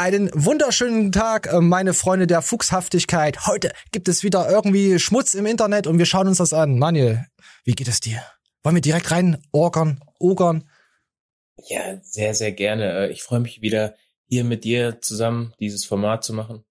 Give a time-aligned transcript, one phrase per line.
[0.00, 3.46] Einen wunderschönen Tag, äh, meine Freunde der Fuchshaftigkeit.
[3.46, 6.78] Heute gibt es wieder irgendwie Schmutz im Internet und wir schauen uns das an.
[6.78, 7.26] Manuel,
[7.64, 8.22] wie geht es dir?
[8.62, 10.66] Wollen wir direkt rein orgern, ogern?
[11.68, 13.08] Ja, sehr, sehr gerne.
[13.08, 16.64] Äh, ich freue mich wieder, hier mit dir zusammen dieses Format zu machen.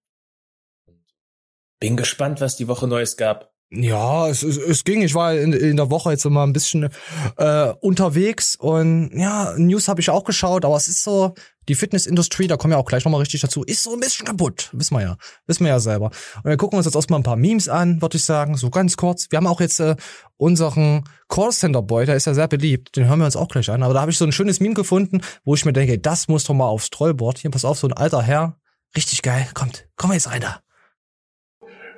[1.78, 3.49] Bin gespannt, was die Woche Neues gab.
[3.72, 5.02] Ja, es, es, es ging.
[5.02, 6.88] Ich war in, in der Woche jetzt immer ein bisschen
[7.36, 11.34] äh, unterwegs und ja, News habe ich auch geschaut, aber es ist so,
[11.68, 14.70] die Fitnessindustrie, da kommen wir auch gleich nochmal richtig dazu, ist so ein bisschen kaputt.
[14.72, 15.16] Wissen wir ja.
[15.46, 16.06] Wissen wir ja selber.
[16.06, 18.70] Und dann gucken wir uns jetzt erstmal ein paar Memes an, würde ich sagen, so
[18.70, 19.28] ganz kurz.
[19.30, 19.94] Wir haben auch jetzt äh,
[20.36, 23.84] unseren Callcenter-Boy, der ist ja sehr beliebt, den hören wir uns auch gleich an.
[23.84, 26.42] Aber da habe ich so ein schönes Meme gefunden, wo ich mir denke, das muss
[26.42, 27.38] doch mal aufs Trollboard.
[27.38, 28.56] Hier, pass auf, so ein alter Herr.
[28.96, 29.46] Richtig geil.
[29.54, 30.60] Kommt, komm jetzt rein da.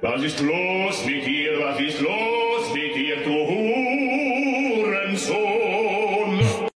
[0.02, 3.30] Was ist los mit dir, was ist los mit dir, du
[4.82, 6.68] Hurensohn?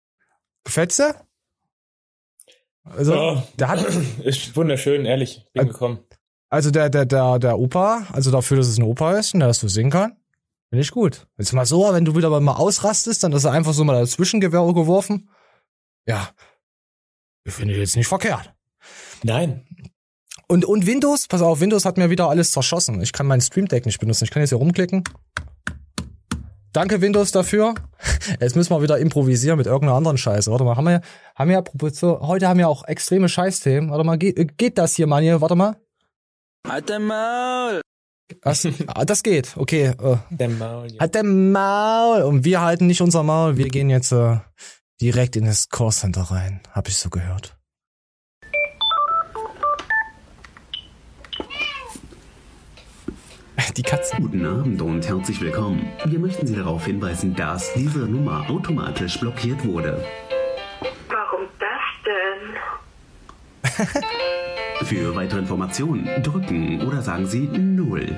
[0.63, 1.15] Gefällt's dir?
[2.83, 3.43] Also, Ja.
[3.57, 3.79] der hat,
[4.23, 5.43] Ist wunderschön, ehrlich.
[5.53, 5.99] Bin Äh, gekommen.
[6.49, 9.47] also der, der, der, der Opa, also dafür, dass es ein Opa ist und der
[9.49, 10.17] das so singen kann,
[10.69, 11.25] finde ich gut.
[11.39, 14.39] Jetzt mal so, wenn du wieder mal ausrastest, dann ist er einfach so mal dazwischen
[14.39, 15.29] geworfen.
[16.05, 16.29] Ja.
[17.43, 18.53] Ich finde jetzt nicht verkehrt.
[19.23, 19.64] Nein.
[20.47, 23.01] Und, und Windows, pass auf, Windows hat mir wieder alles zerschossen.
[23.01, 24.25] Ich kann mein Stream Deck nicht benutzen.
[24.25, 25.03] Ich kann jetzt hier rumklicken.
[26.71, 27.73] Danke Windows dafür.
[28.41, 30.51] Jetzt müssen wir wieder improvisieren mit irgendeiner anderen Scheiße.
[30.51, 31.01] Warte mal, haben wir,
[31.33, 33.89] haben wir, so, heute haben wir auch extreme Scheißthemen.
[33.91, 35.39] Warte mal, geht, geht das hier, Mann, hier?
[35.39, 35.77] Warte mal.
[36.67, 37.79] Halt dein Maul!
[38.41, 38.67] Was?
[38.87, 39.93] ah, das geht, okay.
[40.01, 40.91] Äh, Der Maul.
[40.91, 40.99] ja.
[40.99, 42.23] Halt der Maul.
[42.23, 43.55] Und wir halten nicht unser Maul.
[43.55, 44.39] Wir gehen jetzt äh,
[44.99, 46.59] direkt in das Callcenter rein.
[46.71, 47.54] Hab ich so gehört.
[53.73, 54.21] Die Katzen.
[54.21, 55.87] Guten Abend und herzlich willkommen.
[56.05, 60.03] Wir möchten Sie darauf hinweisen, dass diese Nummer automatisch blockiert wurde.
[61.09, 64.03] Warum das denn?
[64.85, 68.15] Für weitere Informationen drücken oder sagen Sie Null.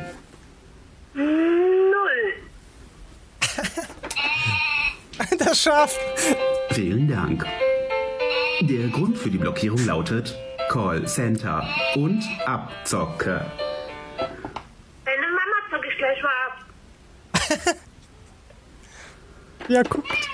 [1.13, 2.33] Null.
[5.39, 5.99] Das schafft.
[6.71, 7.45] Vielen Dank.
[8.61, 10.35] Der Grund für die Blockierung lautet
[10.69, 13.45] Call Center und Abzocke.
[15.05, 16.57] Deine Mama zock ich gleich mal ab.
[19.67, 20.29] Ja, guckt.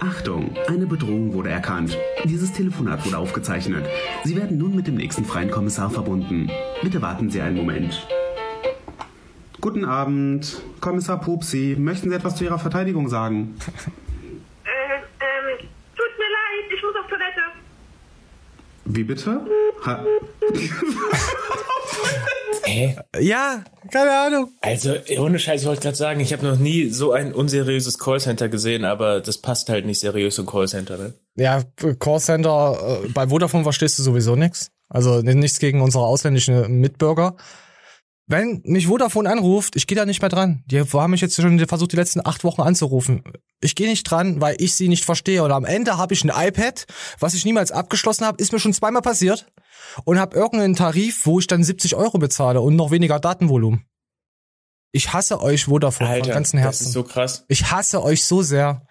[0.00, 1.96] Achtung, eine Bedrohung wurde erkannt.
[2.24, 3.86] Dieses Telefonat wurde aufgezeichnet.
[4.24, 6.50] Sie werden nun mit dem nächsten freien Kommissar verbunden.
[6.82, 8.06] Bitte warten Sie einen Moment.
[9.60, 11.76] Guten Abend, Kommissar Pupsi.
[11.78, 13.56] Möchten Sie etwas zu Ihrer Verteidigung sagen?
[14.64, 15.58] Äh, ähm,
[15.96, 17.42] tut mir leid, ich muss auf Toilette.
[18.84, 19.40] Wie bitte?
[19.86, 20.04] Ha
[22.64, 22.96] Hä?
[23.18, 24.50] Ja, keine Ahnung.
[24.60, 28.48] Also, ohne Scheiß, ich wollte gerade sagen, ich habe noch nie so ein unseriöses Callcenter
[28.48, 31.14] gesehen, aber das passt halt nicht seriös zum Callcenter, ne?
[31.36, 31.62] Ja,
[31.98, 34.70] Callcenter, äh, bei Vodafone verstehst du sowieso nichts.
[34.88, 37.36] Also nichts gegen unsere ausländischen Mitbürger.
[38.28, 40.64] Wenn mich Vodafone anruft, ich gehe da nicht mehr dran.
[40.66, 43.22] Die haben mich jetzt schon versucht, die letzten acht Wochen anzurufen.
[43.60, 45.44] Ich gehe nicht dran, weil ich sie nicht verstehe.
[45.44, 46.86] Und am Ende habe ich ein iPad,
[47.20, 49.46] was ich niemals abgeschlossen habe, ist mir schon zweimal passiert.
[50.04, 53.86] Und habe irgendeinen Tarif, wo ich dann 70 Euro bezahle und noch weniger Datenvolumen.
[54.92, 56.92] Ich hasse euch Vodafone von Alter, ganzem das ist Herzen.
[56.92, 57.44] so krass.
[57.48, 58.86] ich hasse euch so sehr.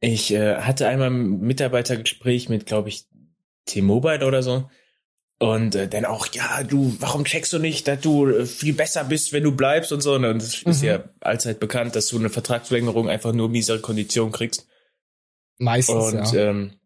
[0.00, 3.06] Ich äh, hatte einmal ein Mitarbeitergespräch mit, glaube ich,
[3.66, 4.68] T-Mobile oder so.
[5.38, 9.04] Und äh, dann auch, ja, du, warum checkst du nicht, dass du äh, viel besser
[9.04, 10.14] bist, wenn du bleibst und so.
[10.14, 10.86] Und das ist Mhm.
[10.88, 14.66] ja allzeit bekannt, dass du eine Vertragsverlängerung einfach nur miesere Konditionen kriegst.
[15.58, 16.50] Meistens, Und ja.
[16.50, 16.79] ähm,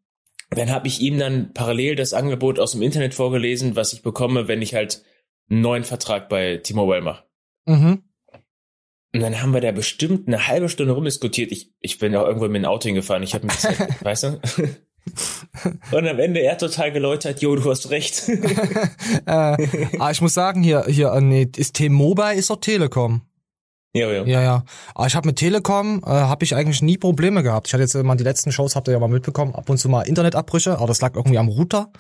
[0.51, 4.49] dann habe ich ihm dann parallel das Angebot aus dem Internet vorgelesen, was ich bekomme,
[4.49, 5.03] wenn ich halt
[5.51, 7.25] einen neuen Vertrag bei T-Mobile mache.
[7.67, 8.03] Mhm.
[9.15, 11.53] Und dann haben wir da bestimmt eine halbe Stunde rumdiskutiert.
[11.53, 13.23] Ich, ich bin auch irgendwo mit dem Auto hingefahren.
[13.23, 14.41] Ich habe halt- weißt du?
[15.93, 18.29] Und am Ende er total geläutert, jo, du hast recht.
[18.29, 23.23] äh, ah, ich muss sagen, hier, hier, äh, nee, ist T-Mobile, ist doch Telekom.
[23.95, 24.25] Ja, ja.
[24.25, 24.65] Ja, ja.
[24.95, 27.69] Aber ich habe mit Telekom, äh, habe ich eigentlich nie Probleme gehabt.
[27.69, 29.89] Ich hatte jetzt immer die letzten Shows, habt ihr ja mal mitbekommen, ab und zu
[29.89, 31.91] mal Internetabbrüche, aber das lag irgendwie am Router.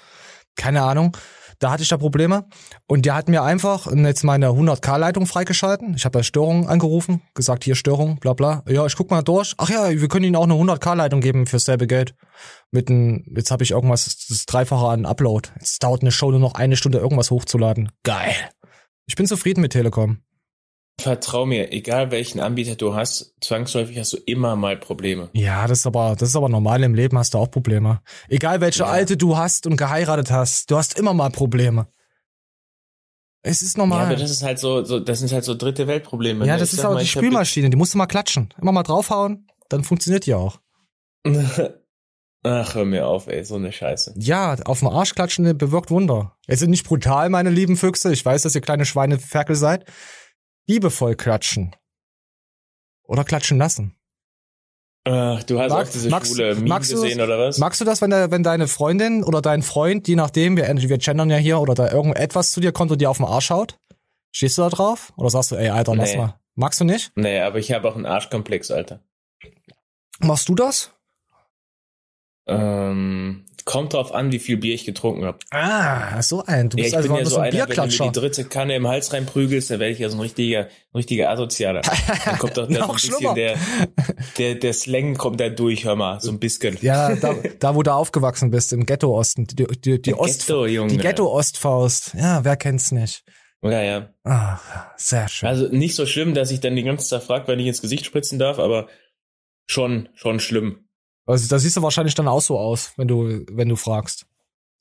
[0.56, 1.16] Keine Ahnung.
[1.60, 2.46] Da hatte ich da Probleme.
[2.86, 5.94] Und der hat mir einfach jetzt meine 100k-Leitung freigeschalten.
[5.94, 8.62] Ich habe bei Störung angerufen, gesagt, hier Störung, bla bla.
[8.68, 9.54] Ja, ich guck mal durch.
[9.58, 12.14] Ach ja, wir können Ihnen auch eine 100k-Leitung geben für selbe Geld.
[12.70, 15.50] Mit ein, jetzt habe ich irgendwas, das Dreifache an Upload.
[15.60, 17.92] Jetzt dauert eine Show nur noch eine Stunde, irgendwas hochzuladen.
[18.02, 18.34] Geil.
[19.06, 20.18] Ich bin zufrieden mit Telekom.
[21.00, 25.28] Vertrau mir, egal welchen Anbieter du hast, zwangsläufig hast du immer mal Probleme.
[25.32, 28.00] Ja, das ist aber, das ist aber normal im Leben, hast du auch Probleme.
[28.28, 28.86] Egal welche Ja.
[28.86, 31.88] alte du hast und geheiratet hast, du hast immer mal Probleme.
[33.42, 34.06] Es ist Ja, normal.
[34.06, 36.46] aber das ist halt so, so das sind halt so dritte Weltprobleme.
[36.46, 36.60] Ja, ne?
[36.60, 38.54] das Ich ist auch mal, die Spülmaschine, die musst du mal klatschen.
[38.60, 40.60] Immer mal draufhauen, dann funktioniert die auch.
[42.46, 44.14] Ach, hör mir auf, ey, so eine Scheiße.
[44.18, 46.36] Ja, auf dem Arsch klatschen bewirkt Wunder.
[46.46, 48.12] Jetzt sind nicht brutal, meine lieben Füchse.
[48.12, 49.86] Ich weiß, dass ihr kleine Schweineferkel seid.
[50.66, 51.74] Liebevoll klatschen.
[53.04, 53.94] Oder klatschen lassen.
[55.06, 57.26] Ach, du hast Mag- auch diese magst- schwule Meme magst du gesehen, das?
[57.26, 57.58] oder was?
[57.58, 60.98] Magst du das, wenn, der, wenn deine Freundin oder dein Freund, je nachdem, wir, wir
[60.98, 63.78] gendern ja hier, oder da irgendetwas zu dir kommt und dir auf den Arsch haut?
[64.32, 65.12] Stehst du da drauf?
[65.18, 66.16] Oder sagst du, ey, Alter, lass Nee.
[66.18, 66.40] mal.
[66.54, 67.12] Magst du nicht?
[67.16, 69.00] Nee, aber ich habe auch einen Arschkomplex, Alter.
[70.20, 70.92] Machst du das?
[72.46, 75.38] Ähm, kommt drauf an, wie viel Bier ich getrunken habe.
[75.50, 76.68] Ah, so ein.
[76.68, 78.04] Du Ja, bist ich also bin ja so ein einer, wenn du mir Bierklatscher.
[78.06, 81.30] die dritte Kanne im Hals reinprügelst, dann werde ich ja so ein richtiger, ein richtiger
[81.30, 81.80] Asozialer.
[82.24, 83.56] Dann kommt doch da ein bisschen der,
[84.38, 86.76] der, der Slang kommt da durch, hör mal, so ein bisschen.
[86.82, 89.46] Ja, da, da wo du aufgewachsen bist, im Ghetto-Osten.
[89.46, 90.88] Die, die, die, Ost, Ghetto, Junge.
[90.90, 92.14] die Ghetto-Ostfaust.
[92.18, 93.24] Ja, wer kennt's nicht?
[93.62, 94.10] Ja, ja.
[94.24, 94.58] Ah,
[94.96, 95.48] sehr schön.
[95.48, 98.04] Also nicht so schlimm, dass ich dann die ganze Zeit frag, wenn ich ins Gesicht
[98.04, 98.88] spritzen darf, aber
[99.66, 100.83] schon, schon schlimm.
[101.26, 104.26] Also da siehst du wahrscheinlich dann auch so aus, wenn du, wenn du fragst.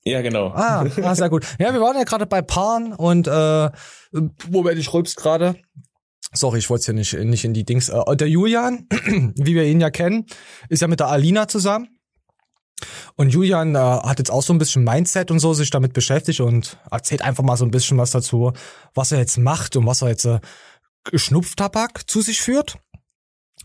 [0.05, 0.47] Ja, genau.
[0.47, 1.45] Ah, ah sehr gut.
[1.59, 3.69] Ja, wir waren ja gerade bei Paaren und äh,
[4.49, 5.55] Moment, ich rülps gerade.
[6.33, 7.89] Sorry, ich wollte es hier nicht, nicht in die Dings.
[7.89, 8.87] Äh, der Julian,
[9.35, 10.25] wie wir ihn ja kennen,
[10.67, 11.87] ist ja mit der Alina zusammen.
[13.15, 16.41] Und Julian äh, hat jetzt auch so ein bisschen Mindset und so sich damit beschäftigt
[16.41, 18.51] und erzählt einfach mal so ein bisschen was dazu,
[18.93, 20.39] was er jetzt macht und was er jetzt äh,
[21.13, 22.77] Schnupftabak zu sich führt.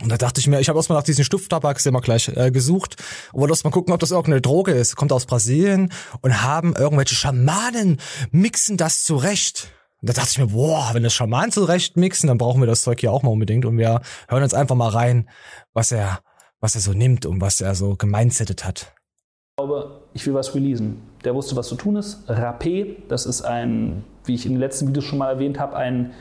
[0.02, 2.96] Und da dachte ich mir, ich habe erstmal nach diesen Schnupftabak immer gleich äh, gesucht
[3.32, 4.94] und wollte erst mal gucken, ob das irgendeine Droge ist.
[4.94, 7.98] Kommt aus Brasilien und haben irgendwelche Schamanen
[8.30, 9.72] mixen das zurecht.
[10.00, 12.82] Und da dachte ich mir, boah, wenn das Schamanen zurecht mixen, dann brauchen wir das
[12.82, 13.64] Zeug hier auch mal unbedingt.
[13.64, 15.28] Und wir hören uns einfach mal rein,
[15.72, 16.20] was er,
[16.60, 18.94] was er so nimmt und was er so gemeinsettet hat.
[19.56, 21.02] glaube, ich will was releasen.
[21.24, 22.30] Der wusste, was zu tun ist.
[22.30, 26.12] Rapé, das ist ein, wie ich in den letzten Videos schon mal erwähnt habe, ein,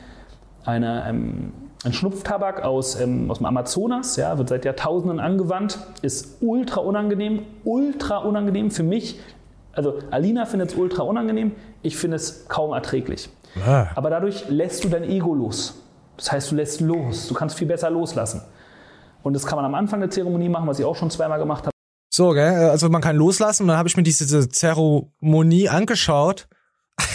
[0.64, 1.52] eine, ähm,
[1.84, 4.16] ein Schnupftabak aus, ähm, aus dem Amazonas.
[4.16, 5.78] Ja, wird seit Jahrtausenden angewandt.
[6.02, 7.42] Ist ultra unangenehm.
[7.64, 9.20] Ultra unangenehm für mich.
[9.72, 11.52] Also Alina findet es ultra unangenehm.
[11.82, 13.30] Ich finde es kaum erträglich.
[13.94, 15.82] Aber dadurch lässt du dein Ego los.
[16.16, 17.28] Das heißt, du lässt los.
[17.28, 18.42] Du kannst viel besser loslassen.
[19.22, 21.64] Und das kann man am Anfang der Zeremonie machen, was ich auch schon zweimal gemacht
[21.64, 21.70] habe.
[22.10, 22.70] So, gell?
[22.70, 26.48] Also man kann loslassen und dann habe ich mir diese Zeremonie angeschaut.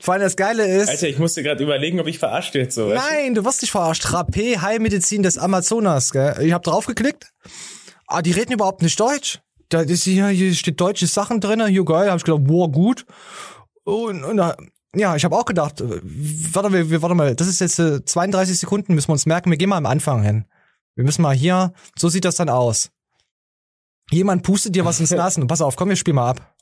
[0.00, 0.88] Vor allem das Geile ist.
[0.88, 2.88] Alter, ich musste gerade überlegen, ob ich verarscht werde, so.
[2.88, 4.06] Nein, du wirst nicht verarscht.
[4.06, 6.36] Rapé, Heilmedizin des Amazonas, gell?
[6.42, 7.32] Ich hab draufgeklickt.
[8.06, 9.40] Ah, die reden überhaupt nicht Deutsch.
[9.68, 11.64] Da ist hier, hier steht deutsche Sachen drin.
[11.66, 12.10] Hier geil.
[12.10, 13.04] Hab ich gedacht, boah, gut.
[13.84, 14.56] Und, und da-
[14.96, 18.02] ja, ich habe auch gedacht, äh, warte mal, wir- warte mal, das ist jetzt äh,
[18.04, 19.50] 32 Sekunden, müssen wir uns merken.
[19.50, 20.46] Wir gehen mal am Anfang hin.
[20.96, 22.90] Wir müssen mal hier, so sieht das dann aus.
[24.10, 25.46] Jemand pustet dir was ins Nasen.
[25.46, 26.54] Pass auf, komm, wir spielen mal ab.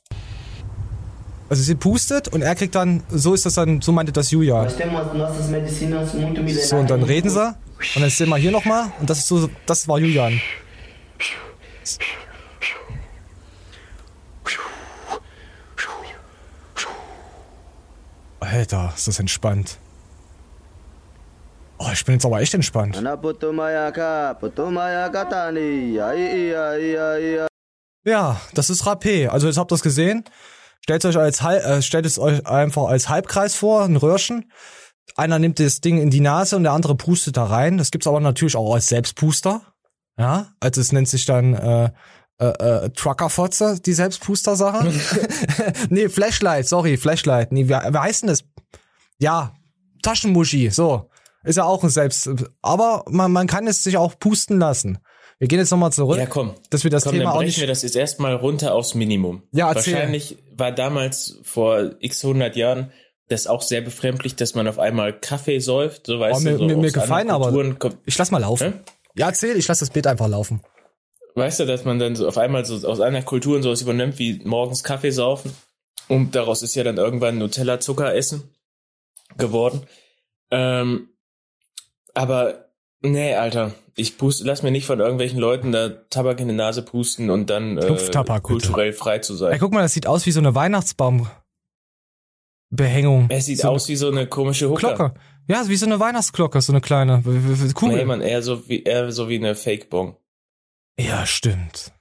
[1.49, 4.69] Also sie pustet und er kriegt dann, so ist das dann, so meinte das Julia.
[4.69, 7.55] So, und dann reden sie.
[7.95, 8.91] Und dann sehen wir hier nochmal.
[8.99, 10.41] Und das ist so, das war Julian.
[18.39, 19.77] Alter, ist das entspannt.
[21.79, 22.95] Oh, ich bin jetzt aber echt entspannt.
[28.03, 29.27] Ja, das ist Rapé.
[29.27, 30.23] Also jetzt habt ihr es gesehen.
[30.81, 34.51] Stellt euch als äh, stellt es euch einfach als Halbkreis vor, ein Röhrchen.
[35.15, 37.77] Einer nimmt das Ding in die Nase und der andere pustet da rein.
[37.77, 39.61] Das gibt's aber natürlich auch als Selbstpuster.
[40.17, 41.91] Ja, also es nennt sich dann äh,
[42.39, 44.91] äh, äh, Truckerfotze, die Selbstpuster-Sache.
[45.89, 47.51] nee, Flashlight, sorry, Flashlight.
[47.51, 48.43] Nee, wie, wie heißt denn das?
[49.17, 49.53] Ja,
[50.03, 51.09] Taschenmuschi, so.
[51.43, 52.29] Ist ja auch ein Selbst.
[52.61, 54.99] Aber man, man kann es sich auch pusten lassen.
[55.39, 56.55] Wir gehen jetzt nochmal zurück, Ja, komm.
[56.71, 59.43] dass wir das Komm, Thema dann auch nicht wir das jetzt erstmal runter aufs Minimum.
[59.51, 59.93] Ja, erzähl.
[59.93, 62.91] Wahrscheinlich war damals vor x hundert Jahren
[63.29, 66.07] das auch sehr befremdlich, dass man auf einmal Kaffee säuft.
[66.07, 67.53] So weißt Oh, mir- du, so mir- mir gefallen aber-
[68.05, 68.73] Ich lass mal laufen.
[68.73, 68.79] Hä?
[69.15, 70.61] Ja, erzähl, ich lass das Bild einfach laufen.
[71.35, 74.41] Weißt du, dass man dann so auf einmal so aus einer Kultur sowas übernimmt, wie
[74.43, 75.51] morgens Kaffee saufen.
[76.07, 78.49] Und daraus ist ja dann irgendwann Nutella-Zucker essen
[79.37, 79.81] geworden.
[80.49, 81.09] Ähm,
[82.13, 82.66] aber,
[83.01, 86.81] nee, Alter, ich pust, lass mir nicht von irgendwelchen Leuten da Tabak in die Nase
[86.83, 87.97] pusten und dann äh,
[88.41, 89.53] kulturell frei zu sein.
[89.53, 93.27] Ey, guck mal, das sieht aus wie so eine Weihnachtsbaumbehängung.
[93.29, 94.95] Es sieht so aus wie so eine komische Hooker.
[94.95, 95.13] Glocke.
[95.47, 97.21] Ja, wie so eine Weihnachtsglocke, so eine kleine
[97.73, 97.97] Kugel.
[97.97, 100.17] Nee, man, eher so wie, eher so wie eine Fake-Bong.
[100.99, 101.93] Ja, stimmt.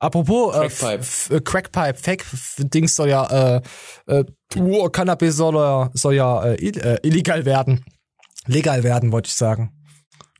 [0.00, 1.00] Apropos äh, Crackpipe.
[1.00, 3.62] f- Crackpipe, Fake-Dings soll ja, äh,
[4.06, 4.24] äh,
[4.58, 7.84] uh, Cannabis soll ja, soll ja äh, äh, illegal werden.
[8.46, 9.73] Legal werden, wollte ich sagen.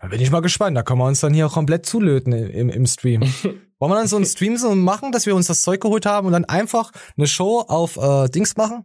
[0.05, 0.77] Da bin ich mal gespannt.
[0.77, 3.23] Da können wir uns dann hier komplett zulöten im, im Stream.
[3.79, 6.27] Wollen wir dann so einen Stream so machen, dass wir uns das Zeug geholt haben
[6.27, 8.85] und dann einfach eine Show auf äh, Dings machen?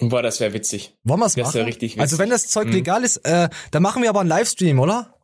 [0.00, 0.96] Boah, das wäre witzig.
[1.04, 1.54] Wollen wir es Das machen?
[1.54, 2.00] wär richtig witzig.
[2.00, 2.72] also wenn das Zeug Mhm.
[2.72, 5.14] legal ist, äh, dann machen wir aber einen Livestream, oder?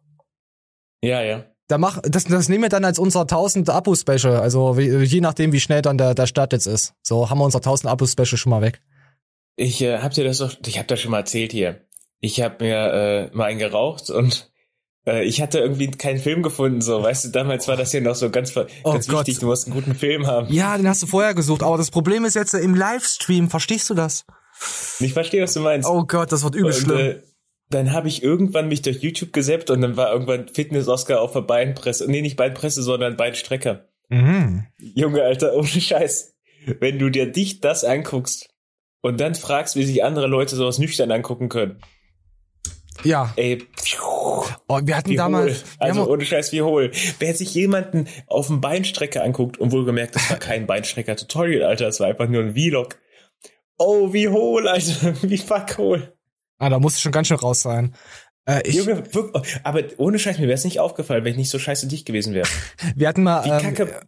[1.03, 1.45] Ja, ja.
[1.67, 4.37] Da mach, das, das nehmen wir dann als unser 1000 Abo-Special.
[4.37, 6.95] Also wie, je nachdem, wie schnell dann der, der Start jetzt ist.
[7.03, 8.81] So haben wir unser 1000 Abo-Special schon mal weg.
[9.57, 11.83] Ich äh, hab dir das doch, ich hab das schon mal erzählt hier.
[12.21, 12.77] Ich hab mir
[13.33, 14.51] äh, mal einen geraucht und
[15.09, 18.15] äh, ich hatte irgendwie keinen Film gefunden, so, weißt du, damals war das ja noch
[18.15, 19.09] so ganz, ganz Oh Gott.
[19.27, 20.53] wichtig, du musst einen guten Film haben.
[20.53, 21.63] Ja, den hast du vorher gesucht.
[21.63, 23.51] Aber das Problem ist jetzt äh, im Livestream.
[23.51, 24.25] Verstehst du das?
[25.01, 25.89] Ich verstehe, was du meinst.
[25.89, 26.99] Oh Gott, das wird übel und, schlimm.
[26.99, 27.23] äh,
[27.71, 31.43] dann habe ich irgendwann mich durch YouTube gesäppt und dann war irgendwann Fitness-Oscar auf der
[31.43, 32.11] Beinpresse.
[32.11, 33.89] Nee, nicht Beinpresse, sondern Beinstrecker.
[34.09, 34.65] Mhm.
[34.79, 36.35] Junge, Alter, ohne Scheiß.
[36.81, 38.49] Wenn du dir dich das anguckst
[39.03, 41.81] und dann fragst, wie sich andere Leute sowas nüchtern angucken können.
[43.05, 43.33] Ja.
[43.37, 43.65] Ey,
[44.71, 45.61] Oh, wir hatten wie damals.
[45.63, 45.69] hohl.
[45.79, 46.91] Also haben- ohne Scheiß, wie hohl.
[47.19, 52.01] Wer sich jemanden auf dem Beinstrecker anguckt und wohlgemerkt, das war kein Beinstrecker-Tutorial, Alter, das
[52.01, 52.99] war einfach nur ein Vlog.
[53.79, 55.15] Oh, wie hohl, Alter.
[55.23, 56.13] Wie fuck hohl.
[56.59, 57.95] ah, da musste schon ganz schön raus sein.
[58.45, 59.05] Äh, ich, Junge,
[59.63, 62.35] aber ohne Scheiß, mir wäre es nicht aufgefallen, wenn ich nicht so scheiße dicht gewesen
[62.35, 62.49] wäre.
[62.97, 64.01] wir hatten mal Wie ähm, kacke-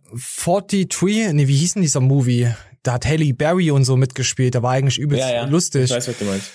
[0.45, 2.49] 43, nee, wie hieß denn dieser Movie?
[2.83, 4.55] Da hat Halle Berry und so mitgespielt.
[4.55, 5.85] Der war eigentlich übelst lustig.
[5.85, 6.51] Ich weiß, was du meinst.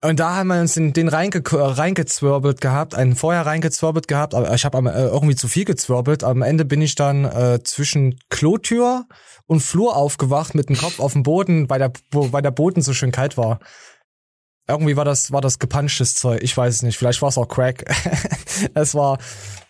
[0.00, 4.54] Und da haben wir uns in den reinge reingezwirbelt gehabt, einen vorher reingezwirbelt gehabt, aber
[4.54, 6.22] ich habe äh, irgendwie zu viel gezwirbelt.
[6.22, 9.06] Am Ende bin ich dann äh, zwischen Klotür
[9.46, 12.92] und Flur aufgewacht mit dem Kopf auf dem Boden, weil der, weil der Boden so
[12.92, 13.58] schön kalt war.
[14.68, 16.42] Irgendwie war das, war das gepanschtes Zeug.
[16.42, 16.98] Ich weiß es nicht.
[16.98, 17.84] Vielleicht war es auch Crack.
[18.74, 19.18] es war,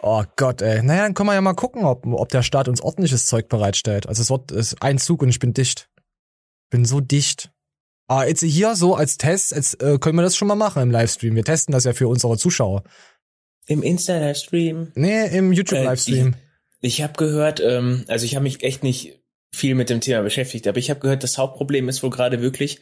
[0.00, 0.82] oh Gott, ey.
[0.82, 4.08] Naja, dann können wir ja mal gucken, ob, ob der Staat uns ordentliches Zeug bereitstellt.
[4.08, 5.88] Also es wird, es ist ein Zug und ich bin dicht.
[6.68, 7.50] Bin so dicht.
[8.08, 10.90] Ah, jetzt hier so als Test, jetzt äh, können wir das schon mal machen im
[10.90, 11.36] Livestream.
[11.36, 12.82] Wir testen das ja für unsere Zuschauer.
[13.66, 14.92] Im Insta-Livestream.
[14.94, 16.34] Nee, im YouTube-Livestream.
[16.80, 19.20] Ich habe gehört, ähm, also ich habe mich echt nicht
[19.52, 22.80] viel mit dem Thema beschäftigt, aber ich habe gehört, das Hauptproblem ist wohl gerade wirklich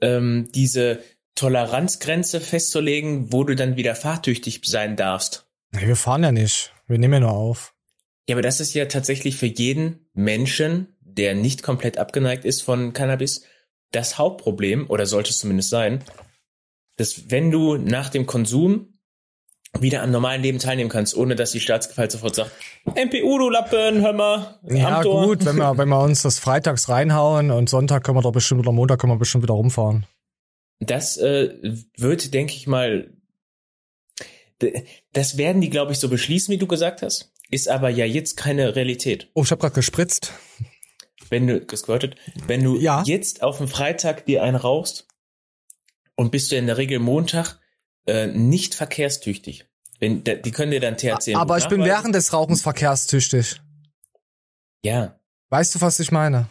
[0.00, 0.98] ähm, diese
[1.36, 5.46] Toleranzgrenze festzulegen, wo du dann wieder fahrtüchtig sein darfst.
[5.72, 6.72] nee, wir fahren ja nicht.
[6.88, 7.74] Wir nehmen ja nur auf.
[8.28, 12.92] Ja, aber das ist ja tatsächlich für jeden Menschen, der nicht komplett abgeneigt ist von
[12.92, 13.44] Cannabis,
[13.94, 16.02] das Hauptproblem, oder sollte es zumindest sein,
[16.96, 18.90] dass wenn du nach dem Konsum
[19.80, 22.52] wieder am normalen Leben teilnehmen kannst, ohne dass die Staatsgewalt sofort sagt,
[22.86, 25.26] MPU, du Lappen, hör mal, Ja, am Tor.
[25.26, 28.60] gut, wenn wir, wenn wir uns das freitags reinhauen und Sonntag können wir doch bestimmt
[28.60, 30.06] oder Montag können wir bestimmt wieder rumfahren.
[30.78, 31.54] Das äh,
[31.96, 33.10] wird, denke ich mal,
[35.12, 38.36] das werden die, glaube ich, so beschließen, wie du gesagt hast, ist aber ja jetzt
[38.36, 39.28] keine Realität.
[39.34, 40.32] Oh, ich habe gerade gespritzt.
[41.34, 43.02] Wenn du gesquirtet, wenn du Ja.
[43.04, 45.06] jetzt auf dem Freitag dir einen rauchst
[46.14, 47.58] und bist du in der Regel Montag
[48.06, 49.66] äh, nicht verkehrstüchtig.
[49.98, 53.60] Wenn, die können dir dann THC Aber ich bin während des Rauchens verkehrstüchtig.
[54.82, 55.18] Ja,
[55.54, 56.48] Weißt du, was ich meine?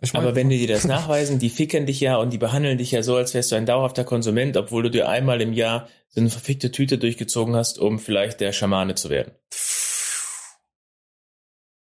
[0.00, 2.78] Ich meine, aber wenn die dir das nachweisen, die ficken dich ja und die behandeln
[2.78, 5.88] dich ja so, als wärst du ein dauerhafter Konsument, obwohl du dir einmal im Jahr
[6.08, 9.32] so eine verfickte Tüte durchgezogen hast, um vielleicht der Schamane zu werden.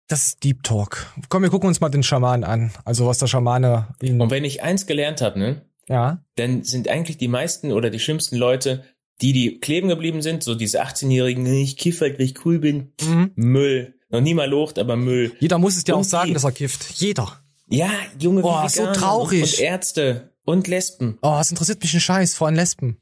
[0.09, 1.07] Das ist Deep Talk.
[1.29, 2.71] Komm, wir gucken uns mal den Schaman an.
[2.85, 4.19] Also was der Schamane ihn.
[4.19, 6.23] Und wenn ich eins gelernt habe, ne, Ja.
[6.35, 8.83] dann sind eigentlich die meisten oder die schlimmsten Leute,
[9.21, 12.93] die, die kleben geblieben sind, so diese 18-Jährigen, ich kiffe halt, weil ich cool bin,
[13.01, 13.31] Mhm.
[13.35, 13.95] Müll.
[14.09, 15.31] Noch nie mal locht, aber Müll.
[15.39, 16.83] Jeder muss es dir Und auch sagen, dass er kifft.
[16.95, 17.39] Jeder.
[17.69, 19.43] Ja, Junge, Boah, so traurig.
[19.43, 21.19] Und Ärzte und Lesben.
[21.21, 22.97] Oh, es interessiert mich ein Scheiß, vor allem Lesben.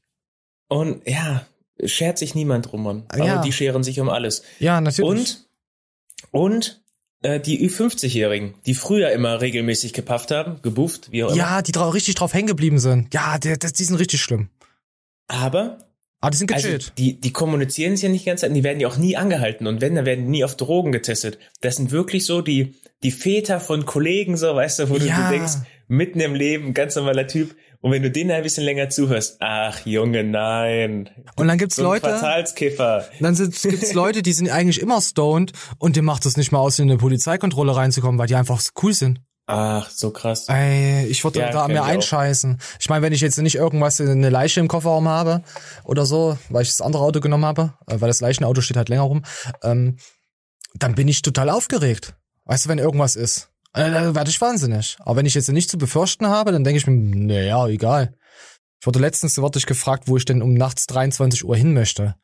[0.68, 1.46] Und ja,
[1.86, 3.06] schert sich niemand drum, Mann.
[3.08, 3.42] Aber Ja.
[3.42, 4.44] die scheren sich um alles.
[4.60, 5.10] Ja, natürlich.
[5.10, 5.48] Und,
[6.32, 6.84] und
[7.24, 11.38] äh, die Ü50-Jährigen, die früher immer regelmäßig gepafft haben, gebufft, wie auch immer.
[11.38, 13.14] Ja, die drau richtig drauf hängen geblieben sind.
[13.14, 14.50] Ja, die, die, sind richtig schlimm.
[15.28, 15.80] Aber
[16.22, 16.94] Aber die sind Also gechillt.
[16.98, 19.18] die, die kommunizieren es ja nicht die ganze Zeit, und die werden ja auch nie
[19.18, 21.38] angehalten und wenn, dann werden die nie auf Drogen getestet.
[21.62, 25.30] Das sind wirklich so die, die Väter von Kollegen, so, weißt du, wo du, Ja.
[25.30, 25.54] du denkst,
[25.88, 27.56] mitten im Leben, ganz normaler Typ.
[27.82, 31.10] Und wenn du denen ein bisschen länger zuhörst, ach Junge, nein.
[31.36, 33.06] Und dann gibt's So Leute, Quartalskiffer.
[33.20, 36.60] dann sind, gibt's Leute, die sind eigentlich immer stoned und dem macht es nicht mal
[36.60, 39.22] aus, in eine Polizeikontrolle reinzukommen, weil die einfach so cool sind.
[39.50, 40.50] Ach, so krass.
[40.50, 41.86] Ey, ich würde Ja, da mir ich auch.
[41.86, 42.60] einscheißen.
[42.82, 45.42] Ich meine, wenn ich jetzt nicht irgendwas eine Leiche im Kofferraum habe
[45.86, 48.90] oder so, weil ich das andere Auto genommen habe, äh, weil das Leichenauto steht halt
[48.90, 49.24] länger rum,
[49.64, 49.98] ähm,
[50.74, 52.16] dann bin ich total aufgeregt.
[52.44, 53.50] Weißt du, wenn irgendwas ist.
[53.74, 54.98] Äh, dann werde ich wahnsinnig.
[55.00, 58.16] Aber wenn ich jetzt nicht zu befürchten habe, dann denke ich mir, naja, egal.
[58.80, 62.16] Ich wurde letztens wurde ich gefragt, wo ich denn um nachts 23 Uhr hin möchte.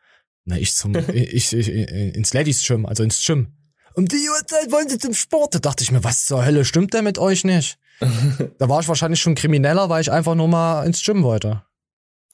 [0.46, 3.54] Na, ich zum, ich, ich, ins Ladies Gym, also ins Gym.
[3.96, 5.56] Um die Uhrzeit wollen sie zum Sport.
[5.56, 7.78] Da dachte ich mir, was zur Hölle stimmt denn mit euch nicht?
[8.00, 11.64] da war ich wahrscheinlich schon krimineller, weil ich einfach nur mal ins Gym wollte.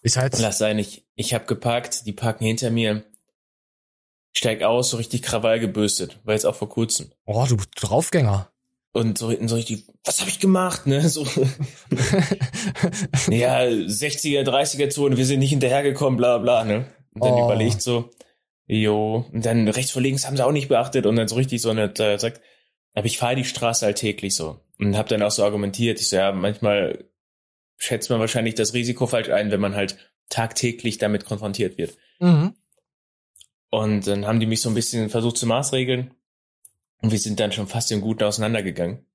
[0.02, 3.04] Ist halt, Lass sein, ich, ich hab geparkt, die parken hinter mir.
[4.32, 7.12] Steig aus, so richtig Krawall gebürstet, war jetzt auch vor kurzem.
[7.26, 8.49] oh, du Draufgänger.
[8.92, 11.08] Und so, so richtig, was habe ich gemacht, ne?
[11.10, 11.24] So,
[13.30, 16.86] ja, 60er, 30er Zone, wir sind nicht hinterhergekommen, bla bla, ne?
[17.14, 17.46] Und dann Oh.
[17.46, 18.10] überlegt so,
[18.72, 19.26] Jo.
[19.34, 21.72] Und dann rechts vor links haben sie auch nicht beachtet und dann so richtig so
[21.72, 22.40] eine, äh, sagt,
[22.94, 24.60] aber ich fahre die Straße alltäglich so.
[24.78, 27.06] Und habe dann auch so argumentiert, ich so, ja, manchmal
[27.78, 29.98] schätzt man wahrscheinlich das Risiko falsch ein, wenn man halt
[30.30, 31.98] tagtäglich damit konfrontiert wird.
[32.20, 32.54] Mhm.
[33.72, 36.14] Und dann haben die mich so ein bisschen versucht zu maßregeln.
[37.02, 39.06] Und wir sind dann schon fast im Guten auseinandergegangen.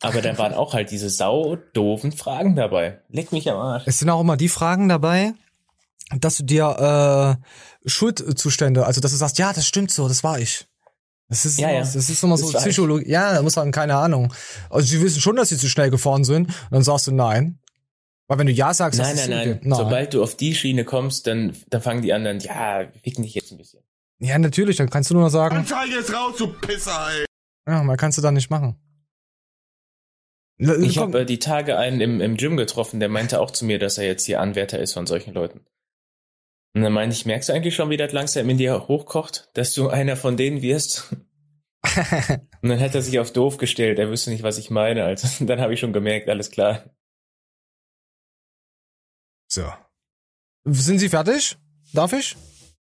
[0.00, 3.00] Aber da waren auch halt diese sau doofen Fragen dabei.
[3.08, 3.84] Leck mich am Arsch.
[3.86, 5.32] Es sind auch immer die Fragen dabei,
[6.18, 7.38] dass du dir
[7.84, 10.66] äh, Schuldzustände, also dass du sagst, ja, das stimmt so, das war ich.
[11.28, 11.80] Das ist, Ja, immer, ja.
[11.84, 12.72] das ist immer so Das ich.
[12.72, 13.08] Psychologie.
[13.10, 14.34] Ja, da muss man keine Ahnung.
[14.68, 16.48] Also sie wissen schon, dass sie zu schnell gefahren sind.
[16.48, 17.58] Und dann sagst du nein.
[18.26, 21.26] Weil wenn du ja sagst, Nein, nein, ist nein, Sobald du auf die Schiene kommst,
[21.26, 23.82] dann, dann fangen die anderen, ja, wir ficken dich jetzt ein bisschen.
[24.22, 27.24] Ja, natürlich, dann kannst du nur sagen, Anzeige ist raus, du Pisser, ey.
[27.68, 28.76] ja, man kannst du dann nicht machen.
[30.58, 33.64] L- Ich habe äh, die Tage einen im, im Gym getroffen, der meinte auch zu
[33.64, 35.66] mir, dass er jetzt hier Anwärter ist von solchen Leuten.
[36.74, 39.74] Und dann meinte ich, merkst du eigentlich schon, wie das langsam in dir hochkocht, dass
[39.74, 41.14] du einer von denen wirst?
[42.62, 45.02] Und dann hat er sich auf doof gestellt, er wüsste nicht, was ich meine.
[45.04, 46.84] Also dann habe ich schon gemerkt, alles klar.
[49.50, 49.64] so.
[50.64, 51.58] Sind Sie fertig?
[51.92, 52.36] Darf ich?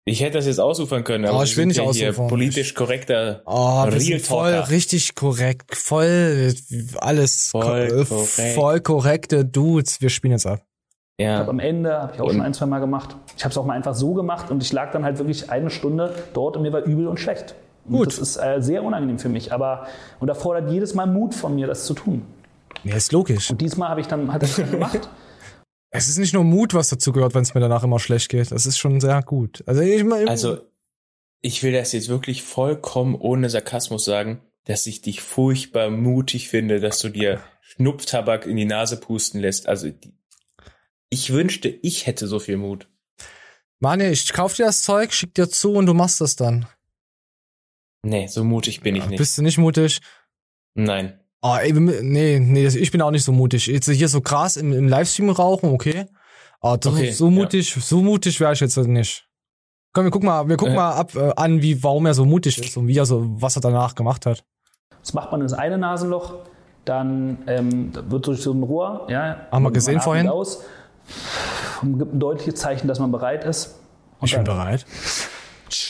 [0.08, 3.42] Ich hätte das jetzt ausufern können, aber Oh, ich will sind nicht hier politisch korrekter
[3.48, 6.54] Oh, wir Real voll richtig korrekt, voll
[6.98, 8.54] alles Voll ko- äh, korrekt.
[8.56, 10.02] voll korrekte Dudes.
[10.02, 10.62] Wir spielen jetzt ab.
[11.18, 11.40] Ich Ja.
[11.40, 13.16] habe am Ende, habe ich auch schon ein, zwei Mal gemacht.
[13.36, 15.72] Ich habe es auch mal einfach so gemacht und ich lag dann halt wirklich eine
[15.72, 17.56] Stunde dort und mir war übel und schlecht.
[17.88, 18.08] Und Gut.
[18.08, 19.88] Das ist äh, sehr unangenehm für mich, aber
[20.20, 22.22] und erfordert jedes Mal Mut von mir, das zu tun.
[22.84, 23.50] Ja, ist logisch.
[23.50, 25.10] Und diesmal habe ich dann hat das dann gemacht.
[25.98, 28.52] Es ist nicht nur Mut, was dazu gehört, wenn es mir danach immer schlecht geht.
[28.52, 29.64] Das ist schon sehr gut.
[29.66, 30.60] Also ich mein, Also,
[31.42, 36.80] ich will das jetzt wirklich vollkommen ohne Sarkasmus sagen, dass ich dich furchtbar mutig finde,
[36.80, 39.67] dass du dir Schnupftabak in die Nase pusten lässt.
[39.67, 39.89] Also,
[41.10, 42.88] ich wünschte, ich hätte so viel Mut.
[43.80, 46.67] Mani, ich kauf dir das Zeug, schick dir zu und du machst das dann.
[48.04, 49.17] Nee, so mutig bin ich nicht.
[49.17, 50.00] Bist du nicht mutig?
[50.74, 51.19] Nein.
[51.47, 53.67] Oh, ey, nee, nee, ich bin auch nicht so mutig.
[53.67, 56.08] Jetzt hier so Gras im, im Livestream rauchen, okay.
[56.60, 57.31] Aber das, Okay, so ja.
[57.31, 59.27] mutig, so mutig wäre ich jetzt nicht.
[59.93, 60.77] Komm, wir gucken mal, wir gucken Äh.
[60.77, 63.55] mal ab äh, an, wie, warum er so mutig ist und wie er so, was
[63.58, 64.43] er danach gemacht hat.
[65.01, 66.34] Das macht man ins eine Nasenloch,
[66.84, 70.27] dann ähm, wird durch so ein Rohr, ja, Haben wir gesehen vorhin.
[70.27, 70.63] Aus,
[71.84, 73.75] und gibt ein deutliches Zeichen, dass man bereit ist.
[74.19, 74.84] Und Ich bin bereit.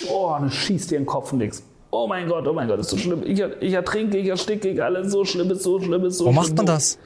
[0.09, 1.59] Oh, dann schießt dir in den Kopf und denkst,
[1.91, 3.23] oh mein Gott, oh mein Gott, ist so schlimm.
[3.25, 6.35] Ich, ich ertrinke, ich ersticke, ich alles so schlimm, ist so schlimm, ist so Warum
[6.43, 6.55] schlimm.
[6.55, 6.99] macht man das?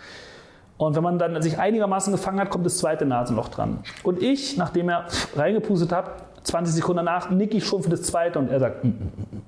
[0.77, 3.79] Und wenn man dann sich einigermaßen gefangen hat, kommt das zweite Nasenloch dran.
[4.03, 8.39] Und ich, nachdem er reingepustet hat, 20 Sekunden danach, nick ich schon für das zweite
[8.39, 9.41] und er sagt, "Mm, mm, mm,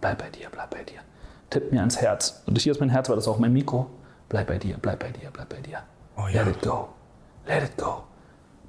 [0.00, 1.00] bleib bei dir, bleib bei dir.
[1.50, 2.42] Tippt mir ans Herz.
[2.46, 3.86] Und hier ist mein Herz, war das auch mein Mikro.
[4.28, 5.78] Bleib bei dir, bleib bei dir, bleib bei dir.
[6.16, 6.42] Oh ja.
[6.44, 6.88] Let it go,
[7.46, 8.04] let it go.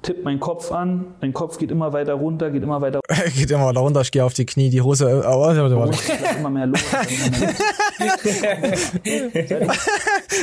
[0.02, 3.00] Tippt meinen Kopf an, mein Kopf geht immer weiter runter, geht immer weiter
[3.36, 5.92] Geht immer da runter, ich gehe auf die Knie, die Hose, äh, oh, runter, warte.
[5.92, 6.80] ich lass immer mehr mehr los.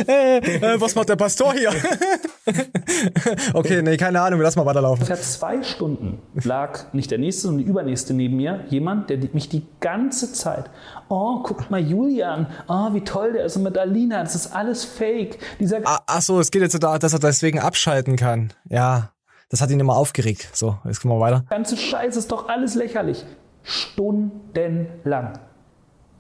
[0.08, 1.70] Äh, was macht der Pastor hier?
[3.54, 5.04] okay, nee, keine Ahnung, lass mal weiterlaufen.
[5.04, 8.65] Ungefähr zwei Stunden lag nicht der nächste, sondern die übernächste neben mir.
[8.70, 10.70] Jemand, der mich die ganze Zeit,
[11.08, 14.84] oh, guckt mal Julian, oh, wie toll der ist und mit Alina, das ist alles
[14.84, 15.39] fake.
[15.60, 18.52] Dieser Ah, ach so, es geht jetzt da, dass er deswegen abschalten kann.
[18.70, 19.12] Ja,
[19.50, 20.50] das hat ihn immer aufgeregt.
[20.54, 21.44] So, jetzt kommen wir weiter.
[21.50, 23.26] ganze Scheiß ist doch alles lächerlich.
[23.64, 25.40] Stundenlang.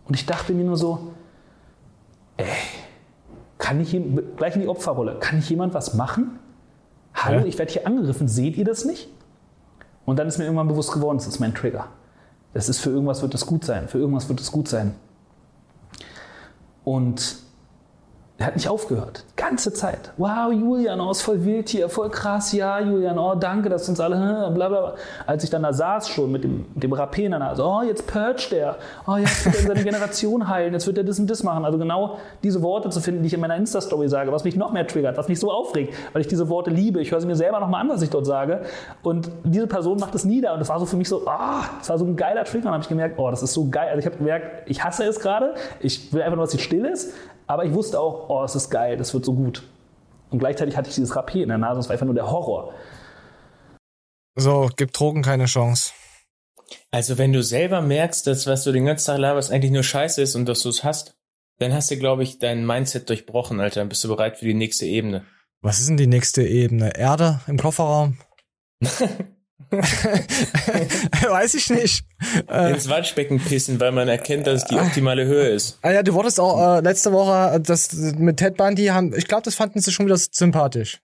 [0.05, 1.13] Und ich dachte mir nur so,
[2.37, 2.45] ey,
[3.57, 6.39] kann ich jem- gleich in die Opferrolle, kann nicht jemand was machen?
[7.13, 7.45] Hallo, Ja.
[7.45, 9.09] ich werde hier angegriffen, seht ihr das nicht?
[10.05, 11.87] Und dann ist mir irgendwann bewusst geworden, das ist mein Trigger.
[12.53, 14.95] Das ist für irgendwas wird es gut sein, für irgendwas wird es gut sein.
[16.83, 17.37] Und
[18.37, 19.23] er hat nicht aufgehört.
[19.37, 20.11] Ganze Zeit.
[20.17, 22.51] Wow, Julian, oh, ist voll wild hier, voll krass.
[22.51, 24.95] Ja, Julian, oh, danke, dass uns alle, hm, bla, bla, bla.
[25.25, 28.07] Als ich dann da saß schon mit dem, dem Rapé in der Nase, oh, jetzt
[28.07, 28.75] purgt der.
[29.07, 31.63] Oh, jetzt wird er seine Generation heilen, jetzt wird er das und das machen.
[31.63, 34.73] Also genau diese Worte zu finden, die ich in meiner Insta-Story sage, was mich noch
[34.73, 36.99] mehr triggert, was mich so aufregt, weil ich diese Worte liebe.
[36.99, 38.63] Ich höre sie mir selber nochmal an, was ich dort sage.
[39.01, 40.51] Und diese Person macht es nieder.
[40.51, 42.57] Und das war so für mich so, ah, das war so ein geiler Trigger.
[42.57, 43.87] Und dann habe ich gemerkt, oh, das ist so geil.
[43.87, 45.53] Also ich habe gemerkt, ich hasse es gerade.
[45.79, 47.13] Ich will einfach nur, dass sie still ist.
[47.47, 49.63] Aber ich wusste auch, oh, es ist geil, das wird so gut.
[50.29, 52.73] Und gleichzeitig hatte ich dieses Rapé in der Nase, das war einfach nur der Horror.
[54.35, 55.91] So, gibt Drogen keine Chance.
[56.91, 60.21] Also, wenn du selber merkst, dass was du den ganzen Tag laberst eigentlich nur Scheiße
[60.21, 61.15] ist und dass du es hast,
[61.59, 63.81] dann hast du, glaube ich, dein Mindset durchbrochen, Alter.
[63.81, 65.25] Dann bist du bereit für die nächste Ebene.
[65.61, 66.97] Was ist denn die nächste Ebene?
[66.97, 68.17] Erde im Kofferraum?
[69.71, 72.03] Weiß ich nicht.
[72.49, 75.79] Äh, Ins Waschbecken pissen, weil man erkennt, dass es die optimale Höhe ist.
[75.81, 79.27] ah ja, du wurdest auch äh, letzte Woche, äh, das mit Ted Bundy haben, ich
[79.27, 80.99] glaube, das fanden sie schon wieder sympathisch.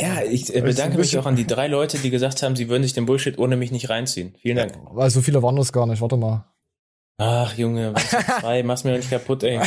[0.00, 2.84] Ja, ich äh, bedanke mich auch an die drei Leute, die gesagt haben, sie würden
[2.84, 4.36] sich den Bullshit ohne mich nicht reinziehen.
[4.40, 4.74] Vielen Dank.
[4.92, 6.00] Weil so viele waren das gar nicht.
[6.00, 6.44] Warte mal.
[7.20, 7.94] Ach, Junge,
[8.40, 9.60] zwei, mach's mir nicht kaputt, ey.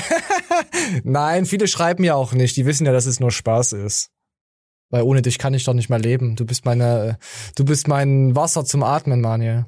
[1.03, 2.55] Nein, viele schreiben ja auch nicht.
[2.55, 4.09] Die wissen ja, dass es nur Spaß ist.
[4.91, 6.35] Weil ohne dich kann ich doch nicht mehr leben.
[6.35, 7.17] Du bist meine,
[7.55, 9.65] du bist mein Wasser zum Atmen, Manuel.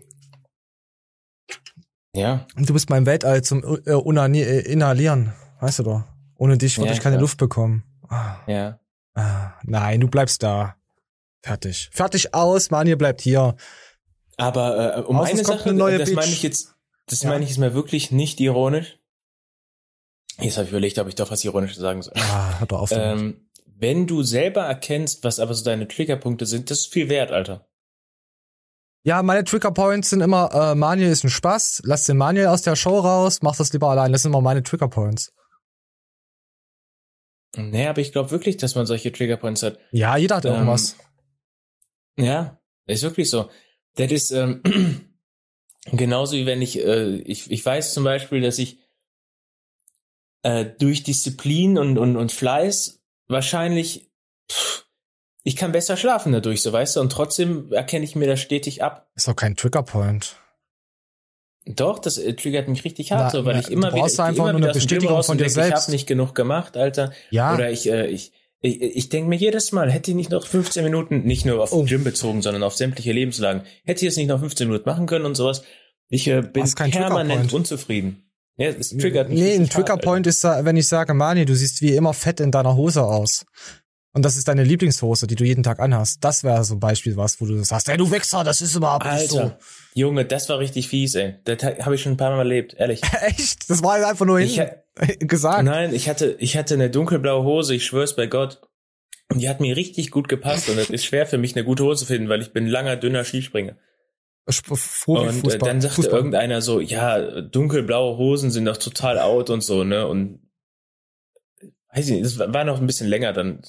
[2.16, 5.34] Ja, Und du bist mein Weltall zum äh, äh, Inhalieren.
[5.60, 6.04] Weißt du doch.
[6.36, 7.22] Ohne dich würde Ja, ich keine klar.
[7.22, 7.84] Luft bekommen.
[8.10, 8.80] Ah, ja.
[9.16, 10.76] ah, nein, du bleibst da.
[11.42, 11.90] Fertig.
[11.92, 13.56] Fertig aus, Manuel bleibt hier.
[14.38, 16.16] Aber äh, um Außer eine Sache, eine neue das Bitch.
[16.18, 16.76] meine ich jetzt,
[17.08, 17.30] das Ja.
[17.30, 19.00] meine ich jetzt mal wirklich nicht ironisch.
[20.40, 22.14] Jetzt habe ich überlegt, ob ich doch was Ironisches sagen soll.
[22.18, 22.92] Ah, hör doch auf.
[22.92, 23.50] Ähm,
[23.84, 27.68] wenn du selber erkennst, was aber so deine Triggerpunkte sind, das ist viel wert, Alter.
[29.04, 32.78] Ja, meine Triggerpoints sind immer, äh, Manuel ist ein Spaß, lass den Manuel aus der
[32.78, 34.14] Show raus, mach das lieber allein.
[34.14, 35.34] Das sind immer meine Triggerpoints.
[37.58, 39.78] Nee, aber ich glaube wirklich, dass man solche Triggerpoints hat.
[39.92, 40.96] Ja, jeder hat Ähm, irgendwas.
[42.18, 43.50] Ja, ist wirklich so.
[43.96, 44.62] Das ist ähm,
[45.92, 48.80] genauso wie wenn ich, äh, ich, ich weiß zum Beispiel, dass ich
[50.44, 54.10] äh, durch Disziplin und, und, und Fleiß wahrscheinlich,
[54.52, 54.86] pff,
[55.44, 58.82] ich kann besser schlafen dadurch, so weißt du, und trotzdem erkenne ich mir das stetig
[58.84, 59.10] ab.
[59.16, 60.38] Ist doch kein Triggerpoint.
[61.66, 64.14] Doch, das äh, triggert mich richtig hart, Na, so, weil ich immer du wieder, brauchst
[64.16, 65.84] ich geh einfach immer nur wieder eine Bestätigung von dir denke, ich selbst.
[65.84, 67.14] habe nicht genug gemacht, Alter.
[67.30, 67.54] Ja.
[67.54, 70.84] Oder ich, äh, ich, ich, ich denke mir jedes Mal, hätte ich nicht noch 15
[70.84, 71.80] Minuten, nicht nur auf Oh.
[71.80, 75.06] den Gym bezogen, sondern auf sämtliche Lebenslagen, hätte ich es nicht noch 15 Minuten machen
[75.06, 75.64] können und sowas.
[76.10, 78.30] Ich äh, bin permanent unzufrieden.
[78.58, 79.40] Ja, es triggert mich.
[79.40, 82.76] Nee, ein Triggerpoint ist, wenn ich sage, Mani, du siehst wie immer fett in deiner
[82.76, 83.46] Hose aus.
[84.16, 86.24] Und das ist deine Lieblingshose, die du jeden Tag anhast.
[86.24, 89.06] Das wäre so ein Beispiel was, wo du sagst, ey, du Wichser, das ist überhaupt
[89.06, 89.18] Alter.
[89.20, 89.40] nicht so.
[89.40, 89.58] Alter,
[89.96, 91.36] Junge, das war richtig fies, ey.
[91.46, 93.02] Das habe ich schon ein paar Mal erlebt, ehrlich.
[93.22, 93.68] Echt?
[93.72, 94.62] Das war einfach nur Ich
[95.20, 95.64] gesagt.
[95.64, 98.62] Nein, ich hatte, ich hatte eine dunkelblaue Hose, ich schwör's bei Gott.
[99.30, 101.84] Und die hat mir richtig gut gepasst und es ist schwer für mich, eine gute
[101.84, 103.78] Hose zu finden, weil ich bin ein langer, dünner Skispringer.
[104.46, 104.72] Wie
[105.06, 106.16] Und äh, dann sagte Fußball.
[106.16, 110.08] irgendeiner so, ja, dunkelblaue Hosen sind doch total out und so, ne?
[110.08, 110.40] Und
[111.94, 113.62] weiß ich nicht, das war noch ein bisschen länger, dann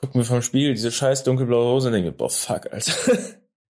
[0.00, 2.92] gucken wir vom Spiegel diese scheiß dunkelblaue Hose und denke, boah, fuck, Alter.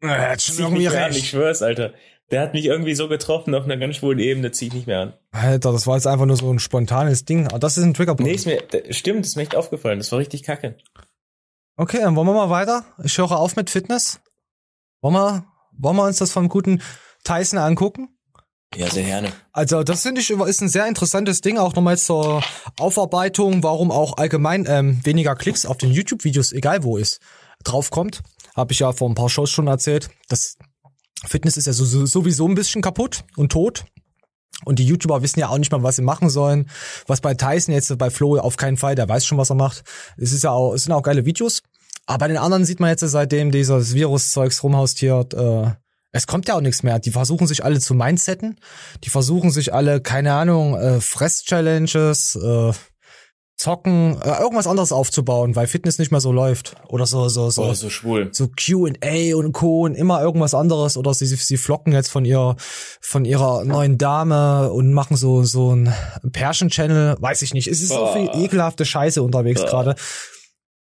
[0.01, 1.27] Er hat schon irgendwie mehr an, ich recht.
[1.27, 1.93] schwör's, Alter.
[2.31, 5.01] Der hat mich irgendwie so getroffen auf einer ganz schwulen Ebene, zieh ich nicht mehr
[5.01, 5.15] an.
[5.33, 7.47] Alter, das war jetzt einfach nur so ein spontanes Ding.
[7.49, 8.27] Aber das ist ein Triggerpoint.
[8.27, 10.77] Nee, ist mir, stimmt, ist mir echt aufgefallen, das war richtig kacke.
[11.77, 12.85] Okay, dann wollen wir mal weiter.
[13.03, 14.21] Ich höre auf mit Fitness.
[15.03, 15.50] Wollen wir,
[15.81, 16.83] wollen wir uns das vom guten
[17.25, 18.09] Tyson angucken?
[18.77, 19.33] Ja, sehr gerne.
[19.53, 22.43] Also das finde ich ist ein sehr interessantes Ding, auch nochmal zur
[22.79, 27.19] Aufarbeitung, warum auch allgemein ähm, weniger Klicks auf den YouTube-Videos, egal wo ist,
[27.65, 28.23] draufkommt.
[28.57, 30.09] Habe ich ja vor ein paar Shows schon erzählt.
[30.29, 30.57] Das
[31.27, 33.85] Fitness ist ja so, so, sowieso ein bisschen kaputt und tot.
[34.65, 36.69] Und die YouTuber wissen ja auch nicht mal, was sie machen sollen.
[37.07, 39.83] Was bei Tyson jetzt bei Flo auf keinen Fall, der weiß schon, was er macht.
[40.17, 41.63] Es ist ja auch, es sind auch geile Videos.
[42.11, 45.71] Aber bei den anderen sieht man jetzt, seitdem dieses Virus-Zeugs rumhaustiert, äh,
[46.11, 46.99] es kommt ja auch nichts mehr.
[46.99, 48.59] Die versuchen sich alle zu mindsetten.
[49.05, 52.73] Die versuchen sich alle, keine Ahnung, äh, Fress-Challenges, äh,
[53.57, 56.75] zocken, äh, irgendwas anderes aufzubauen, weil Fitness nicht mehr so läuft.
[56.89, 57.63] Oder so, so, so.
[57.63, 58.31] Boah, so schwul.
[58.33, 59.83] so Q&A und Co.
[59.83, 62.57] und immer irgendwas anderes oder sie, sie flocken jetzt von ihr,
[63.01, 65.95] von ihrer neuen Dame und machen so, so ein
[66.33, 67.69] Pärchen-Channel, weiß ich nicht.
[67.69, 69.95] Es ist so viel ekelhafte Scheiße unterwegs gerade.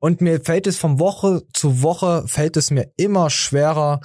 [0.03, 4.01] Und mir fällt es von Woche zu Woche, fällt es mir immer schwerer,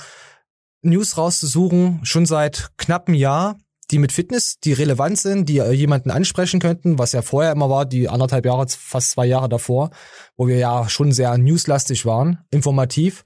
[0.80, 3.56] News rauszusuchen, schon seit knapp einem Jahr,
[3.90, 7.68] die mit Fitness, die relevant sind, die äh, jemanden ansprechen könnten, was ja vorher immer
[7.68, 9.90] war, die anderthalb Jahre, fast zwei Jahre davor,
[10.36, 13.24] wo wir ja schon sehr newslastig waren, informativ.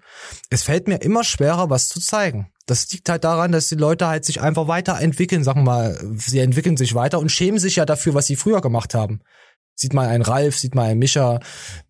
[0.48, 2.52] Es fällt mir immer schwerer, was zu zeigen.
[2.64, 6.38] Das liegt halt daran, dass die Leute halt sich einfach weiterentwickeln, sagen wir mal, sie
[6.38, 9.20] entwickeln sich weiter und schämen sich ja dafür, was sie früher gemacht haben.
[9.74, 11.40] Sieht mal ein Ralf, sieht mal ein Micha,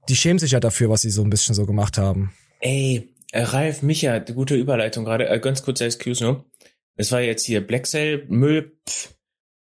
[0.09, 2.33] die schämen sich ja dafür, was sie so ein bisschen so gemacht haben.
[2.61, 5.29] Ey, äh, Ralf, Micha, gute Überleitung gerade.
[5.29, 6.45] Äh, ganz kurzer Excuse nur.
[6.97, 9.14] Es war jetzt hier Black Cell, Müll, pff,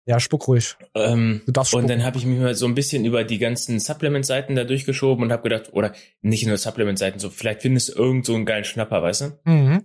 [0.04, 0.76] Ja, spuck ruhig.
[0.94, 1.98] ähm, Du darfst und spucken.
[1.98, 5.32] dann habe ich mich mal so ein bisschen über die ganzen Supplement-Seiten da durchgeschoben und
[5.32, 9.02] habe gedacht, oder nicht nur Supplement-Seiten, so vielleicht findest du irgend so einen geilen Schnapper,
[9.02, 9.38] weißt du?
[9.50, 9.84] Mhm.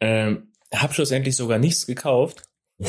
[0.00, 2.42] Ähm, hab schlussendlich sogar nichts gekauft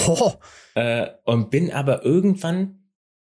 [0.07, 0.33] Oh,
[0.75, 2.80] äh, und bin aber irgendwann,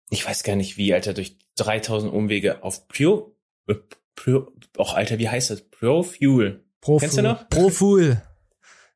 [0.09, 3.31] ich weiß gar nicht wie, Alter, durch 3000 Umwege auf Pure,
[3.67, 3.75] äh,
[4.15, 5.61] Pure, auch Alter, wie heißt das?
[5.69, 6.63] Pro Fuel.
[6.81, 7.49] Pro Kennst du noch?
[7.49, 8.21] Pro Fool.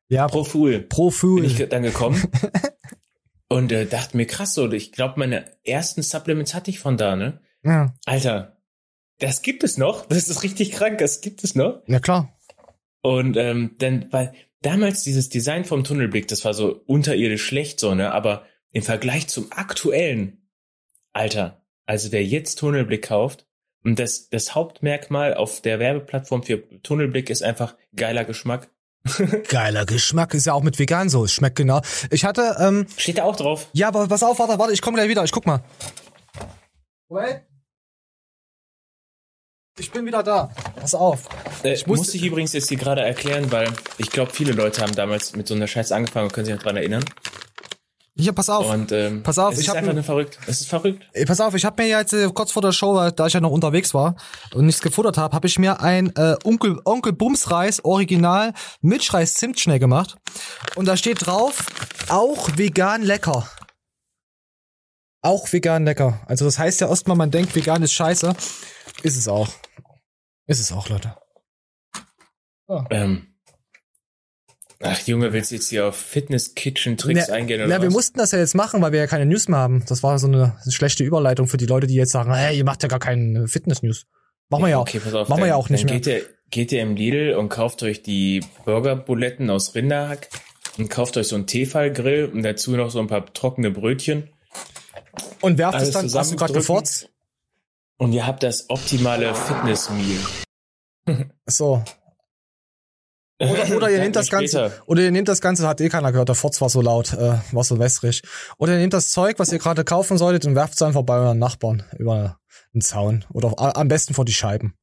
[0.08, 0.80] Ja, Pro Fuel.
[0.80, 1.42] Pro Fool.
[1.42, 2.22] bin ich dann gekommen
[3.48, 7.16] und äh, dachte mir krass so, ich glaube meine ersten Supplements hatte ich von da,
[7.16, 7.40] ne?
[7.64, 7.94] ja.
[8.06, 8.60] Alter,
[9.18, 10.06] das gibt es noch.
[10.06, 11.82] Das ist richtig krank, das gibt es noch.
[11.86, 12.32] ja, klar.
[13.02, 17.94] Und ähm, dann, weil damals dieses Design vom Tunnelblick, das war so unterirdisch schlecht so,
[17.94, 18.12] ne?
[18.12, 20.39] Aber im Vergleich zum aktuellen,
[21.12, 23.46] Alter, also wer jetzt Tunnelblick kauft,
[23.82, 28.68] Und das, das Hauptmerkmal auf der Werbeplattform für Tunnelblick ist einfach geiler Geschmack.
[29.48, 31.24] Geiler Geschmack ist ja auch mit vegan so.
[31.24, 31.80] Es schmeckt genau.
[32.10, 33.68] Ich hatte, ähm, Steht da auch drauf.
[33.72, 35.24] ja, aber pass auf, warte, warte, ich komme gleich wieder.
[35.24, 35.64] Ich guck mal.
[37.08, 37.40] Wait.
[39.78, 40.52] Ich bin wieder da.
[40.76, 41.28] Pass auf.
[41.64, 44.52] Äh, Ich ich muss- muss ich übrigens jetzt hier gerade erklären, weil ich glaube, viele
[44.52, 47.04] Leute haben damals mit so einer Scheiße angefangen und können sich noch dran erinnern.
[48.16, 48.68] Hier, pass auf.
[48.68, 50.38] Und ähm, Pass auf, es ich ist hab einfach ein- nur verrückt.
[50.46, 51.02] Es ist verrückt.
[51.12, 53.32] Ey, pass auf, ich habe mir jetzt äh, kurz vor der Show, äh, da ich
[53.32, 54.16] ja noch unterwegs war
[54.52, 59.78] und nichts gefuttert habe, habe ich mir ein äh, Onkel, Onkel Bumsreis Original Milchreis Zimtschnee
[59.78, 60.16] gemacht.
[60.74, 61.64] Und da steht drauf,
[62.08, 63.48] auch vegan lecker.
[65.22, 66.20] Auch vegan lecker.
[66.26, 68.34] Also das heißt ja erstmal, man denkt, vegan ist scheiße.
[69.02, 69.48] Ist es auch.
[70.46, 71.14] Ist es auch, Leute.
[72.90, 73.29] Ähm,
[74.80, 77.94] ach Junge, willst du jetzt hier auf Fitness-Kitchen-Tricks Na, eingehen oder na, wir was?
[77.94, 79.84] mussten das ja jetzt machen, weil wir ja keine News mehr haben.
[79.88, 82.82] Das war so eine schlechte Überleitung für die Leute, die jetzt sagen, hey, ihr macht
[82.82, 84.06] ja gar keinen Fitness-News.
[84.48, 84.82] Machen wir ja auch.
[84.82, 85.28] Okay, pass auf.
[85.28, 85.94] Machen wir ja auch nicht mehr.
[85.94, 90.28] Geht ihr, geht ihr im Lidl und kauft euch die Burgerbuletten aus Rinderhack
[90.78, 94.30] und kauft euch so einen Tefal-Grill und dazu noch so ein paar trockene Brötchen.
[95.40, 97.08] Und werft es Alles dann, hast du gerade gefurzt?
[97.96, 100.20] Und ihr habt das optimale Fitness-Meal.
[101.46, 101.82] So.
[103.40, 106.28] Oder, oder ihr nehmt das Ganze, oder ihr nehmt das Ganze, hat eh keiner gehört,
[106.28, 108.22] der Furz war so laut, äh, war so wässrig.
[108.58, 111.16] Oder ihr nehmt das Zeug, was ihr gerade kaufen solltet und werft es einfach bei
[111.16, 112.38] euren Nachbarn über
[112.74, 113.24] einen Zaun.
[113.32, 114.74] Oder a- am besten vor die Scheiben.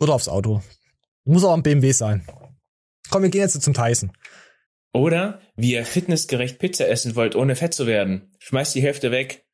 [0.00, 0.62] Oder aufs Auto.
[1.24, 2.26] Muss auch am BMW sein.
[3.10, 4.12] Komm, wir gehen jetzt zum Tyson.
[4.92, 8.34] Oder wie ihr fitnessgerecht Pizza essen wollt, ohne fett zu werden.
[8.38, 9.46] Schmeißt die Hälfte weg.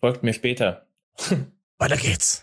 [0.00, 0.86] Folgt mir später.
[1.78, 2.42] Weiter geht's.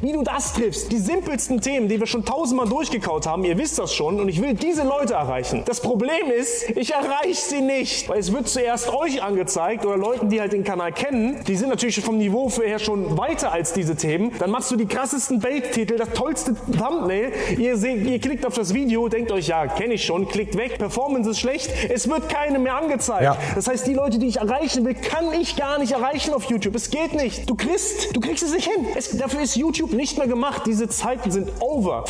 [0.00, 0.90] Wie du das triffst.
[0.92, 4.20] Die simpelsten Themen, die wir schon tausendmal durchgekaut haben, ihr wisst das schon.
[4.20, 5.62] Und ich will diese Leute erreichen.
[5.66, 8.08] Das Problem ist, ich erreiche sie nicht.
[8.08, 11.44] Weil es wird zuerst euch angezeigt oder Leuten, die halt den Kanal kennen.
[11.46, 14.32] Die sind natürlich vom Niveau her schon weiter als diese Themen.
[14.38, 17.32] Dann machst du die krassesten Bait-Titel, das tollste Thumbnail.
[17.58, 20.78] Ihr, seht, ihr klickt auf das Video, denkt euch, ja, kenne ich schon, klickt weg.
[20.78, 21.70] Performance ist schlecht.
[21.88, 23.22] Es wird keine mehr angezeigt.
[23.22, 23.36] Ja.
[23.54, 26.74] Das heißt, die Leute, die ich erreichen will, kann ich gar nicht erreichen auf YouTube.
[26.74, 27.48] Es geht nicht.
[27.48, 28.86] Du kriegst, du kriegst es nicht hin.
[28.94, 30.62] Es, dafür ist YouTube nicht mehr gemacht.
[30.66, 32.04] Diese Zeiten sind over.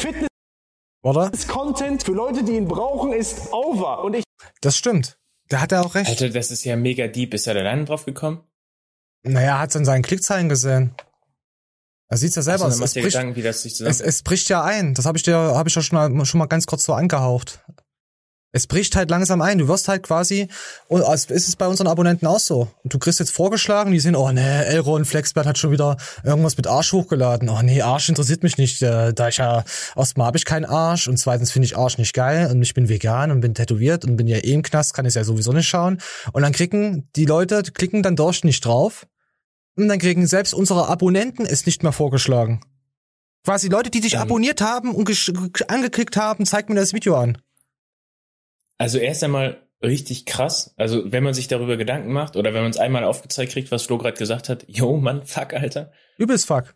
[1.03, 1.25] Oder?
[1.25, 4.05] Fitness-Content für Leute, die ihn brauchen, ist over.
[4.05, 4.25] Und ich
[4.61, 5.19] Das stimmt.
[5.49, 6.11] Da hat er auch recht.
[6.11, 7.33] Alter, das ist ja mega deep.
[7.35, 8.43] Ist er da alleine drauf gekommen?
[9.23, 10.95] Naja, er hat es an seinen Klickzahlen gesehen.
[12.09, 12.67] Er sieht's ja selber.
[12.67, 14.95] Also, es, bricht, Gedanken, wie das sich es, es bricht ja ein.
[14.95, 17.65] Das habe ich dir, habe ich ja schon mal, schon mal ganz kurz so angehaucht.
[18.51, 19.59] Es bricht halt langsam ein.
[19.59, 20.49] Du wirst halt quasi,
[20.87, 22.69] und es ist es bei unseren Abonnenten auch so.
[22.85, 26.67] Du kriegst jetzt vorgeschlagen, die sehen, oh ne, Elron Flexbert hat schon wieder irgendwas mit
[26.67, 27.51] Arsch hochgeladen.
[27.51, 28.81] Oh nee, Arsch interessiert mich nicht.
[28.81, 32.15] Äh, da ich ja, erstmal habe ich keinen Arsch und zweitens finde ich Arsch nicht
[32.15, 35.05] geil und ich bin vegan und bin tätowiert und bin ja eh im Knast, kann
[35.05, 36.01] es ja sowieso nicht schauen.
[36.33, 39.07] Und dann kriegen die Leute, klicken dann durch nicht drauf
[39.77, 42.63] und dann kriegen selbst unsere Abonnenten es nicht mehr vorgeschlagen.
[43.45, 44.21] Quasi Leute, die dich Ähm.
[44.21, 45.09] abonniert haben und
[45.69, 47.37] angeklickt haben, zeig mir das Video an.
[48.79, 50.75] Also erst einmal richtig krass.
[50.77, 53.85] Also wenn man sich darüber Gedanken macht oder wenn man es einmal aufgezeigt kriegt, was
[53.85, 55.93] Flo gerade gesagt hat, yo, Mann, fuck, Alter.
[56.17, 56.75] Übelst fuck.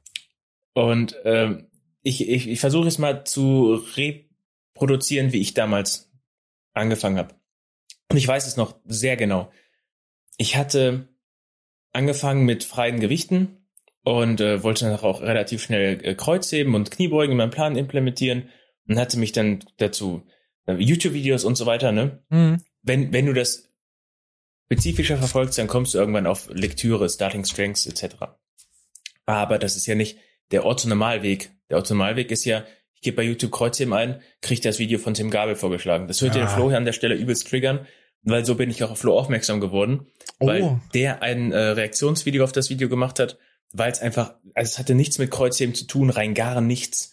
[0.75, 1.69] Und ähm,
[2.03, 6.13] ich, ich, ich versuche es mal zu reproduzieren, wie ich damals
[6.75, 7.35] angefangen habe.
[8.11, 9.51] Und ich weiß es noch sehr genau.
[10.37, 11.09] Ich hatte
[11.93, 13.67] angefangen mit freien Gewichten
[14.05, 18.49] und äh, wollte dann auch relativ schnell äh, Kreuzheben und Kniebeugen in meinem Plan implementieren
[18.89, 20.27] und hatte mich dann dazu
[20.67, 22.23] YouTube-Videos und so weiter, ne?
[22.31, 22.63] Mhm.
[22.83, 23.69] wenn, wenn du das
[24.67, 28.17] spezifischer verfolgst, dann kommst du irgendwann auf Lektüre, Starting Strengths etc.
[29.27, 30.19] Aber das ist ja nicht
[30.51, 31.51] der Orthonormalweg.
[31.71, 35.31] Der Orthonormalweg ist ja, ich gebe bei YouTube Kreuzheben ein, kriege das Video von Tim
[35.31, 36.09] Gabel vorgeschlagen.
[36.09, 36.43] Das wird Ja.
[36.43, 37.87] den Flo hier an der Stelle übelst triggern,
[38.23, 40.07] weil so bin ich auch auf Flo aufmerksam geworden,
[40.39, 40.47] Oh.
[40.47, 43.39] weil der ein äh, Reaktionsvideo auf das Video gemacht hat,
[43.73, 47.12] weil es einfach, also es hatte nichts mit Kreuzheben zu tun, rein gar nichts.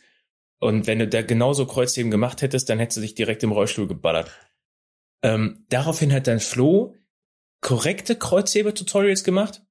[0.60, 3.88] Und wenn du da genauso Kreuzheben gemacht hättest, dann hättest du dich direkt im Rollstuhl
[3.88, 4.32] geballert.
[5.24, 6.96] Ähm, daraufhin hat dann Flo
[7.62, 9.62] korrekte Kreuzhebe-Tutorials gemacht.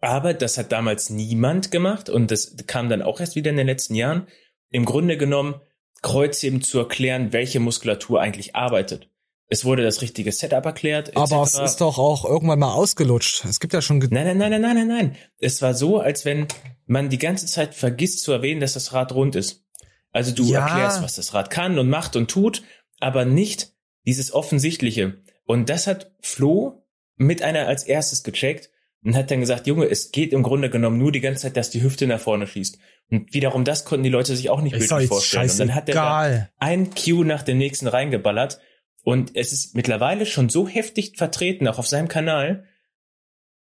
[0.00, 3.66] Aber das hat damals niemand gemacht und das kam dann auch erst wieder in den
[3.66, 4.26] letzten Jahren.
[4.70, 5.60] Im Grunde genommen
[6.02, 9.10] Kreuzheben zu erklären, welche Muskulatur eigentlich arbeitet.
[9.50, 11.16] Es wurde das richtige Setup erklärt.
[11.16, 13.46] Aber es ist doch auch irgendwann mal ausgelutscht.
[13.46, 13.98] Es gibt ja schon.
[13.98, 15.16] Nein, nein, nein, nein, nein, nein, nein.
[15.38, 16.46] Es war so, als wenn
[16.86, 19.64] man die ganze Zeit vergisst zu erwähnen, dass das Rad rund ist.
[20.12, 20.66] Also du Ja.
[20.66, 22.62] erklärst, was das Rad kann und macht und tut,
[23.00, 23.72] aber nicht
[24.06, 25.22] dieses Offensichtliche.
[25.44, 26.84] Und das hat Flo
[27.16, 28.70] mit einer als erstes gecheckt
[29.04, 31.70] und hat dann gesagt, Junge, es geht im Grunde genommen nur die ganze Zeit, dass
[31.70, 32.78] die Hüfte nach vorne schießt.
[33.10, 35.50] Und wiederum das konnten die Leute sich auch nicht bildlich jetzt vorstellen.
[35.50, 38.60] Und dann hat er da ein Cue nach dem nächsten reingeballert.
[39.04, 42.64] Und es ist mittlerweile schon so heftig vertreten, auch auf seinem Kanal,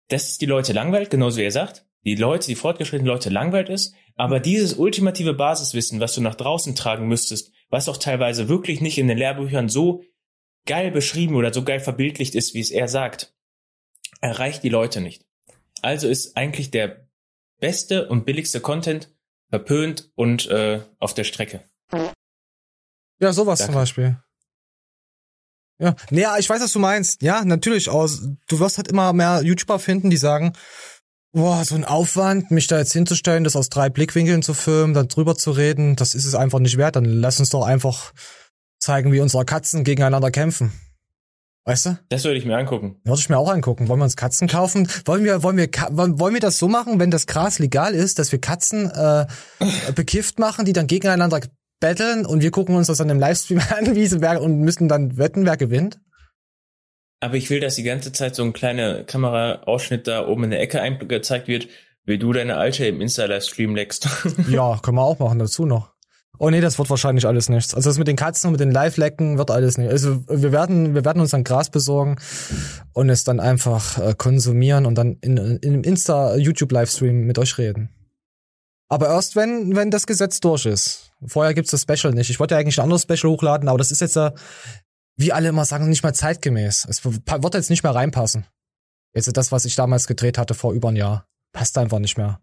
[0.09, 1.85] dass es die Leute langweilt, genauso wie er sagt.
[2.05, 6.75] die Leute, die fortgeschrittenen Leute langweilt ist, aber dieses ultimative Basiswissen, was du nach draußen
[6.75, 10.03] tragen müsstest, was auch teilweise wirklich nicht in den Lehrbüchern so
[10.65, 13.33] geil beschrieben oder so geil verbildlicht ist, wie es er sagt,
[14.21, 15.25] erreicht die Leute nicht.
[15.81, 17.07] Also ist eigentlich der
[17.59, 19.09] beste und billigste Content
[19.49, 21.63] verpönt und äh, auf der Strecke.
[23.19, 23.73] Ja, sowas Danke.
[23.73, 24.17] zum Beispiel.
[25.79, 27.21] Ja, naja, ich weiß, was du meinst.
[27.21, 27.89] Ja, natürlich.
[27.89, 30.53] Aus, du wirst halt immer mehr YouTuber finden, die sagen,
[31.33, 35.07] boah, so ein Aufwand, mich da jetzt hinzustellen, das aus drei Blickwinkeln zu filmen, dann
[35.07, 36.95] drüber zu reden, das ist es einfach nicht wert.
[36.95, 38.13] Dann lass uns doch einfach
[38.79, 40.71] zeigen, wie unsere Katzen gegeneinander kämpfen.
[41.65, 41.97] Weißt du?
[42.09, 42.97] Das würde ich mir angucken.
[43.05, 43.87] Würde ich mir auch angucken.
[43.87, 44.87] Wollen wir uns Katzen kaufen?
[45.05, 48.19] Wollen wir, wollen wir, wollen wollen wir das so machen, wenn das Gras legal ist,
[48.19, 49.25] dass wir Katzen äh,
[49.95, 51.39] bekifft machen, die dann gegeneinander
[51.79, 54.89] betteln und wir gucken uns das dann im Livestream an, wie sie wer und müssen
[54.89, 55.99] dann wetten, wer gewinnt?
[57.23, 60.59] Aber ich will, dass die ganze Zeit so ein kleiner Kameraausschnitt da oben in der
[60.59, 61.69] Ecke eingezeigt wird,
[62.03, 64.09] wie du deine Alte im Insta-Livestream leckst.
[64.49, 65.93] Ja, können wir auch machen dazu noch.
[66.37, 67.73] Oh nee, das wird wahrscheinlich alles nichts.
[67.73, 69.89] Also das mit den Katzen und mit den Live-Lecken wird alles nicht.
[69.89, 72.17] Also wir werden, wir werden uns dann Gras besorgen
[72.91, 77.89] und es dann einfach äh, konsumieren und dann in, in einem Insta-YouTube-Livestream mit euch reden.
[78.89, 81.11] Aber erst wenn, wenn das Gesetz durch ist.
[81.25, 82.29] Vorher gibt's das Special nicht.
[82.29, 84.31] Ich wollte ja eigentlich ein anderes Special hochladen, aber das ist jetzt, äh,
[85.15, 86.85] wie alle immer sagen, nicht mehr zeitgemäß.
[86.89, 88.45] Es wird jetzt nicht mehr reinpassen.
[89.13, 91.27] Jetzt das, was ich damals gedreht hatte vor über ein Jahr.
[91.53, 92.39] Passt einfach nicht mehr.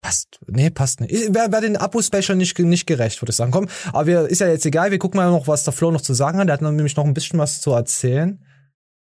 [0.00, 0.38] Passt.
[0.46, 1.34] Nee, passt nicht.
[1.34, 3.50] Wäre wär den Abo-Special nicht, nicht gerecht, würde ich sagen.
[3.50, 4.92] Komm, aber wir, ist ja jetzt egal.
[4.92, 6.46] Wir gucken mal noch, was der Flo noch zu sagen hat.
[6.46, 8.44] Der hat nämlich noch ein bisschen was zu erzählen.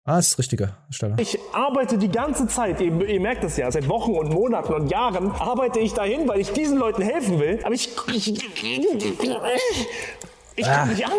[0.06, 1.16] Ah, das ist richtige Stelle.
[1.18, 4.90] Ich arbeite die ganze Zeit, ihr, ihr merkt das ja, seit Wochen und Monaten und
[4.90, 7.58] Jahren arbeite ich dahin, weil ich diesen Leuten helfen will.
[7.64, 7.88] Aber ich.
[8.14, 8.28] Ich,
[10.56, 10.80] ich Ah.
[10.80, 11.12] komm nicht an.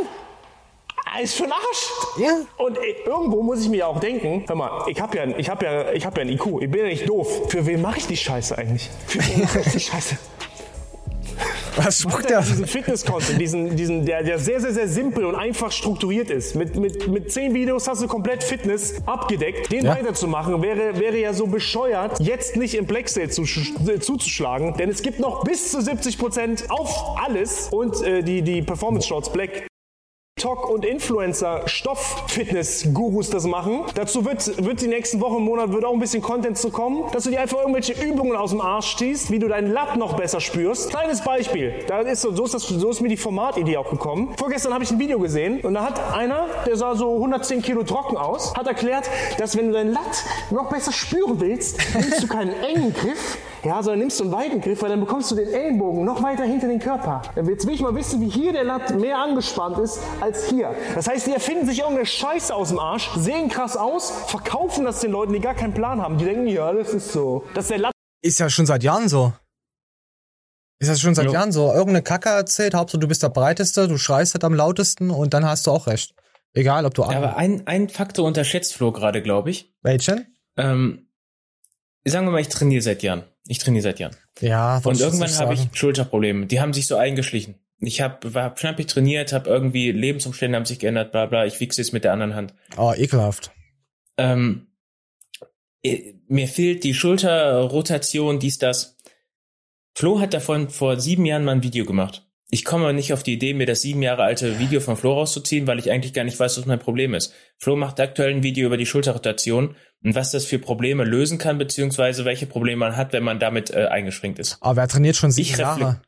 [1.22, 1.92] Ist für ein Arsch.
[2.20, 2.38] Ja.
[2.58, 5.64] Und äh, irgendwo muss ich mir auch denken, hör mal, ich habe ja, ich hab
[5.64, 7.50] ja, ich hab ja ein IQ, ich bin ja nicht doof.
[7.50, 8.90] Für wen mache ich die Scheiße eigentlich?
[9.08, 10.18] Für wen mache ich die Scheiße?
[11.78, 12.38] Was Macht der?
[12.38, 16.56] er diesen Fitness-Content, diesen, diesen, der, der sehr, sehr, sehr simpel und einfach strukturiert ist.
[16.56, 19.72] Mit, mit, mit zehn Videos hast du komplett Fitness abgedeckt.
[19.72, 19.96] Den Ja.
[19.96, 24.76] weiterzumachen wäre, wäre ja so bescheuert, jetzt nicht im Black Sale zu, äh, zuzuschlagen.
[24.78, 29.30] Denn es gibt noch bis zu 70% auf alles und äh, die, die Performance Shorts
[29.30, 29.68] Black.
[30.46, 33.82] TikTok und Influencer Stoff-Fitness-Gurus das machen.
[33.96, 37.04] Dazu wird, wird die nächsten Wochen und Monate wird auch ein bisschen Content zu kommen,
[37.14, 40.16] dass du dir einfach irgendwelche Übungen aus dem Arsch ziehst, wie du deinen Latt noch
[40.16, 40.92] besser spürst.
[40.92, 41.74] Kleines Beispiel.
[41.88, 44.36] Da ist so, so, ist das, so ist mir die Formatidee auch gekommen.
[44.38, 47.82] Vorgestern habe ich ein Video gesehen und da hat einer, der sah so 110 Kilo
[47.82, 52.28] trocken aus, hat erklärt, dass wenn du deinen Latt noch besser spüren willst, nimmst du
[52.28, 55.48] keinen engen Griff, ja, sondern nimmst du einen weiten Griff, weil dann bekommst du den
[55.48, 57.22] Ellenbogen noch weiter hinter den Körper.
[57.36, 60.76] Jetzt will ich mal wissen, wie hier der Latt mehr angespannt ist als hier.
[60.94, 65.02] Das heißt, die erfinden sich irgendeine Scheiße aus dem Arsch, sehen krass aus, verkaufen das
[65.02, 66.18] den Leuten, die gar keinen Plan haben.
[66.18, 67.44] Die denken, ja, das ist so.
[67.54, 67.92] Das ist der Latt.
[68.22, 69.34] Ist ja schon seit Jahren so.
[70.80, 71.34] Ist das schon seit Jo.
[71.34, 71.72] Jahren so?
[71.72, 75.46] Irgendeine Kacke erzählt, Hauptsache du bist der Breiteste, du schreist halt am lautesten und dann
[75.46, 76.14] hast du auch recht.
[76.54, 79.74] Egal, ob du Aber ein, ein Faktor unterschätzt Flo gerade, glaube ich.
[79.82, 80.38] Welchen?
[80.58, 81.05] Ähm,
[82.12, 83.24] sagen wir mal, ich trainiere seit Jahren.
[83.48, 84.16] Ich trainiere seit Jahren.
[84.40, 86.46] Ja, Und irgendwann habe ich Schulterprobleme.
[86.46, 87.56] Die haben sich so eingeschlichen.
[87.80, 91.46] Ich habe hab schnappig trainiert, habe irgendwie Lebensumstände haben sich geändert, bla bla.
[91.46, 92.54] Ich wichse jetzt mit der anderen Hand.
[92.78, 93.52] Oh, ekelhaft.
[94.18, 94.68] Ähm,
[95.84, 98.98] eh, mir fehlt die Schulterrotation, dies, das.
[99.94, 102.28] Flo hat davon vor sieben Jahren mal ein Video gemacht.
[102.56, 105.68] Ich komme nicht auf die Idee, mir das sieben Jahre alte Video von Flo rauszuziehen,
[105.68, 107.34] weil ich eigentlich gar nicht weiß, was mein Problem ist.
[107.58, 111.58] Flo macht aktuell ein Video über die Schulterrotation und was das für Probleme lösen kann,
[111.58, 114.58] beziehungsweise welche Probleme man hat, wenn man damit äh, eingeschränkt ist.
[114.62, 116.02] Aber wer trainiert schon sieben Ich Jahre?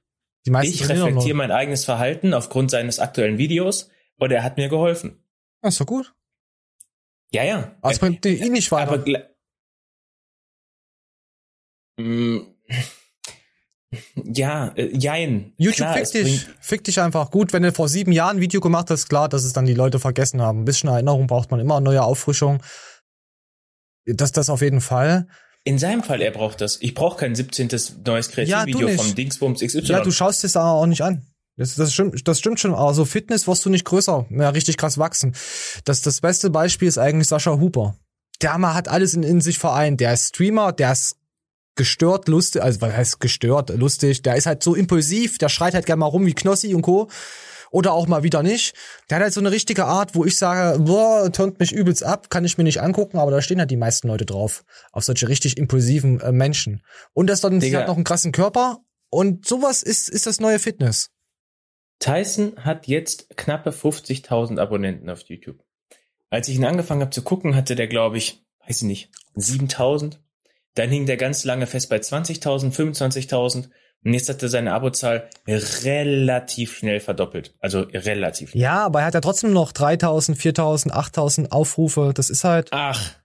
[0.46, 4.70] Die meisten Ich reflektiere mein eigenes Verhalten aufgrund seines aktuellen Videos und er hat mir
[4.70, 5.22] geholfen.
[5.62, 6.14] Ja, ist doch gut.
[7.34, 7.76] Ja, ja.
[7.82, 8.94] Aber es bringt ihn nicht weiter.
[8.94, 9.04] Aber
[12.00, 12.40] Mm,
[14.16, 15.54] ja, äh, jein.
[15.58, 16.48] YouTube Klar, fick dich.
[16.60, 17.32] Fick dich einfach.
[17.32, 19.74] Gut, wenn du vor sieben Jahren ein Video gemacht hast, klar, dass es dann die
[19.74, 20.62] Leute vergessen haben.
[20.62, 22.62] Ein bisschen Erinnerung braucht man immer, neue Auffrischung.
[24.06, 25.28] Das, das auf jeden Fall.
[25.64, 26.82] In seinem Fall, er braucht das.
[26.82, 27.68] Ich brauche kein 17.
[28.06, 29.02] neues Ja, Kreativvideo nicht.
[29.02, 29.80] vom Dingsbums XY.
[29.84, 31.26] Ja, du schaust es aber auch nicht an.
[31.58, 32.74] Das, das, stimmt, das stimmt schon.
[32.74, 35.36] Aber so Fitness wirst du nicht größer, mehr richtig krass wachsen.
[35.86, 37.98] Das, das beste Beispiel ist eigentlich Sascha Huber.
[38.42, 40.00] Der Mann hat alles in, in sich vereint.
[40.00, 41.18] Der ist Streamer, der ist
[41.78, 44.22] gestört, lustig, also was heißt gestört, lustig.
[44.22, 47.10] Der ist halt so impulsiv, der schreit halt gerne mal rum wie Knossi und Co.
[47.72, 48.76] Oder auch mal wieder nicht.
[49.10, 52.30] Der hat halt so eine richtige Art, wo ich sage, boah, turnt mich übelst ab,
[52.30, 54.64] kann ich mir nicht angucken, aber da stehen halt die meisten Leute drauf.
[54.92, 56.82] Auf solche richtig impulsiven äh, Menschen.
[57.14, 57.80] Und das dann Digga.
[57.80, 58.80] hat noch einen krassen Körper.
[59.10, 61.10] Und sowas ist, ist das neue Fitness.
[62.00, 65.64] Tyson hat jetzt knappe 50.000 Abonnenten auf YouTube.
[66.30, 70.20] Als ich ihn angefangen habe zu gucken, hatte der, glaube ich, weiß ich nicht, 7.000.
[70.78, 73.70] Dann hing der ganz lange fest bei 20.000, 25.000
[74.06, 77.56] und jetzt hat er seine Abozahl relativ schnell verdoppelt.
[77.60, 78.54] Also relativ.
[78.54, 82.12] Ja, aber er hat ja trotzdem noch 3000, 4000, 8000 Aufrufe.
[82.14, 83.16] Das ist halt Ach,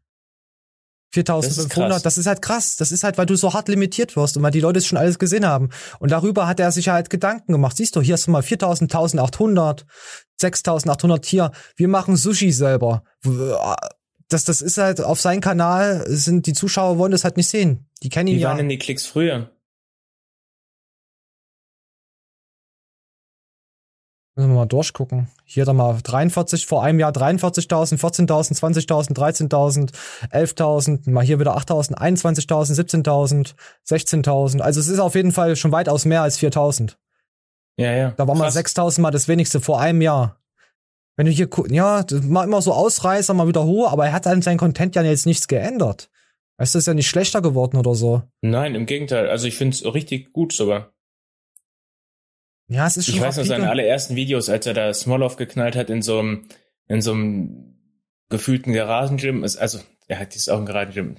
[1.12, 1.90] 4500.
[1.90, 2.03] krass.
[2.03, 2.76] Das ist halt krass.
[2.76, 4.98] Das ist halt, weil du so hart limitiert wirst und weil die Leute es schon
[4.98, 5.68] alles gesehen haben.
[5.98, 7.76] Und darüber hat er sich halt Gedanken gemacht.
[7.76, 9.84] Siehst du, hier hast du mal 4000, 1800,
[10.40, 11.53] 6800 hier.
[11.76, 13.05] Wir machen Sushi selber.
[14.33, 17.87] Das, das ist halt auf seinem Kanal sind die Zuschauer wollen das halt nicht sehen.
[18.03, 18.49] Die kennen ihn wie ja.
[18.49, 19.51] waren denn die Klicks früher?
[24.35, 25.28] Müssen wir mal durchgucken.
[25.45, 29.93] Hier dann mal 43, vor einem Jahr 43.000, 14.000, 20.000, 13.000,
[30.30, 33.55] 11.000, mal hier wieder 8.000, 21.000, 17.000,
[33.87, 34.61] 16.000.
[34.61, 36.97] Also es ist auf jeden Fall schon weitaus mehr als 4.000.
[37.76, 38.11] Ja, ja.
[38.12, 38.57] Da war mal Krass.
[38.57, 40.41] 6.000 mal das wenigste vor einem Jahr.
[41.16, 44.40] Wenn du hier ja, mal immer so Ausreißer, mal wieder hoch, aber er hat an
[44.42, 46.10] seinem Content ja jetzt nichts geändert.
[46.56, 48.22] Weißt du, ist ja nicht schlechter geworden oder so.
[48.40, 49.28] Nein, im Gegenteil.
[49.28, 50.92] Also ich finde es richtig gut sogar.
[52.68, 55.76] Ja, es ist schon Ich weiß noch seine allerersten Videos, als er da Smolov geknallt
[55.76, 56.48] hat in so einem,
[56.88, 57.76] in so einem
[58.30, 59.44] gefühlten Garagengym.
[59.44, 61.16] Ist- Also, er hat jetzt auch ein Garagengym.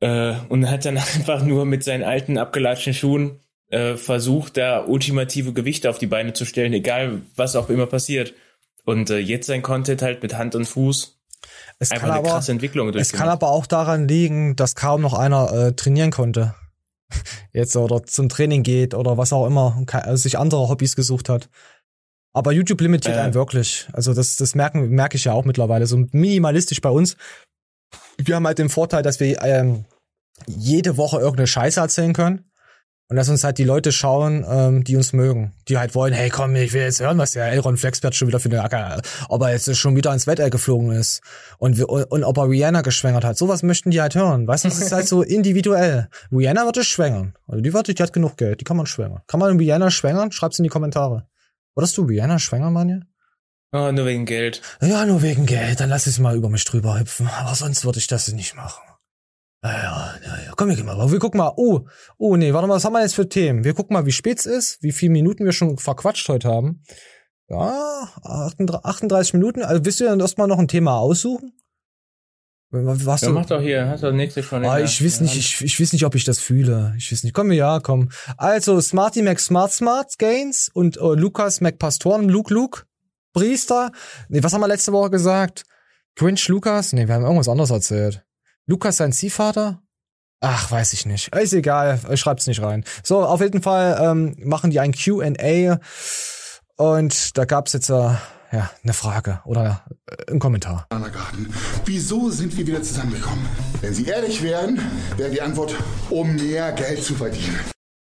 [0.00, 5.52] Äh, und hat dann einfach nur mit seinen alten abgelatschten Schuhen äh, versucht, da ultimative
[5.52, 8.34] Gewichte auf die Beine zu stellen, egal was auch immer passiert.
[8.84, 11.18] Und äh, jetzt sein Content halt mit Hand und Fuß.
[11.78, 15.02] Es Einfach kann eine aber, krasse Entwicklung Es kann aber auch daran liegen, dass kaum
[15.02, 16.54] noch einer äh, trainieren konnte.
[17.52, 20.96] Jetzt oder zum Training geht oder was auch immer und ke- also sich andere Hobbys
[20.96, 21.48] gesucht hat.
[22.32, 23.20] Aber YouTube limitiert Äh.
[23.20, 23.88] einen wirklich.
[23.92, 25.86] Also das, das merken, merke ich ja auch mittlerweile.
[25.86, 27.16] So minimalistisch bei uns.
[28.18, 29.84] Wir haben halt den Vorteil, dass wir ähm,
[30.46, 32.44] jede Woche irgendeine Scheiße erzählen können.
[33.08, 35.52] Und dass uns halt die Leute schauen, ähm, die uns mögen.
[35.68, 38.40] Die halt wollen, hey komm, ich will jetzt hören, was der Elron Flexbert schon wieder
[38.40, 41.20] für eine Acker, ob er jetzt schon wieder ins Weltall geflogen ist.
[41.58, 43.38] Und, wir, und ob er Rihanna geschwängert hat.
[43.38, 44.48] Sowas möchten die halt hören.
[44.48, 46.08] Weißt du, das ist halt so individuell.
[46.32, 47.34] Rihanna wird es schwängern.
[47.46, 49.20] Also die wird, die hat genug Geld, die kann man schwängern.
[49.28, 50.32] Kann man Rihanna schwängern?
[50.32, 51.28] Schreib's in die Kommentare.
[51.76, 53.00] Würdest du Rihanna schwängern, Manja?
[53.70, 54.62] Oh, nur wegen Geld.
[54.80, 57.28] Ja, nur wegen Geld, dann lass ich mal über mich drüber hüpfen.
[57.38, 58.82] Aber sonst würde ich das nicht machen.
[59.62, 60.52] Ja, ja, ja, ja.
[60.56, 61.10] Komm, wir gehen mal.
[61.10, 61.52] Wir gucken mal.
[61.56, 61.86] Oh,
[62.18, 63.64] oh, nee, warte mal, was haben wir jetzt für Themen?
[63.64, 66.82] Wir gucken mal, wie spät es ist, wie viele Minuten wir schon verquatscht heute haben.
[67.48, 69.62] Ja, 38 38 Minuten.
[69.62, 71.52] Also willst du dann erstmal noch ein Thema aussuchen?
[72.70, 73.34] Was Ja, du?
[73.34, 74.64] mach doch hier, hast du das nächste schon.
[74.64, 76.94] Ah, ich weiß nicht, ich, ich weiß nicht, ob ich das fühle.
[76.98, 77.32] Ich weiß nicht.
[77.32, 78.10] Komm, ja, komm.
[78.36, 82.82] Also, Smarty Mac Smart Smart Gains und äh, Lukas Mac Pastoren, Luke Luke,
[83.32, 83.92] Priester.
[84.28, 85.64] Nee, was haben wir letzte Woche gesagt?
[86.16, 86.92] Cringe Lukas?
[86.92, 88.25] Nee, wir haben irgendwas anderes erzählt.
[88.66, 89.82] Lukas sein Ziehvater?
[90.40, 91.34] Ach, weiß ich nicht.
[91.34, 92.84] Ist egal, schreibt's nicht rein.
[93.02, 95.78] So, auf jeden Fall ähm, machen die ein Q&A
[96.76, 97.94] und da gab's jetzt äh,
[98.52, 100.86] ja eine Frage oder äh, einen Kommentar.
[100.90, 101.52] Garten.
[101.84, 103.46] Wieso sind wir wieder zusammengekommen?
[103.80, 104.80] Wenn Sie ehrlich wären,
[105.16, 105.74] wäre die Antwort,
[106.10, 107.58] um mehr Geld zu verdienen.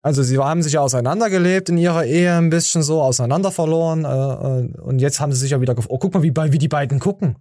[0.02, 4.08] Also sie haben sich ja auseinandergelebt in ihrer Ehe ein bisschen so, auseinander verloren äh,
[4.08, 7.00] äh, und jetzt haben sie sich ja wieder Oh, guck mal, wie, wie die beiden
[7.00, 7.38] gucken.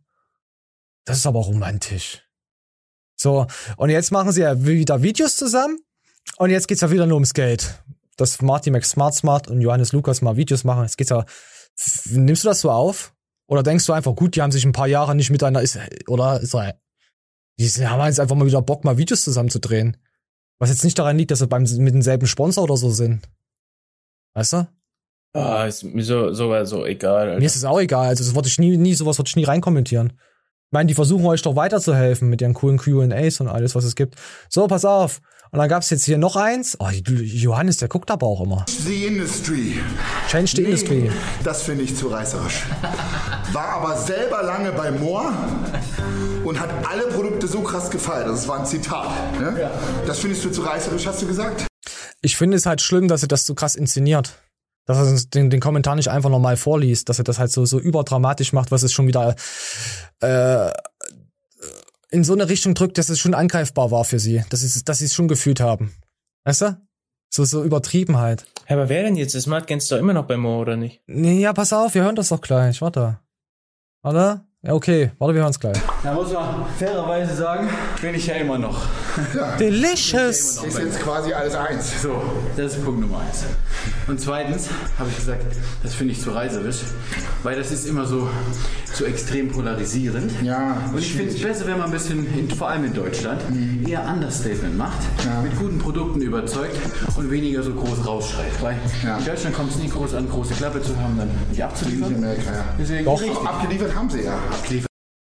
[1.05, 2.26] Das ist aber romantisch.
[3.17, 3.47] So,
[3.77, 5.79] und jetzt machen sie ja wieder Videos zusammen
[6.37, 7.83] und jetzt geht's ja wieder nur ums Geld.
[8.17, 11.25] Dass Marty Max Smart Smart und Johannes Lukas mal Videos machen, jetzt geht's ja...
[12.07, 13.15] Nimmst du das so auf?
[13.47, 15.63] Oder denkst du einfach, gut, die haben sich ein paar Jahre nicht miteinander...
[15.63, 16.55] Ist, oder ist.
[17.59, 19.97] Die haben jetzt einfach mal wieder Bock, mal Videos zusammen zu drehen.
[20.59, 23.29] Was jetzt nicht daran liegt, dass sie beim, mit demselben Sponsor oder so sind.
[24.35, 24.69] Weißt du?
[25.35, 27.29] Ah, ist mir so, sogar so egal.
[27.29, 27.39] Alter.
[27.39, 28.09] Mir ist es auch egal.
[28.09, 30.19] Also, das wollte ich nie, nie, sowas wollte ich nie reinkommentieren.
[30.67, 33.95] Ich meine, die versuchen euch doch weiterzuhelfen mit ihren coolen Q&As und alles, was es
[33.95, 34.17] gibt.
[34.49, 35.21] So, pass auf.
[35.53, 36.77] Und dann gab's jetzt hier noch eins.
[36.81, 38.67] Oh, Johannes, der guckt aber auch immer.
[38.67, 39.79] The Industry.
[40.29, 41.13] Change the Industry.
[41.45, 42.65] Das finde ich zu reißerisch.
[43.53, 45.33] War aber selber lange bei Moore
[46.45, 48.27] und hat alle Produkte so krass gefeiert.
[48.27, 49.09] Das war ein Zitat.
[49.39, 49.71] Ne?
[50.05, 51.65] Das findest du zu reißerisch, hast du gesagt?
[52.23, 54.43] Ich finde es halt schlimm, dass er das so krass inszeniert.
[54.87, 57.79] Dass er den, den Kommentar nicht einfach normal vorliest, dass er das halt so, so
[57.79, 59.35] überdramatisch macht, was es schon wieder
[60.21, 60.71] äh,
[62.11, 64.45] in so eine Richtung drückt, dass es schon angreifbar war für sie.
[64.49, 65.95] Dass sie, dass sie es schon gefühlt haben.
[66.45, 66.81] Weißt du?
[67.29, 68.47] So, so übertrieben halt.
[68.69, 69.35] Ja, aber wer denn jetzt?
[69.35, 71.03] Das Smart Gens doch immer noch bei Mo, oder nicht?
[71.07, 72.81] Nee, ja, pass auf, wir hören das doch gleich.
[72.81, 73.19] Warte.
[74.03, 74.46] Warte?
[74.67, 75.13] Ja, okay.
[75.21, 75.77] Warte, wir hören es gleich.
[76.03, 77.69] Da muss man fairerweise sagen,
[78.03, 78.83] bin ich ja immer noch.
[79.61, 80.61] Delicious!
[80.65, 82.03] Ist jetzt quasi alles eins.
[82.03, 82.21] So,
[82.57, 83.45] das ist Punkt Nummer eins.
[84.09, 85.45] Und zweitens habe ich gesagt,
[85.85, 86.79] das finde ich zu reißerisch,
[87.45, 88.29] weil das ist immer so,
[88.93, 90.33] so extrem polarisierend.
[90.43, 93.41] Ja, Und ich finde es besser, wenn man ein bisschen, in, vor allem in Deutschland,
[93.87, 94.99] eher Understatement macht,
[95.45, 96.77] mit guten Produkten überzeugt
[97.17, 98.51] und weniger so groß rausschreit.
[98.61, 99.19] Weil Ja.
[99.19, 102.17] in Deutschland kommt es nie groß an, große Klappe zu haben, dann nicht abzuliefern.
[102.17, 102.65] Amerika, ja.
[102.81, 103.21] Deswegen Doch.
[103.21, 104.37] richtig Abgeliefert haben sie ja.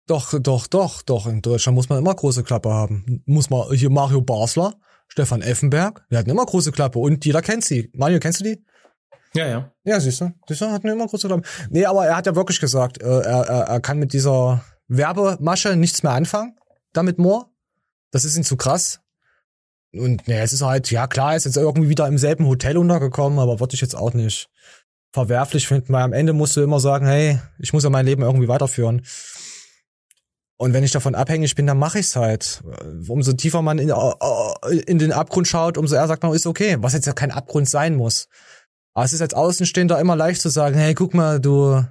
[0.09, 1.27] Doch, doch, doch, doch.
[1.27, 3.21] In Deutschland muss man immer große Klappe haben.
[3.27, 4.73] Muss man, hier Mario Basler,
[5.07, 7.91] Stefan Effenberg, die hatten immer große Klappe und jeder kennt sie.
[7.93, 8.65] Mario, kennst du die?
[9.35, 9.71] Ja, ja.
[9.83, 11.47] Ja, siehst du, siehst du, hatten immer große Klappe.
[11.69, 15.75] Nee, aber er hat ja wirklich gesagt, äh, er, er, er kann mit dieser Werbemasche
[15.75, 16.57] nichts mehr anfangen.
[16.91, 17.45] Damit Moore.
[18.09, 19.01] Das ist ihm zu krass.
[19.93, 22.77] Und nee, es ist halt, ja klar, er ist jetzt irgendwie wieder im selben Hotel
[22.77, 24.49] untergekommen, aber würde ich jetzt auch nicht
[25.11, 28.21] verwerflich finden, weil am Ende musst du immer sagen, hey, ich muss ja mein Leben
[28.21, 29.05] irgendwie weiterführen.
[30.57, 32.61] Und wenn ich davon abhängig bin, dann mache ich's halt.
[33.07, 36.77] Umso tiefer man in, äh, in den Abgrund schaut, umso eher sagt man, ist okay,
[36.81, 38.27] was jetzt ja kein Abgrund sein muss.
[38.93, 41.81] Aber es ist als Außenstehender immer leicht zu sagen, hey, guck mal, du,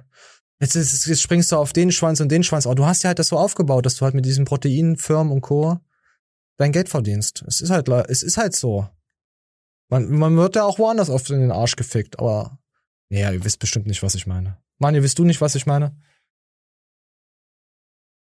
[0.59, 2.67] jetzt, jetzt springst du auf den Schwanz und den Schwanz.
[2.67, 5.41] Aber du hast ja halt das so aufgebaut, dass du halt mit diesen Proteinfirmen und
[5.41, 5.79] Co.
[6.57, 7.43] dein Geld verdienst.
[7.47, 8.87] Es ist halt, es ist halt so.
[9.89, 12.59] Man, man wird ja auch woanders oft in den Arsch gefickt, aber,
[13.09, 14.57] ja, ihr wisst bestimmt nicht, was ich meine.
[14.81, 15.95] Ihr wisst du nicht, was ich meine?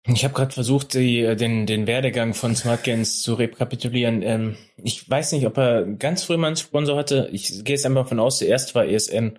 [0.06, 4.20] Ich habe gerade versucht, die, äh, den, den Werdegang von SmartGains zu rekapitulieren.
[4.20, 7.30] Ähm, ich weiß nicht, ob er ganz früh mal einen Sponsor hatte.
[7.32, 9.38] Ich gehe jetzt einfach von aus, zuerst war ESN,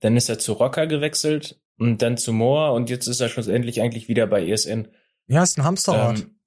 [0.00, 3.82] dann ist er zu Rocker gewechselt und dann zu Moore und jetzt ist er schlussendlich
[3.82, 4.86] eigentlich wieder bei ESN.
[5.26, 6.20] Ja, ist ein Hamsterrad.
[6.20, 6.38] Ähm,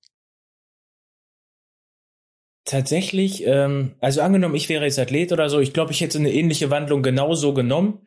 [2.64, 6.32] tatsächlich, ähm, also angenommen, ich wäre jetzt Athlet oder so, ich glaube, ich hätte eine
[6.32, 8.07] ähnliche Wandlung genauso genommen.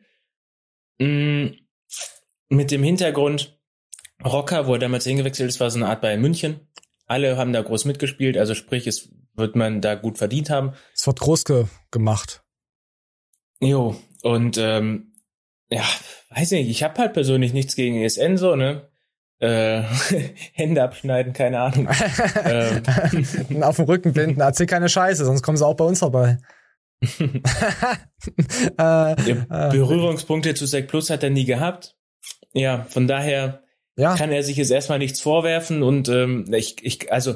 [1.01, 1.55] Mm,
[2.49, 3.59] mit dem Hintergrund,
[4.23, 6.67] Rocker, wo er damals hingewechselt ist, war so eine Art bei München.
[7.07, 10.73] Alle haben da groß mitgespielt, also sprich, es wird man da gut verdient haben.
[10.93, 12.43] Es wird groß ge gemacht.
[13.59, 15.13] Jo, und ähm,
[15.69, 15.83] ja,
[16.29, 18.87] weiß nicht, ich habe halt persönlich nichts gegen ESN so, ne?
[19.39, 19.81] Äh,
[20.53, 21.87] Hände abschneiden, keine Ahnung.
[22.45, 26.37] ähm, Auf dem Rücken blinden, erzähl keine Scheiße, sonst kommen sie auch bei uns vorbei.
[27.01, 27.35] Äh,
[28.77, 29.15] Ja,
[29.69, 31.95] Berührungspunkte zu Sec Plus hat er nie gehabt.
[32.53, 33.63] Ja, von daher
[33.95, 34.15] ja.
[34.15, 37.35] kann er sich jetzt erstmal nichts vorwerfen und ähm, ich, ich, also,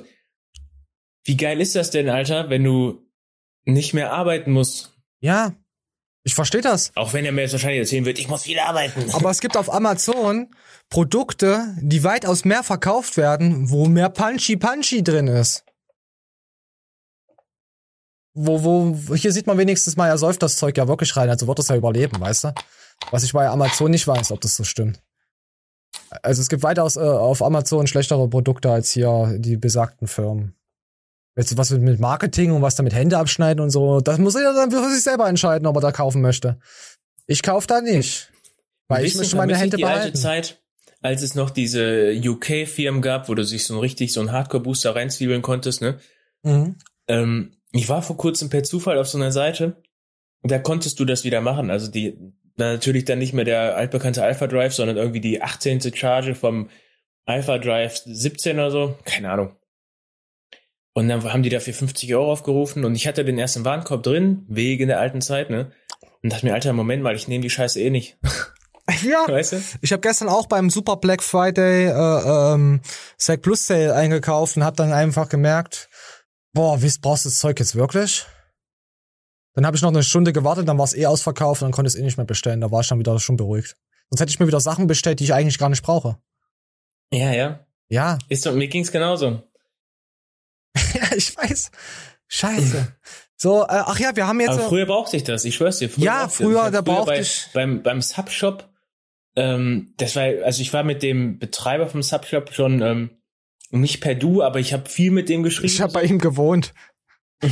[1.24, 3.01] wie geil ist das denn, Alter, wenn du
[3.63, 4.93] nicht mehr arbeiten musst?
[5.20, 5.53] Ja,
[6.24, 6.91] ich verstehe das.
[6.95, 9.11] Auch wenn er mir jetzt wahrscheinlich erzählen wird, ich muss wieder arbeiten.
[9.13, 10.49] Aber es gibt auf Amazon
[10.89, 15.63] Produkte, die weitaus mehr verkauft werden, wo mehr Punchy Punchy drin ist.
[18.38, 21.47] Wo, wo, hier sieht man wenigstens mal, er säuft das Zeug ja wirklich rein, also
[21.47, 22.53] wird es ja überleben, weißt du?
[23.11, 25.01] Was ich bei Amazon nicht weiß, ob das so stimmt.
[26.21, 30.53] Also es gibt weitaus äh, auf Amazon schlechtere Produkte als hier die besagten Firmen.
[31.38, 34.71] Jetzt was mit Marketing und was damit Hände abschneiden und so, das muss er dann
[34.71, 36.59] für sich selber entscheiden, ob er da kaufen möchte.
[37.27, 38.31] Ich kauf da nicht.
[38.88, 40.17] Weil ich möchte meine Hände die alte behalten.
[40.17, 40.61] Zeit,
[41.01, 45.41] als es noch diese UK-Firmen gab, wo du sich so richtig so einen Hardcore-Booster reinzwiebeln
[45.41, 45.99] konntest, ne?
[46.43, 46.75] Mhm.
[47.07, 49.76] Ähm, ich war vor kurzem per Zufall auf so einer Seite,
[50.43, 51.69] da konntest du das wieder machen.
[51.69, 52.17] Also die,
[52.55, 55.93] na, natürlich dann nicht mehr der altbekannte Alpha Drive, sondern irgendwie die 18.
[55.93, 56.69] Charge vom
[57.26, 58.97] Alpha Drive 17 oder so.
[59.03, 59.55] Keine Ahnung.
[60.93, 64.45] Und dann haben die dafür 50 Euro aufgerufen und ich hatte den ersten Warenkorb drin,
[64.47, 65.73] wegen der alten Zeit, ne?
[66.23, 68.17] Und dachte mir, Alter, Moment mal, ich nehme die Scheiße eh nicht.
[69.01, 69.26] Ja.
[69.28, 69.61] Weißt du?
[69.82, 72.82] Ich habe gestern auch beim Super Black Friday äh, ähm,
[73.17, 75.89] Sec Plus Sale eingekauft und habe dann einfach gemerkt,
[76.55, 78.25] boah, wie brauchst du das Zeug jetzt wirklich?
[79.53, 81.87] Dann habe ich noch eine Stunde gewartet, dann war es eh ausverkauft und dann konnte
[81.87, 82.61] ich es eh nicht mehr bestellen.
[82.61, 83.77] Da war ich dann wieder schon beruhigt.
[84.09, 86.17] Sonst hätte ich mir wieder Sachen bestellt, die ich eigentlich gar nicht brauche.
[87.13, 87.65] Ja, ja.
[87.87, 89.43] Ja, Ist mir ging's genauso.
[90.93, 91.71] ja, ich weiß.
[92.27, 92.95] Scheiße.
[93.37, 94.51] So, äh, ach ja, wir haben jetzt.
[94.51, 95.89] Aber so- früher brauchte ich das, ich schwör's dir.
[95.89, 98.67] Früher Ja, früher, da brauchte bei, ich- Beim, beim Subshop,
[99.35, 103.21] ähm, das war, also ich war mit dem Betreiber vom Subshop schon ähm,
[103.80, 105.73] nicht per Du, aber ich habe viel mit dem geschrieben.
[105.73, 106.73] ich habe bei ihm gewohnt.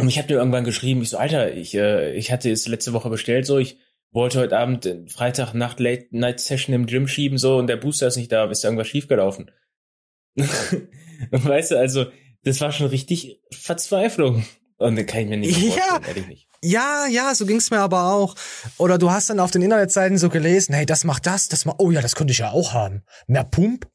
[0.00, 2.92] Und ich habe dir irgendwann geschrieben, ich so, Alter, ich, äh, ich hatte es letzte
[2.92, 3.78] Woche bestellt, so, ich
[4.10, 7.76] wollte heute Abend, äh, Freitag Nacht Late Night Session im Gym schieben, so, und der
[7.76, 9.50] Booster ist nicht da, ist da irgendwas schiefgelaufen.
[11.30, 12.06] weißt du, also,
[12.42, 14.44] das war schon richtig Verzweiflung.
[14.76, 16.00] Und dann kann ich mir nicht Ja.
[16.06, 16.48] ehrlich nicht.
[16.62, 18.34] Ja, ja, so ging's mir aber auch.
[18.78, 21.76] Oder du hast dann auf den Internetseiten so gelesen, hey, das macht das, das macht,
[21.78, 23.04] oh ja, das könnte ich ja auch haben.
[23.26, 23.86] Mehr Pump,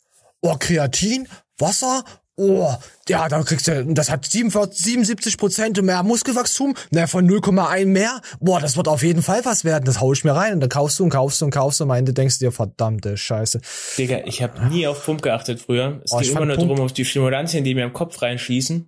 [0.42, 1.28] oh, Kreatin,
[1.58, 2.04] Wasser,
[2.38, 2.74] oh,
[3.10, 8.22] ja, da kriegst du, das hat 47, 77 Prozent mehr Muskelwachstum, na, von 0,1 mehr,
[8.40, 10.70] boah, das wird auf jeden Fall was werden, das hau ich mir rein und dann
[10.70, 13.18] kaufst du und kaufst du und kaufst du und am Ende denkst du dir, verdammte
[13.18, 13.60] Scheiße.
[13.98, 16.00] Digga, ich habe nie auf Pump geachtet früher.
[16.06, 18.88] Es Oh, ging immer nur Pump- darum, auf die Stimulantien, die mir im Kopf reinschießen.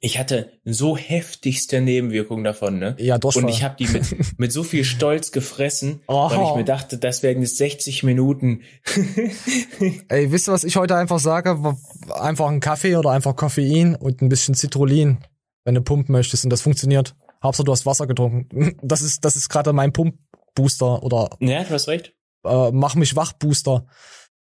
[0.00, 2.94] Ich hatte so heftigste Nebenwirkungen davon, ne?
[3.00, 3.42] Ja, Durchfall.
[3.44, 6.30] Und ich habe die mit, mit so viel Stolz gefressen, Oh.
[6.30, 8.60] weil ich mir dachte, das werden jetzt 60 Minuten.
[10.08, 11.76] Ey, wisst ihr, was ich heute einfach sage?
[12.14, 15.18] Einfach einen Kaffee oder einfach Koffein und ein bisschen Citrullin,
[15.64, 17.14] wenn du pumpen möchtest und das funktioniert.
[17.42, 18.76] Hauptsache, du hast Wasser getrunken.
[18.82, 22.14] Das ist, das ist gerade mein Pump-Booster oder ja, du hast recht.
[22.44, 23.86] äh, Mach mich wach Booster.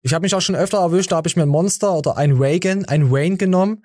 [0.02, 2.32] Ich habe mich auch schon öfter erwischt, da habe ich mir ein Monster oder ein
[2.32, 3.84] Reagan, ein Wayne genommen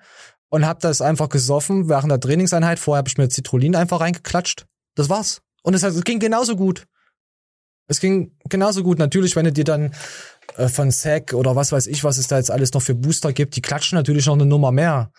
[0.54, 2.78] und habe das einfach gesoffen während der Trainingseinheit.
[2.78, 4.66] Vorher habe ich mir Citrullin einfach reingeklatscht.
[4.94, 5.40] Das war's.
[5.62, 6.86] Und es, hat- es ging genauso gut.
[7.88, 8.98] Es ging genauso gut.
[9.00, 9.92] Natürlich, wenn du dir dann
[10.56, 13.32] äh, von Sack oder was weiß ich, was es da jetzt alles noch für Booster
[13.32, 15.10] gibt, die klatschen natürlich noch eine Nummer mehr.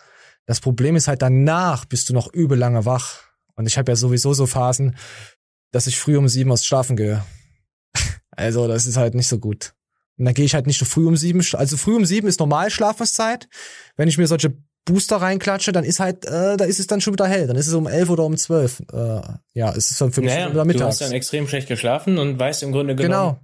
[0.46, 3.20] Das Problem ist halt danach bist du noch übel lange wach.
[3.56, 4.96] Und ich habe ja sowieso so Phasen,
[5.70, 7.22] dass ich früh um sieben aus Schlafen gehe.
[8.38, 9.72] Also das ist halt nicht so gut.
[10.18, 11.42] Und dann gehe ich halt nicht so früh um sieben.
[11.54, 13.48] Also früh um sieben ist normal Schlafenszeit.
[13.96, 14.54] Wenn ich mir solche
[14.86, 17.46] Booster reinklatsche, dann ist halt, äh, da ist es dann schon wieder hell.
[17.46, 18.80] Dann ist es um elf oder um zwölf.
[18.92, 19.20] Äh,
[19.52, 20.86] ja, es ist dann für mich Naja, schon wieder du mittags.
[20.86, 23.10] hast dann extrem schlecht geschlafen und weißt im Grunde genommen.
[23.36, 23.40] Genau.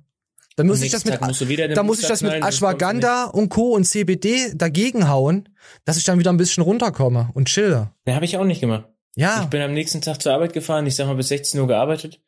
[0.57, 3.73] Dann muss ich das mit, du da muss ich das mit du Ashwagandha und Co.
[3.75, 5.49] und CBD dagegen hauen,
[5.85, 7.91] dass ich dann wieder ein bisschen runterkomme und chille.
[8.07, 8.85] Ne, habe ich auch nicht gemacht.
[9.17, 11.67] Ja, Ich bin am nächsten Tag zur Arbeit gefahren, ich sag mal bis 16 Uhr
[11.69, 12.21] gearbeitet.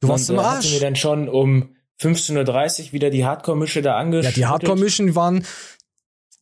[0.00, 0.72] du warst und, im äh, Arsch.
[0.72, 4.36] mir dann schon um 15.30 Uhr wieder die Hardcore-Mische da Ja, angeschaut.
[4.36, 5.44] die Hardcore-Mischen waren,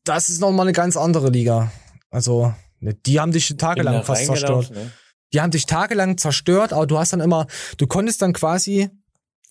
[0.04, 1.72] das ist nochmal eine ganz andere Liga.
[2.16, 4.70] Also, ne, die haben dich tagelang fast zerstört.
[4.70, 4.90] Ne?
[5.34, 7.46] Die haben dich tagelang zerstört, aber du hast dann immer,
[7.76, 8.88] du konntest dann quasi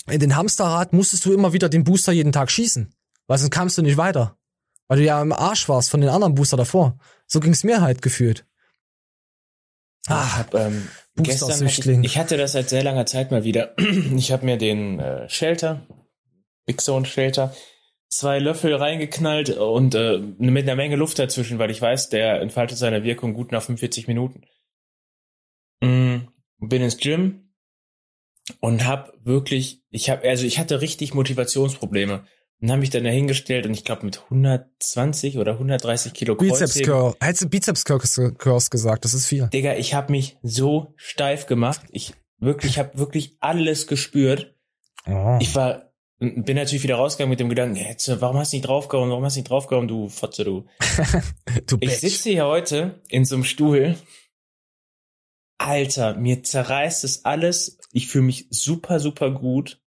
[0.09, 2.91] in den Hamsterrad musstest du immer wieder den Booster jeden Tag schießen.
[3.27, 4.39] Weil sonst kamst du nicht weiter.
[4.87, 6.97] Weil du ja im Arsch warst von den anderen Booster davor.
[7.27, 8.47] So ging's mir halt gefühlt.
[10.07, 10.87] Ich hab, ähm,
[11.17, 13.75] gestern hatte ich, ich hatte das seit sehr langer Zeit mal wieder.
[14.17, 15.85] Ich habe mir den äh, Shelter,
[16.65, 17.55] Big Zone Shelter,
[18.17, 22.77] zwei Löffel reingeknallt und äh, mit einer Menge Luft dazwischen, weil ich weiß, der entfaltet
[22.77, 24.43] seine Wirkung gut nach 45 Minuten.
[25.81, 26.27] Mm,
[26.59, 27.53] bin ins Gym
[28.59, 32.25] und hab wirklich, ich habe, also ich hatte richtig Motivationsprobleme
[32.61, 37.15] und habe mich dann dahingestellt und ich glaube mit 120 oder 130 Kilo Bizeps Curl.
[37.19, 39.47] Hättest du Bizeps Curls gesagt, das ist viel.
[39.47, 41.81] Digga, ich habe mich so steif gemacht.
[41.89, 44.55] Ich wirklich, ich habe wirklich alles gespürt.
[45.07, 45.37] Oh.
[45.39, 49.09] Ich war, bin natürlich wieder rausgegangen mit dem Gedanken, jetzt, warum hast du nicht draufgehauen,
[49.09, 50.65] warum hast du nicht draufgehauen, du Fotze, du.
[51.67, 53.97] du Ich sitze hier heute in so einem Stuhl.
[55.57, 57.77] Alter, mir zerreißt es alles.
[57.91, 59.81] Ich fühle mich super, super gut.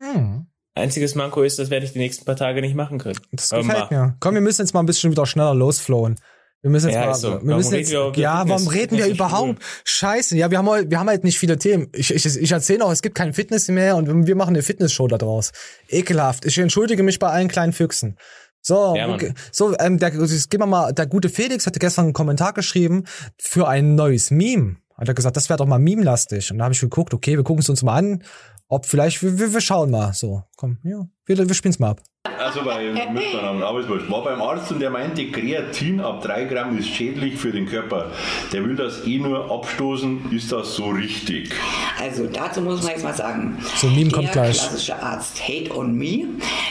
[0.00, 3.20] Hm, Einziges Manko ist, das werde ich die nächsten paar Tage nicht machen können.
[3.32, 4.16] das gefällt mir.
[4.20, 6.16] Komm, wir müssen jetzt mal ein bisschen wieder schneller losflowen.
[6.60, 7.28] Wir müssen jetzt Ja, mal, so.
[7.28, 8.48] wir Warum müssen jetzt, wir ja, Fitness?
[8.66, 9.62] warum reden wir überhaupt?
[9.84, 11.88] Scheiße, ja, wir haben, heute- wir haben halt nicht viele Themen.
[11.94, 15.06] Ich, ich, ich erzähle auch, es gibt kein Fitness mehr und wir machen eine Fitnessshow
[15.06, 15.52] da draus.
[15.88, 16.44] Ekelhaft.
[16.44, 18.16] Ich entschuldige mich bei allen kleinen Füchsen.
[18.60, 19.34] So, Ja, okay.
[19.52, 23.04] so, ähm, der, jetzt gehen wir mal, der gute Felix hatte gestern einen Kommentar geschrieben
[23.40, 24.76] für ein neues Meme.
[24.96, 26.50] Hat er gesagt, das wäre doch mal meme-lastig.
[26.50, 28.24] Und da habe ich geguckt, okay, wir gucken es uns mal an,
[28.66, 30.12] ob vielleicht, wir, wir, wir schauen mal.
[30.12, 32.02] So, komm, ja, wir, wir spielen's mal ab.
[32.38, 34.10] Also bei Mitternamen, aber es wurscht.
[34.10, 38.10] War beim Arzt und der meinte, Kreatin ab 3 Gramm ist schädlich für den Körper.
[38.52, 40.30] Der will das eh nur abstoßen.
[40.32, 41.52] Ist das so richtig?
[42.00, 43.58] Also dazu muss man jetzt mal sagen.
[43.76, 44.58] So ein Meme der kommt gleich.
[44.58, 46.26] klassische Arzt Hate on Me,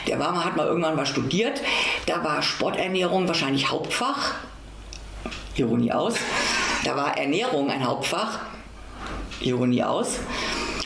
[0.08, 1.62] der war mal, hat mal irgendwann was studiert.
[2.06, 4.36] Da war Sporternährung wahrscheinlich Hauptfach.
[5.56, 6.16] Ironie aus.
[6.84, 8.40] Da war Ernährung ein Hauptfach.
[9.42, 10.20] Ironie aus.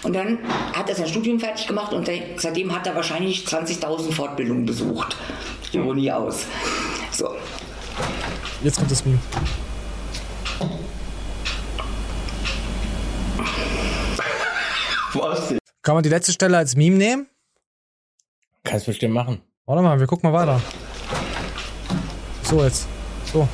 [0.04, 0.39] Und dann
[0.74, 5.16] hat er sein Studium fertig gemacht und se- seitdem hat er wahrscheinlich 20.000 Fortbildungen besucht.
[5.74, 6.45] Ironie aus.
[7.12, 7.36] So,
[8.64, 9.20] Jetzt kommt das Meme.
[15.14, 15.60] Was denn?
[15.82, 17.28] Kann man die letzte Stelle als Meme nehmen?
[18.64, 19.41] Kannst bestimmt machen.
[19.66, 20.62] Warte mal, wir gucken mal weiter.
[22.43, 22.88] So jetzt.
[23.32, 23.47] So.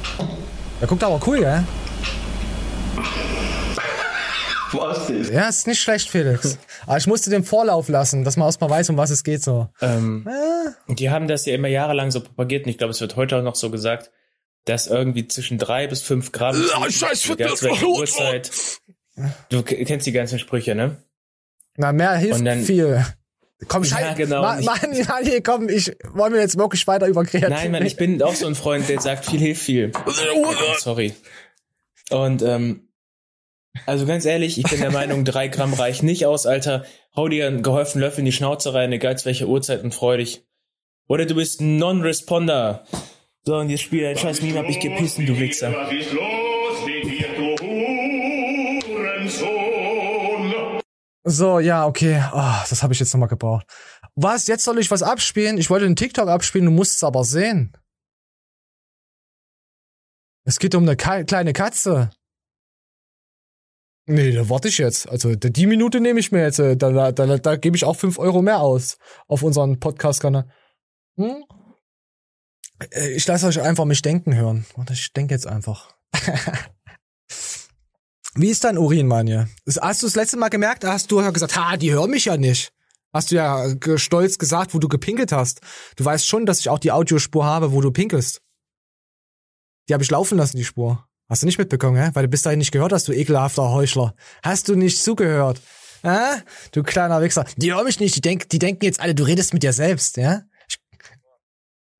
[0.81, 1.63] Der guckt aber cool, gell?
[5.09, 5.33] Denn?
[5.33, 6.57] Ja, ist nicht schlecht, Felix.
[6.85, 9.69] Aber ich musste den Vorlauf lassen, dass man erstmal weiß, um was es geht so.
[9.81, 10.27] Ähm,
[10.87, 13.43] Die haben das ja immer jahrelang so propagiert und ich glaube, es wird heute auch
[13.43, 14.11] noch so gesagt,
[14.65, 16.55] dass irgendwie zwischen drei bis fünf Gramm.
[16.55, 18.51] Ja, scheiß zu welcher Uhrzeit.
[19.49, 20.97] Du kennst die ganzen Sprüche, ne?
[21.77, 23.05] Na, mehr hilft dann- viel.
[23.67, 24.15] Komm, Ja, scheiße.
[24.17, 24.41] genau.
[24.43, 27.85] Mann, Mann, Mann, hier, komm, ich wollen wir jetzt wirklich weiter über Kreatin Nein, Mann,
[27.85, 29.91] ich bin auch so ein Freund, der sagt, viel hilft viel.
[30.79, 31.15] Sorry.
[32.11, 32.86] Und ähm,
[33.85, 36.85] also ganz ehrlich, ich bin der Meinung, drei Gramm reicht nicht aus, Alter.
[37.15, 40.17] Hau dir einen gehäuften Löffel in die Schnauze rein, egal zu welcher Uhrzeit und freu
[40.17, 40.45] dich.
[41.07, 42.85] Oder du bist ein Non-Responder.
[43.43, 45.71] So, und jetzt spiel dein scheiß Meme, hab ich gepissen, du Wichser.
[45.73, 47.55] Was ist los mit dir, du
[48.85, 49.67] Hurensohn?
[51.23, 52.23] So, ja, okay.
[52.33, 53.65] Oh, das habe ich jetzt nochmal gebraucht.
[54.15, 54.47] Was?
[54.47, 55.57] Jetzt soll ich was abspielen?
[55.57, 57.71] Ich wollte den TikTok abspielen, du musst es aber sehen.
[60.43, 62.09] Es geht um eine Ka kleine Katze.
[64.09, 65.07] Nee, da warte ich jetzt.
[65.09, 66.59] Also die Minute nehme ich mir jetzt.
[66.59, 68.97] äh, Da, da, da, da gebe ich auch fünf Euro mehr aus
[69.27, 70.49] auf unseren Podcast-Kanal.
[71.17, 71.43] Hm?
[72.91, 74.65] Äh, Ich lasse euch einfach mich denken hören.
[74.75, 75.93] Warte, ich denke jetzt einfach.
[78.35, 79.49] Wie ist dein Urin, Manje?
[79.81, 80.85] Hast du das letzte Mal gemerkt?
[80.85, 82.71] Hast du gesagt, ha, die hören mich ja nicht.
[83.13, 83.65] Hast du ja
[83.97, 85.61] stolz gesagt, wo du gepinkelt hast.
[85.95, 88.41] Du weißt schon, dass ich auch die Audiospur habe, wo du pinkelst.
[89.89, 91.07] Die habe ich laufen lassen, die Spur.
[91.29, 92.11] Hast du nicht mitbekommen, hä?
[92.13, 94.15] Weil du bis dahin nicht gehört hast, du ekelhafter Heuchler.
[94.43, 95.61] Hast du nicht zugehört?
[96.01, 96.41] Hä?
[96.71, 97.45] Du kleiner Wichser.
[97.57, 100.17] Die hören mich nicht, die, denk, die denken jetzt alle, du redest mit dir selbst,
[100.17, 100.43] ja?
[100.69, 100.77] Ich,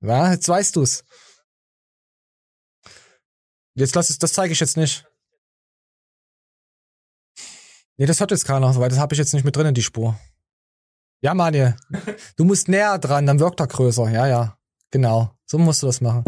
[0.00, 1.04] ja, jetzt weißt du's.
[3.74, 5.04] Jetzt lass es, das zeige ich jetzt nicht.
[7.98, 9.82] Nee, das hört jetzt keiner, weil das habe ich jetzt nicht mit drin in die
[9.82, 10.18] Spur.
[11.20, 11.76] Ja, Manje.
[12.36, 14.08] Du musst näher dran, dann wirkt er größer.
[14.10, 14.58] Ja, ja.
[14.90, 15.36] Genau.
[15.46, 16.24] So musst du das machen.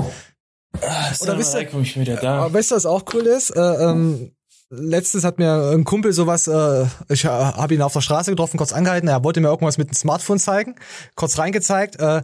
[1.21, 2.39] Oder wisst ihr- ich wieder da.
[2.45, 3.51] Aber weißt du, was auch cool ist?
[3.51, 4.33] Äh, ähm,
[4.71, 8.57] letztes hat mir ein Kumpel sowas, äh, ich äh, habe ihn auf der Straße getroffen,
[8.57, 10.77] kurz angehalten, er wollte mir irgendwas mit dem Smartphone zeigen,
[11.17, 12.23] kurz reingezeigt, äh,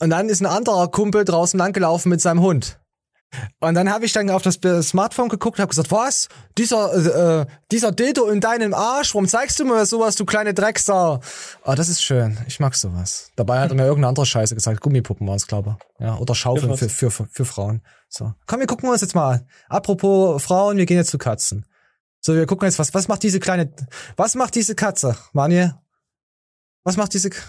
[0.00, 2.78] und dann ist ein anderer Kumpel draußen langgelaufen mit seinem Hund.
[3.60, 4.58] Und dann habe ich dann auf das
[4.88, 6.28] Smartphone geguckt, habe gesagt, was?
[6.56, 11.20] Dieser, äh, dieser Dildo in deinem Arsch, warum zeigst du mir sowas, du kleine Drecksau?
[11.62, 12.38] Ah, das ist schön.
[12.46, 13.30] Ich mag sowas.
[13.36, 14.80] Dabei hat er mir irgendeine andere Scheiße gezeigt.
[14.80, 16.00] Gummipuppen waren es, glaube ich.
[16.06, 17.82] Ja, oder Schaufeln für, für, für, für Frauen.
[18.08, 18.32] So.
[18.46, 19.46] Komm, wir gucken uns jetzt mal an.
[19.68, 21.66] Apropos Frauen, wir gehen jetzt zu Katzen.
[22.20, 23.70] So, wir gucken jetzt, was, was macht diese kleine,
[24.16, 25.78] was macht diese Katze, Manje?
[26.84, 27.42] Was macht diese, K-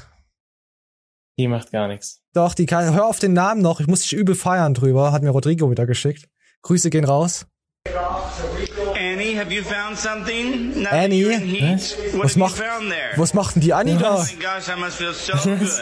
[1.37, 2.18] Die macht gar nichts.
[2.33, 5.23] Doch, die kann, hör auf den Namen noch, ich muss dich übel feiern drüber, hat
[5.23, 6.25] mir Rodrigo wieder geschickt.
[6.61, 7.45] Grüße gehen raus.
[8.95, 10.81] Annie, have you found something?
[10.83, 11.25] Now Annie?
[11.25, 13.17] what Was macht, you found there?
[13.17, 14.11] was macht denn die Annie Oh da?
[14.23, 15.81] my gosh, I must feel so good.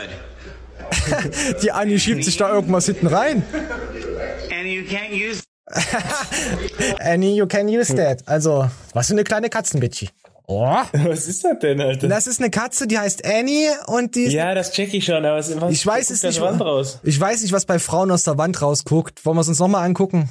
[1.64, 3.44] Die Annie schiebt sich da irgendwas hinten rein.
[4.52, 5.44] Annie, you can't use
[7.00, 8.26] Annie, you can use that.
[8.28, 10.10] Also, was für eine kleine Katzenbitchi.
[10.50, 10.64] Oh.
[10.94, 12.08] Was ist das denn, Alter?
[12.08, 15.18] Das ist eine Katze, die heißt Annie und die ist Ja, das check ich schon,
[15.26, 16.40] aber was, was ich weiß es nicht.
[16.40, 17.00] Wand raus?
[17.04, 19.26] Ich weiß nicht, was bei Frauen aus der Wand rausguckt.
[19.26, 20.30] Wollen wir es uns nochmal angucken?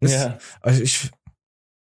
[0.00, 0.38] Das- Ja.
[0.60, 1.10] Also ich.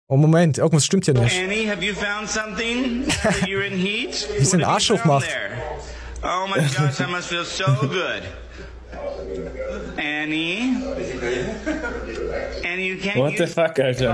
[0.08, 1.36] Oh Moment, irgendwas stimmt hier nicht.
[1.36, 3.02] Annie, have you found something?
[3.44, 4.28] You're in heat?
[4.38, 5.00] Wie es den Arsch there?
[6.22, 8.22] Oh my gosh, I must feel so good.
[9.98, 10.76] Annie?
[12.76, 14.04] Annie, you can't What the fuck, Alter?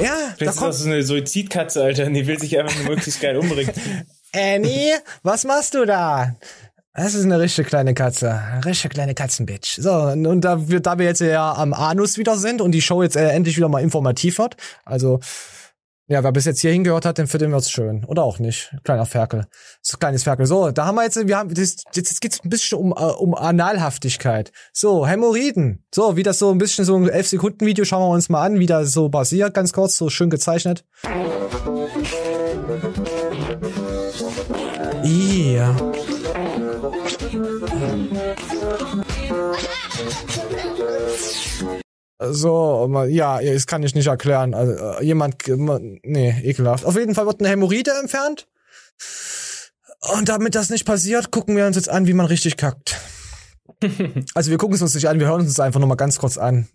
[0.00, 2.06] Ja, da Das ist so eine Suizidkatze, Alter.
[2.06, 3.72] und Die will sich einfach nur möglichst geil umbringen.
[4.34, 4.92] Annie,
[5.22, 6.36] was machst du da?
[6.94, 8.30] Das ist eine richtige kleine Katze.
[8.32, 9.76] Eine richtige kleine Katzenbitch.
[9.76, 12.82] So, und und da wir, da wir jetzt ja am Anus wieder sind und die
[12.82, 15.20] Show jetzt äh, endlich wieder mal informativ wird, also,
[16.10, 18.04] ja, wer bis jetzt hier hingehört hat, den für den wird's schön.
[18.04, 18.74] Oder auch nicht.
[18.82, 19.46] Kleiner Ferkel.
[19.80, 20.44] So, kleines Ferkel.
[20.44, 23.36] So, da haben wir jetzt, wir haben, jetzt, jetzt geht's ein bisschen um, äh, um
[23.36, 24.50] Analhaftigkeit.
[24.72, 25.84] So, Hämorrhoiden.
[25.94, 28.44] So, wie das so ein bisschen so ein 11 Sekunden Video schauen wir uns mal
[28.44, 30.84] an, wie das so basiert, ganz kurz, so schön gezeichnet.
[35.04, 35.76] Ja.
[42.22, 44.52] So, ja, das kann ich nicht erklären.
[44.52, 45.42] Also, äh, jemand,
[46.02, 46.84] nee, ekelhaft.
[46.84, 48.46] Auf jeden Fall wird eine Hämorrhoide entfernt.
[50.16, 53.00] Und damit das nicht passiert, gucken wir uns jetzt an, wie man richtig kackt.
[54.34, 56.18] also wir gucken es uns nicht an, wir hören uns das einfach nur mal ganz
[56.18, 56.68] kurz an.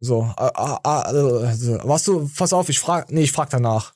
[0.00, 1.78] So, ah, ah, äh, so.
[1.82, 3.94] was du, pass auf, ich frag, nee, ich frag danach.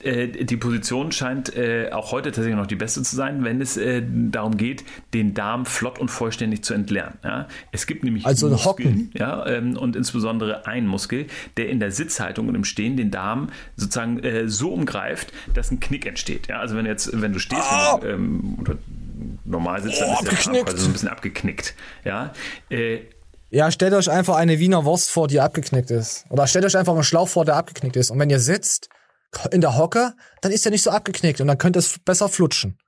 [0.00, 3.76] Äh, die Position scheint äh, auch heute tatsächlich noch die beste zu sein, wenn es
[3.76, 7.14] äh, darum geht, den Darm flott und vollständig zu entleeren.
[7.24, 7.48] Ja?
[7.72, 9.10] Es gibt nämlich Also Muskeln, hocken.
[9.14, 11.26] ja, ähm, und insbesondere einen Muskel,
[11.56, 15.80] der in der Sitzhaltung und im Stehen den Darm sozusagen äh, so umgreift, dass ein
[15.80, 16.46] Knick entsteht.
[16.46, 16.60] Ja?
[16.60, 18.74] Also wenn jetzt, wenn du stehst wenn du, ähm, oder
[19.44, 20.66] normal sitzt, dann Oh, ist der Darm abgeknickt.
[20.68, 21.74] quasi so ein bisschen abgeknickt.
[22.04, 22.32] Ja?
[22.70, 22.98] Äh,
[23.50, 26.24] Ja, stellt euch einfach eine Wiener Wurst vor, die abgeknickt ist.
[26.28, 28.10] Oder stellt euch einfach einen Schlauch vor, der abgeknickt ist.
[28.10, 28.88] Und wenn ihr sitzt,
[29.50, 32.28] in der Hocke, dann ist der nicht so abgeknickt und dann könnt ihr es besser
[32.28, 32.78] flutschen.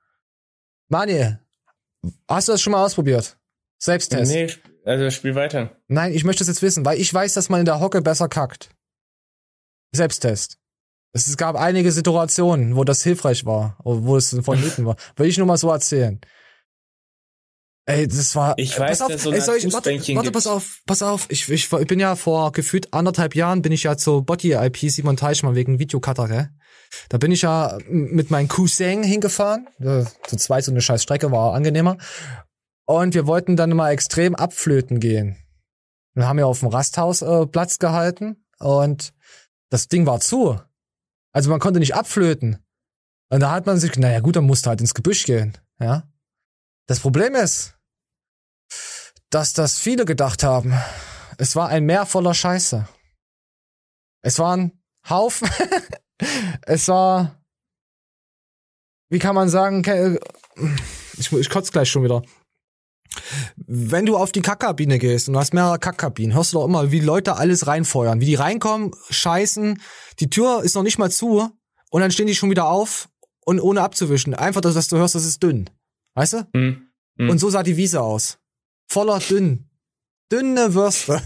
[0.88, 1.40] Manuel,
[2.28, 3.38] hast du das schon mal ausprobiert?
[3.78, 4.32] Selbsttest.
[4.32, 4.48] Nee,
[4.84, 5.76] also spiel weiter.
[5.88, 8.28] Nein, ich möchte es jetzt wissen, weil ich weiß, dass man in der Hocke besser
[8.28, 8.70] kackt.
[9.92, 10.58] Selbsttest.
[11.12, 14.96] Es gab einige Situationen, wo das hilfreich war, wo es vonnöten war.
[15.16, 16.20] Will ich nur mal so erzählen.
[17.86, 18.54] Ey, das war.
[18.56, 21.26] Ich äh, weiß, pass auf, so ey, soll ich, warte, warte, pass auf, pass auf.
[21.28, 24.78] Ich, ich, ich bin ja vor gefühlt anderthalb Jahren bin ich ja zur Body IP
[24.90, 26.50] Simon Teichmann wegen Videocutter, gell?
[27.08, 29.68] Da bin ich ja mit meinem Cousin hingefahren.
[29.78, 31.98] Ja, Zu zweit so eine scheiß Strecke war angenehmer.
[32.86, 35.36] Und wir wollten dann mal extrem abflöten gehen.
[36.14, 39.12] Wir haben ja auf dem Rasthaus äh, Platz gehalten und
[39.70, 40.60] das Ding war zu.
[41.32, 42.58] Also man konnte nicht abflöten.
[43.28, 45.56] Und da hat man sich, naja gut, dann musst du halt ins Gebüsch gehen.
[45.78, 46.09] Ja.
[46.90, 47.76] Das Problem ist,
[49.30, 50.74] dass das viele gedacht haben.
[51.38, 52.88] Es war ein Meer voller Scheiße.
[54.22, 55.48] Es waren Haufen.
[56.62, 57.40] es war,
[59.08, 60.18] wie kann man sagen,
[61.16, 62.22] ich, ich kotze gleich schon wieder.
[63.54, 66.90] Wenn du auf die Kackkabine gehst und du hast mehrere Kackkabinen, hörst du doch immer,
[66.90, 68.20] wie Leute alles reinfeuern.
[68.20, 69.80] Wie die reinkommen, scheißen,
[70.18, 71.56] die Tür ist noch nicht mal zu
[71.90, 73.08] und dann stehen die schon wieder auf
[73.44, 74.34] und ohne abzuwischen.
[74.34, 75.70] Einfach, dass du hörst, das ist dünn.
[76.20, 76.46] Weißt du?
[76.54, 76.86] Hm.
[77.16, 78.38] Und so sah die Wiese aus.
[78.88, 79.70] Voller dünn.
[80.30, 81.22] Dünne Würste.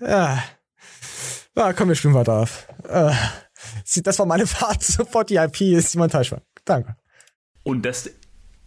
[0.00, 0.42] ja.
[1.54, 2.66] ja, komm, wir spielen weiter auf.
[2.88, 3.12] Äh,
[4.02, 6.40] Das war meine Fahrt sofort die IP, Simon Teichmann.
[6.64, 6.96] Danke.
[7.62, 8.10] Und das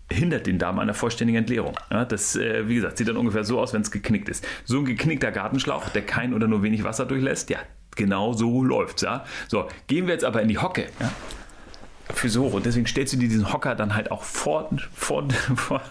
[0.10, 1.78] hindert den Darm an einer vollständigen Entleerung.
[1.92, 4.48] Ja, das, äh, wie gesagt, sieht dann ungefähr so aus, wenn es geknickt ist.
[4.64, 7.60] So ein geknickter Gartenschlauch, der kein oder nur wenig Wasser durchlässt, ja,
[7.98, 9.26] genau so läuft's, ja.
[9.50, 11.12] So, gehen wir jetzt aber in die Hocke, ja.
[12.14, 15.82] Für so und deswegen stellst du dir diesen Hocker dann halt auch vor, vor, vor,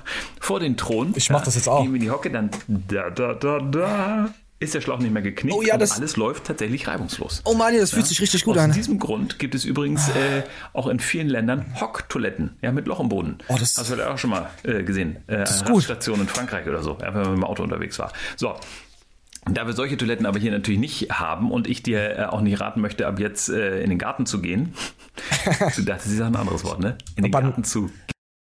[0.41, 1.13] vor den Thron.
[1.17, 1.83] Ich mach das jetzt auch.
[1.83, 4.29] Gehen wir in die Hocke, dann da, da, da, da,
[4.61, 7.43] ist der Schlauch nicht mehr geknickt Oh ja, und das- alles läuft tatsächlich reibungslos.
[7.45, 8.73] Oh Mani, das fühlt sich richtig gut Aus an.
[8.73, 10.43] diesem Grund gibt es übrigens äh,
[10.73, 13.39] auch in vielen Ländern Hocktoiletten, ja, mit Loch im Boden.
[13.49, 15.17] Oh, das- Hast du vielleicht auch schon mal äh, gesehen.
[15.27, 15.83] Äh, Das ist gut.
[15.83, 18.13] Station in Frankreich oder so, ja, wenn man mit dem Auto unterwegs war.
[18.37, 18.55] So.
[19.51, 22.61] Da wir solche Toiletten aber hier natürlich nicht haben und ich dir äh, auch nicht
[22.61, 24.75] raten möchte, ab jetzt äh, in den Garten zu gehen.
[25.45, 26.97] du dachtest, das ist ein anderes Wort, ne?
[27.17, 27.91] In den Garten zu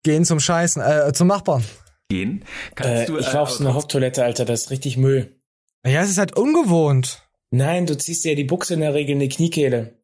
[0.03, 1.63] Gehen zum Scheißen, äh, zum Nachbarn.
[2.11, 2.45] gehen.
[2.75, 5.35] Kannst Äh, du, ich äh, war auf so einer Hocktoilette, Alter, das ist richtig Müll.
[5.83, 7.23] Ja, es ist halt ungewohnt.
[7.49, 9.97] Nein, du ziehst dir ja die Buchse in der Regel in die Kniekehle.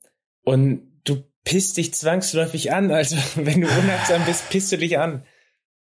[0.43, 5.23] Und du pisst dich zwangsläufig an, also wenn du unachtsam bist, pisst du dich an.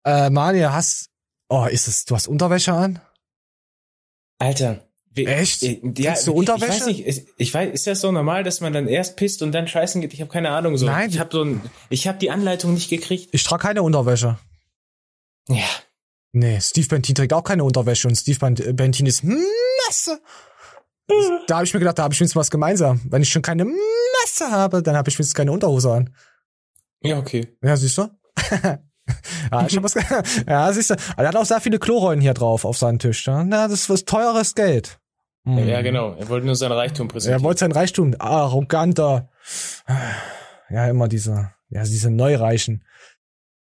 [0.06, 1.10] Äh, Mani, hast.
[1.48, 2.04] Oh, ist es.
[2.04, 3.00] Du hast Unterwäsche an?
[4.40, 4.88] Alter.
[5.16, 5.62] wie- Echt?
[5.64, 6.66] äh, Ja, Trägst du ich- Unterwäsche?
[6.74, 9.42] Ich weiß nicht, ist- ich weiß, ist das so normal, dass man dann erst pisst
[9.44, 10.12] und dann scheißen geht?
[10.14, 10.86] Ich habe keine Ahnung so.
[10.88, 11.10] Nein.
[11.12, 13.30] Ich habe so ein, ich habe die Anleitung nicht gekriegt.
[13.32, 14.40] Ich trage keine Unterwäsche.
[15.50, 15.64] Ja.
[16.32, 20.20] Nee, Steve Bentin trägt auch keine Unterwäsche und Steve Ben- Bentin ist Masse.
[21.48, 23.00] Da habe ich mir gedacht, da habe ich wenigstens was gemeinsam.
[23.08, 26.16] Wenn ich schon keine Masse habe, dann habe ich wenigstens keine Unterhose an.
[27.04, 27.56] Ja, okay.
[27.62, 28.08] Ja, siehst du?
[29.52, 29.94] ja, ich hab was
[30.48, 30.96] ja, siehst du.
[31.14, 33.26] Aber er hat auch sehr viele Klorollen hier drauf auf seinem Tisch.
[33.28, 35.00] Ja, Na, das ist teures Geld.
[35.46, 35.68] Hm.
[35.68, 36.14] Ja, genau.
[36.14, 37.42] Er wollte nur sein Reichtum präsentieren.
[37.42, 39.30] Er wollte sein Reichtum, arroganter.
[40.70, 42.86] Ja, immer diese, ja, diese Neureichen.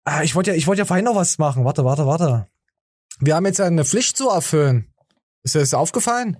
[0.05, 1.64] Ah, ich wollte ja, ich wollte ja vorhin noch was machen.
[1.64, 2.47] Warte, warte, warte.
[3.20, 4.93] Wir haben jetzt eine Pflicht zu erfüllen.
[5.43, 6.39] Ist dir das aufgefallen?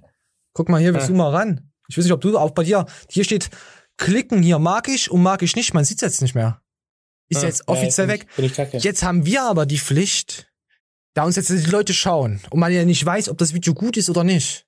[0.53, 1.07] Guck mal hier, wir Ja.
[1.07, 1.70] zoomen mal ran.
[1.88, 3.51] Ich weiß nicht, ob du auch bei dir, hier steht
[3.99, 5.74] klicken hier mag ich und mag ich nicht.
[5.74, 6.61] Man sieht's jetzt nicht mehr.
[7.29, 8.29] Ist Ah, jetzt ja, offiziell find weg.
[8.68, 8.85] ich- ich.
[8.85, 10.51] Jetzt haben wir aber die Pflicht,
[11.14, 13.97] da uns jetzt die Leute schauen und man ja nicht weiß, ob das Video gut
[13.97, 14.66] ist oder nicht,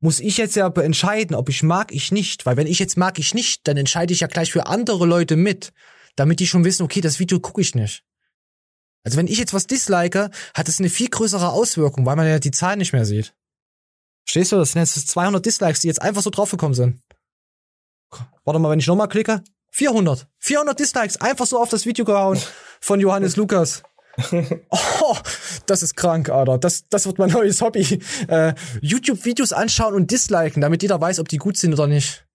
[0.00, 2.46] muss ich jetzt ja entscheiden, ob ich mag ich nicht.
[2.46, 5.36] Weil wenn ich jetzt mag ich nicht, dann entscheide ich ja gleich für andere Leute
[5.36, 5.72] mit,
[6.16, 8.02] damit die schon wissen, okay, das Video gucke ich nicht.
[9.04, 12.38] Also wenn ich jetzt was dislike, hat es eine viel größere Auswirkung, weil man ja
[12.38, 13.34] die Zahlen nicht mehr sieht.
[14.26, 14.56] Verstehst du?
[14.56, 17.00] Das sind jetzt 200 Dislikes, die jetzt einfach so draufgekommen sind.
[18.44, 19.42] Warte mal, wenn ich nochmal klicke.
[19.70, 20.26] 400.
[20.38, 22.38] 400 Dislikes, einfach so auf das Video gehauen
[22.80, 23.82] von Johannes Lukas.
[25.02, 25.16] Oh,
[25.66, 26.58] das ist krank, Alter.
[26.58, 28.00] Das, das wird mein neues Hobby.
[28.28, 28.52] Äh,
[28.82, 32.26] YouTube-Videos anschauen und disliken, damit jeder weiß, ob die gut sind oder nicht.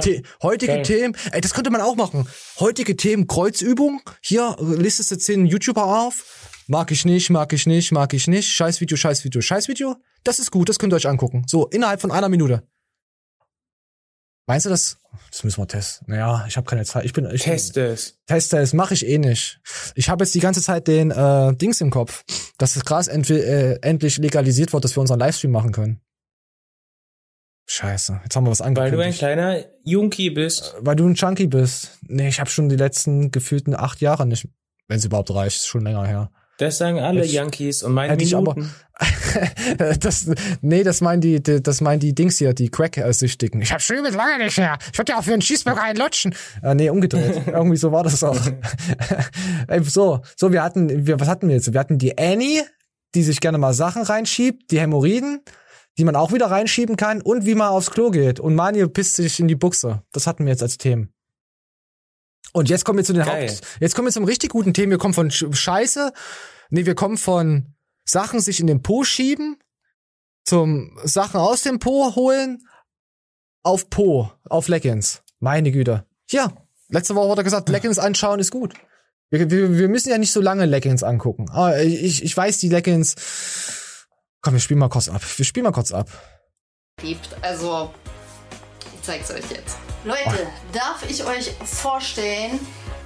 [0.00, 0.82] The heutige geil.
[0.82, 2.26] Themen, ey, das könnte man auch machen.
[2.58, 4.00] Heutige Themen, Kreuzübung.
[4.22, 6.24] Hier äh, listest du 10 YouTuber auf.
[6.66, 8.48] Mag ich nicht, mag ich nicht, mag ich nicht.
[8.48, 9.96] Scheiß Video, scheiß Video, scheiß Video.
[10.24, 11.44] Das ist gut, das könnt ihr euch angucken.
[11.46, 12.66] So, innerhalb von einer Minute.
[14.46, 14.98] Meinst du das?
[15.30, 16.06] Das müssen wir testen.
[16.08, 17.04] Naja, ich habe keine Zeit.
[17.04, 17.28] Ich bin.
[17.30, 18.18] Ich, Teste es.
[18.26, 19.60] Teste es, mache ich eh nicht.
[19.94, 22.24] Ich habe jetzt die ganze Zeit den äh, Dings im Kopf,
[22.58, 26.00] dass das Gras äh, endlich legalisiert wird, dass wir unseren Livestream machen können.
[27.66, 29.18] Scheiße, jetzt haben wir was Weil du ein angekündigt.
[29.18, 30.74] kleiner Junkie bist.
[30.80, 31.98] Weil du ein Junkie bist.
[32.02, 34.46] Nee, ich habe schon die letzten gefühlten acht Jahre nicht,
[34.88, 36.30] wenn es überhaupt reicht, ist schon länger her.
[36.58, 38.74] Das sagen alle Ich- Yankees und meine Hätte ich aber, Minuten.
[40.00, 40.30] das,
[40.60, 43.60] nee, das meinen die, das meinen die Dings hier, die Crack-Süchtigen.
[43.60, 44.78] Ich hab schon übel lange nicht mehr.
[44.92, 46.32] Ich würde ja auch für einen Cheeseburger einen lutschen.
[46.62, 47.42] Äh, nee, umgedreht.
[47.46, 48.38] Irgendwie so war das auch.
[49.82, 51.72] So, so, wir hatten, wir, was hatten wir jetzt?
[51.72, 52.62] Wir hatten die Annie,
[53.14, 55.40] die sich gerne mal Sachen reinschiebt, die Hämorrhoiden,
[55.98, 58.40] die man auch wieder reinschieben kann und wie man aufs Klo geht.
[58.40, 60.02] Und Mani pisst sich in die Buchse.
[60.12, 61.13] Das hatten wir jetzt als Themen.
[62.56, 63.50] Und jetzt kommen wir zu den Geil.
[63.50, 64.90] Haupt, jetzt kommen wir zum richtig guten Themen.
[64.92, 66.12] Wir kommen von Sch- Scheiße.
[66.70, 67.74] Nee, wir kommen von
[68.04, 69.56] Sachen sich in den Po schieben,
[70.44, 72.66] zum Sachen aus dem Po holen,
[73.64, 75.22] auf Po, auf Leggings.
[75.40, 76.06] Meine Güte.
[76.30, 76.52] Hier,
[76.88, 78.74] letzte Woche wurde gesagt, Leggings anschauen ist gut.
[79.30, 81.50] Wir, wir, wir müssen ja nicht so lange Leggings angucken.
[81.50, 83.16] Aber ich, ich weiß, die Leggings.
[84.42, 85.22] Komm, wir spielen mal kurz ab.
[85.36, 86.08] Wir spielen mal kurz ab.
[87.42, 87.92] Also,
[89.04, 89.76] zeig's euch jetzt.
[90.04, 92.58] Leute, darf ich euch vorstellen,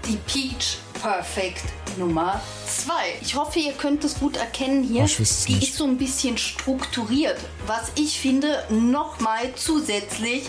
[0.06, 1.62] die Peach Perfect
[1.96, 2.92] Nummer 2.
[3.20, 5.02] Ich hoffe, ihr könnt es gut erkennen hier.
[5.02, 5.68] Oh, ich wüsste es die nicht.
[5.70, 10.44] ist so ein bisschen strukturiert, was ich finde nochmal zusätzlich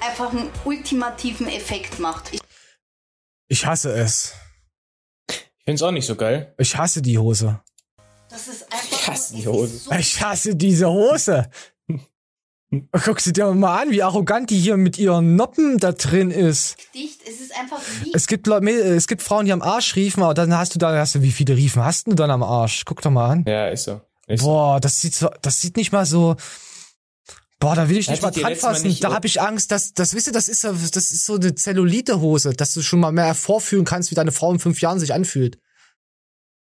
[0.00, 2.32] einfach einen ultimativen Effekt macht.
[2.32, 2.40] Ich
[3.48, 4.34] Ich hasse es.
[5.30, 6.54] Ich find's auch nicht so geil.
[6.58, 7.60] Ich hasse die Hose.
[8.28, 9.98] das ist einfach Ich hasse die Hose.
[9.98, 11.48] Ich hasse diese Hose.
[13.04, 16.76] Guck sie dir mal an, wie arrogant die hier mit ihren Noppen da drin ist.
[16.94, 18.12] Dicht, es ist einfach wie.
[18.14, 20.96] Es gibt Leute, es gibt Frauen, die am Arsch riefen, aber dann hast du da,
[20.98, 22.84] hast du, wie viele Riefen hast du dann am Arsch?
[22.84, 23.44] Guck doch mal an.
[23.46, 24.00] Ja, ist so.
[24.26, 26.36] Ist Boah, das sieht so, das sieht nicht mal so.
[27.60, 28.86] Boah, da will ich nicht mal dran fassen.
[28.88, 31.36] nicht- Da habe ich Angst, dass, das wisst ihr, das ist, so- das ist so
[31.36, 34.98] eine Zellulite-Hose, dass du schon mal mehr vorfühlen kannst, wie deine Frau in fünf Jahren
[34.98, 35.58] sich anfühlt.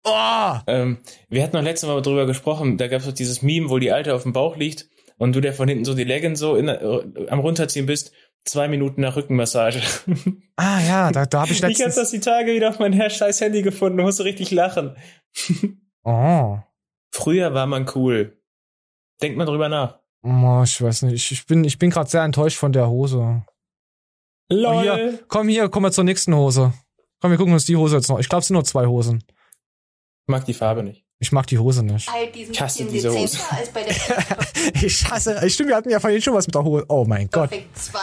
[0.05, 0.55] Oh!
[0.67, 0.99] Ähm,
[1.29, 3.93] wir hatten noch letztes Mal drüber gesprochen, da gab es doch dieses Meme, wo die
[3.93, 4.89] Alte auf dem Bauch liegt
[5.21, 8.11] und du der von hinten so die Leggings so in, äh, am runterziehen bist,
[8.45, 9.83] zwei Minuten nach Rückenmassage.
[10.57, 11.95] Ah ja, da, da habe ich Ich hab letztens.
[11.95, 14.97] das die Tage wieder auf mein scheiß Handy gefunden, musste richtig lachen.
[16.05, 16.57] oh.
[17.13, 18.41] Früher war man cool.
[19.21, 19.99] Denkt mal drüber nach.
[20.23, 21.15] oh, ich weiß nicht.
[21.17, 23.45] Ich, ich bin, ich bin gerade sehr enttäuscht von der Hose.
[24.49, 24.75] LOL.
[24.75, 26.73] Oh, hier, komm hier, komm mal zur nächsten Hose.
[27.21, 28.19] Komm, wir gucken uns die Hose jetzt noch.
[28.19, 29.23] Ich glaube, es sind nur zwei Hosen.
[30.31, 31.05] Ich mag die Farbe nicht.
[31.19, 32.09] Ich mag die Hose nicht.
[32.11, 33.37] Halt Ich hasse diese Hose.
[33.37, 33.95] dezenter als bei der
[34.83, 35.51] Ich hasse.
[35.51, 36.85] Stimmt, wir hatten ja vorhin schon was mit der Hose.
[36.89, 37.51] Oh mein Gott.
[37.51, 37.99] Perfect 2.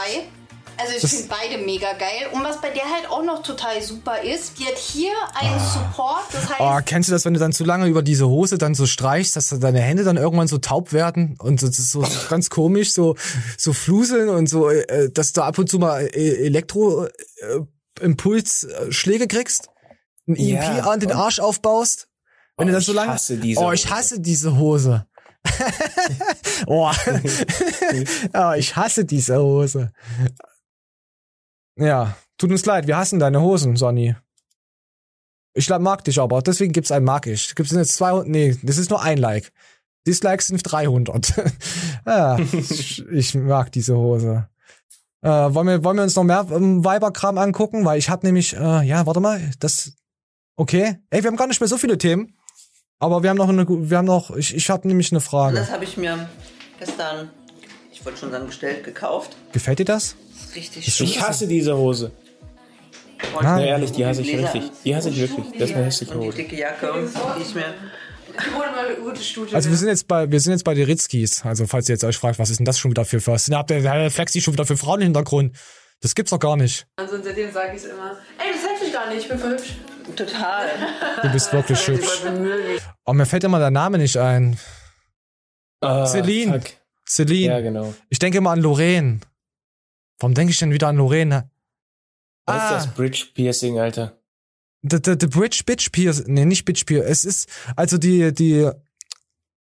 [0.79, 2.27] Also ich finde beide mega geil.
[2.33, 6.25] Und was bei der halt auch noch total super ist, die hat hier einen Support.
[6.31, 8.75] Das heißt, Oh, kennst du das, wenn du dann zu lange über diese Hose dann
[8.75, 12.91] so streichst, dass deine Hände dann irgendwann so taub werden und ist so ganz komisch,
[12.93, 13.15] so
[13.57, 19.69] so fluseln und so, äh, dass du ab und zu mal äh, Elektroimpulsschläge kriegst,
[20.27, 22.07] ein EMP Ja, an den Arsch aufbaust,
[22.57, 23.11] wenn Oh, du dann so ich lange.
[23.13, 23.95] hasse diese oh, ich Hose.
[23.95, 25.05] hasse diese Hose.
[26.67, 26.91] oh.
[28.33, 29.91] oh, ich hasse diese Hose.
[31.77, 34.15] Ja, tut uns leid, wir hassen deine Hosen, Sonny.
[35.53, 37.55] Ich mag dich aber, deswegen gibt's ein mag ich.
[37.55, 39.51] Gibt's jetzt 200, nee, das ist nur ein Like.
[40.05, 41.33] Dislikes sind 300.
[42.05, 44.47] ja, ich, ich mag diese Hose.
[45.21, 47.85] Äh, wollen, wir, wollen wir uns noch mehr ähm, Weiberkram angucken?
[47.85, 49.93] Weil ich habe nämlich, äh, ja, warte mal, das,
[50.55, 50.97] okay.
[51.09, 52.36] Ey, wir haben gar nicht mehr so viele Themen.
[52.99, 55.55] Aber wir haben noch eine, gu- wir haben noch, ich, ich habe nämlich eine Frage.
[55.57, 56.27] Das habe ich mir
[56.79, 57.29] gestern,
[57.91, 59.35] ich wollte schon sagen, bestellt, gekauft.
[59.51, 60.15] Gefällt dir das?
[60.55, 62.11] Richtig Ich hasse diese Hose.
[63.33, 64.71] Na, Na ehrlich, die hasse ich Bläser richtig.
[64.83, 65.45] Die hasse ich wirklich.
[65.59, 66.37] Das ist eine hässliche Und die Hose.
[66.37, 66.93] dicke Jacke,
[67.37, 67.73] die ich mir.
[69.53, 71.43] Also wir sind jetzt bei, wir sind jetzt bei den Ritzkis.
[71.43, 73.49] Also falls ihr jetzt euch fragt, was ist denn das schon wieder für was?
[73.49, 75.55] Habt ihr der Flexi schon wieder für Frauen im Hintergrund?
[76.01, 76.85] Das gibt's doch gar nicht.
[76.97, 78.11] Also und seitdem sage ich es immer.
[78.37, 79.73] Ey, das hätte ich gar nicht, ich bin voll hübsch.
[80.15, 80.69] Total.
[81.21, 82.23] Du bist wirklich hübsch.
[83.05, 84.57] Oh, mir fällt immer der Name nicht ein.
[85.81, 86.59] Ah, Celine.
[86.61, 86.71] fuck.
[87.07, 87.53] Celine.
[87.53, 87.93] Ja, genau.
[88.09, 89.19] Ich denke immer an Lorraine.
[90.19, 91.49] Warum denke ich denn wieder an Lorraine?
[92.45, 92.77] Was Ah.
[92.77, 94.17] ist das Bridge Piercing, Alter?
[94.81, 96.23] The, the, the Bridge Bitch Pierce.
[96.27, 97.05] Nee, nicht Bitch Pierce.
[97.07, 98.69] Es ist, also die, die,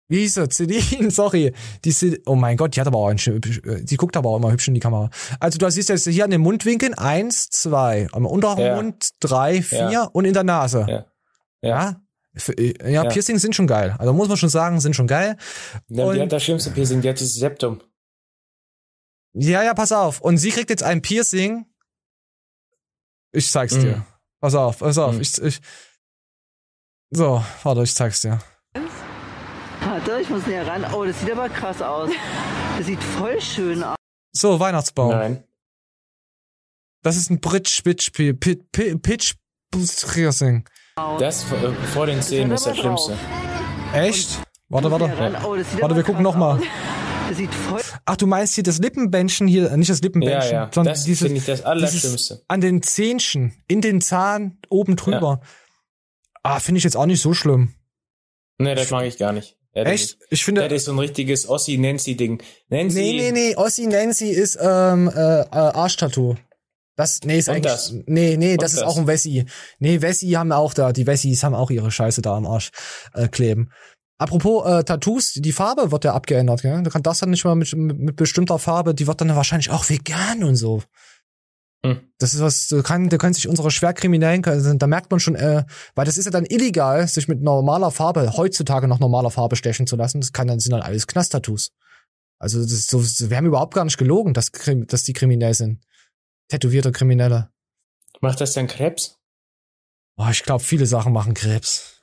[0.09, 0.49] wie hieß sie?
[0.49, 1.53] Celine, sorry.
[1.85, 4.37] Die, Ce- oh mein Gott, die hat aber auch ein schön, die guckt aber auch
[4.37, 5.11] immer hübsch in die Kamera.
[5.41, 8.77] Also du siehst jetzt hier an den Mundwinkeln eins, zwei, am unteren Ja.
[8.77, 10.03] Mund drei, vier Ja.
[10.05, 10.87] und in der Nase.
[10.89, 11.07] Ja.
[11.63, 12.01] Ja.
[12.37, 13.05] Für, ja, Ja.
[13.05, 13.97] Piercings sind schon geil.
[13.99, 15.37] Also muss man schon sagen, sind schon geil.
[15.89, 17.81] Ja, Und- die hat das schlimmste Piercing, die hat dieses Septum.
[19.33, 20.21] Ja, ja, pass auf.
[20.21, 21.67] Und sie kriegt jetzt ein Piercing.
[23.33, 23.81] Ich zeig's Mhm.
[23.81, 24.07] dir.
[24.41, 25.15] Pass auf, pass auf.
[25.15, 25.21] Mhm.
[25.21, 25.61] Ich, ich.
[27.11, 28.39] So, warte, ich zeig's dir.
[29.87, 30.85] Warte, ich muss näher ran.
[30.93, 32.11] Oh, das sieht aber krass aus.
[32.77, 33.97] Das sieht voll schön aus.
[34.33, 35.11] So, Weihnachtsbaum.
[35.11, 35.45] Nein.
[37.03, 39.35] Das ist ein Bridge Pitch Pitch.
[41.19, 43.17] Das vor, äh, vor den Zähnen ist das Schlimmste.
[43.93, 44.41] Echt?
[44.69, 45.05] Warte, warte.
[45.45, 46.57] Oh, Warte, wir gucken krass noch mal.
[46.59, 46.63] aus.
[47.29, 47.81] Das sieht voll.
[48.05, 51.23] Ach, du meinst hier das Lippenbändchen hier, nicht das Lippenbändchen, Ja, ja, sondern das dieses,
[51.27, 52.09] finde ich das Allerschlimmste.
[52.35, 55.41] dieses an den Zähnchen, in den Zahn, oben drüber.
[56.43, 57.75] Ah, finde ich jetzt auch nicht so schlimm.
[58.59, 59.56] Nee, das mag ich gar nicht.
[59.77, 60.19] Ja, das Echt?
[60.31, 62.43] Ich finde- Das ist so ein richtiges Ossi-Nancy-Ding.
[62.71, 62.99] Nancy.
[62.99, 66.37] Nee, nee, nee, Ossi Nancy ist ähm, äh, äh, Arschtattoo.
[66.97, 67.93] Das, nee, ist Und eigentlich, das?
[68.07, 68.89] nee, nee, das Und ist das?
[68.89, 69.45] auch ein Wessi.
[69.79, 72.71] Nee, Wessi haben auch da, die Wessis haben auch ihre Scheiße da am Arsch
[73.13, 73.71] äh, kleben.
[74.19, 76.83] Apropos äh, Tattoos, die Farbe wird ja abgeändert, gell?
[76.83, 79.69] Da kann das dann nicht mal mit, mit, mit bestimmter Farbe, die wird dann wahrscheinlich
[79.69, 80.83] auch vegan und so.
[81.87, 82.01] Hm.
[82.19, 85.35] Das ist was, da kann, da können sich unsere Schwerkriminellen, also da merkt man schon,
[85.35, 85.65] äh,
[85.95, 89.87] weil das ist ja dann illegal, sich mit normaler Farbe, heutzutage noch normaler Farbe stechen
[89.87, 90.21] zu lassen.
[90.21, 91.73] Das kann dann, sind dann alles Knast-Tattoos.
[92.39, 95.83] Also das so, wir haben überhaupt gar nicht gelogen, dass, dass die kriminell sind.
[96.49, 97.51] Tätowierte Kriminelle.
[98.21, 99.19] Macht das dann Krebs?
[100.17, 101.96] Oh, ich glaube, viele Sachen machen Krebs.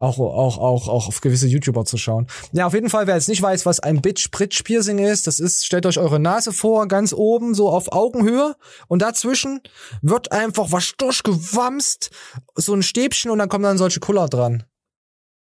[0.00, 2.28] Auch, auch, auch, auch auf gewisse YouTuber zu schauen.
[2.52, 5.40] Ja, auf jeden Fall, wer jetzt nicht weiß, was ein Bitch Bridge Piercing ist, das
[5.40, 8.54] ist, stellt euch eure Nase vor, ganz oben, so auf Augenhöhe.
[8.86, 9.60] Und dazwischen
[10.00, 12.10] wird einfach was durchgewamst,
[12.54, 14.62] so ein Stäbchen und dann kommen dann solche Kuller dran.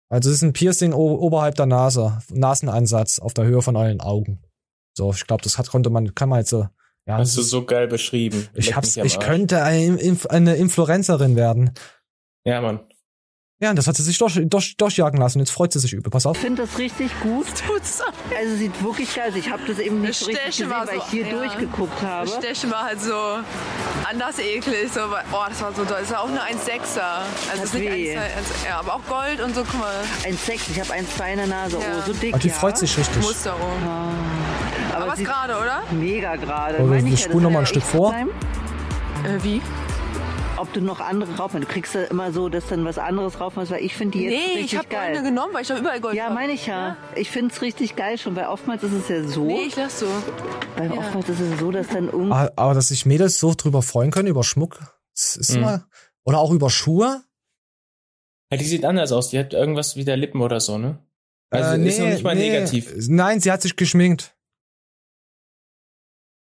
[0.10, 4.42] Also es ist ein Piercing oberhalb der Nase, Nasenansatz auf der Höhe von euren Augen.
[4.94, 6.70] So, ich glaube, das hat, konnte man, kann man jetzt so,
[7.06, 8.48] ja, das Hast du so geil beschrieben.
[8.54, 9.98] ich Leck hab's, ich könnte eine,
[10.30, 11.72] eine Influencerin werden.
[12.46, 12.80] Ja, Mann.
[13.60, 15.40] Ja, und das hat sie sich durch, durch, durchjagen lassen.
[15.40, 16.12] Jetzt freut sie sich übel.
[16.12, 16.36] Pass auf.
[16.38, 17.48] Ich finde das richtig gut.
[18.38, 19.36] Also sieht wirklich geil aus.
[19.36, 21.32] Ich habe das eben nicht Das so richtig Stechen gesehen, weil so- ich hier ja.
[21.34, 22.28] durchgeguckt habe.
[22.30, 23.16] Das Stechen war halt so
[24.08, 24.92] anders eklig.
[24.94, 25.98] So, oh, das war so doll.
[26.02, 27.02] Das war auch nur 1,6er.
[27.52, 28.16] Also es ist nicht weh.
[28.16, 28.28] 1,
[28.68, 30.04] ja, aber auch Gold und so, guck mal.
[30.24, 31.78] 1,6, ich habe 1,2 in der Nase.
[31.80, 32.54] Oh, so dick, Ah, die ja.
[32.54, 33.24] freut sich richtig.
[33.24, 33.60] Musterung.
[34.94, 35.82] Aber, Aber es ist gerade, oder?
[35.90, 36.76] Mega gerade.
[36.78, 38.14] Oh, wir- Meine wir ich ja, spulen das noch mal ein ja Stück vor.
[38.14, 39.62] Äh, wie?
[40.58, 41.62] Ob du noch andere drauf hast.
[41.62, 44.24] Du kriegst ja immer so, dass dann was anderes drauf ist, weil ich finde die
[44.26, 45.12] jetzt Nee, richtig ich habe geil.
[45.14, 46.98] goldene genommen, weil ich habe überall Gold Ja, meine ich ja.
[47.16, 49.44] Ich finde es richtig geil schon, weil oftmals ist es ja so.
[49.46, 50.08] Nee, ich lass so.
[50.76, 50.98] Weil Ja.
[50.98, 52.32] oftmals ist es so, dass dann irgendwie.
[52.32, 54.80] Aber, aber dass sich Mädels so drüber freuen können, über Schmuck,
[55.14, 55.62] das ist Mhm.
[55.62, 55.86] mal,
[56.24, 57.22] oder auch über Schuhe.
[58.52, 59.30] Ja, die sieht anders aus.
[59.30, 60.98] Die hat irgendwas wie der Lippen oder so, ne?
[61.50, 62.50] Also Äh, ist noch nicht mal nee.
[62.50, 62.94] negativ.
[63.08, 64.36] Nein, sie hat sich geschminkt.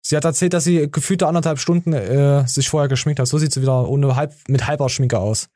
[0.01, 3.27] Sie hat erzählt, dass sie gefühlte anderthalb Stunden äh, sich vorher geschminkt hat.
[3.27, 5.49] So sieht sie wieder ohne halb, mit halber Schminke aus.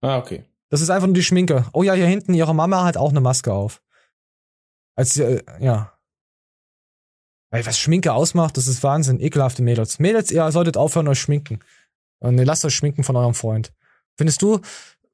[0.00, 0.44] Ah, okay.
[0.68, 1.66] Das ist einfach nur die Schminke.
[1.72, 3.80] Oh ja, hier hinten, ihre Mama hat auch eine Maske auf.
[4.96, 5.92] Als sie, äh, ja.
[7.50, 9.20] Weil was Schminke ausmacht, das ist Wahnsinn.
[9.20, 10.00] Ekelhafte Mädels.
[10.00, 11.60] Mädels, ihr solltet aufhören, euch schminken.
[12.18, 13.72] Und ne, lasst euch schminken von eurem Freund.
[14.16, 14.60] Findest du,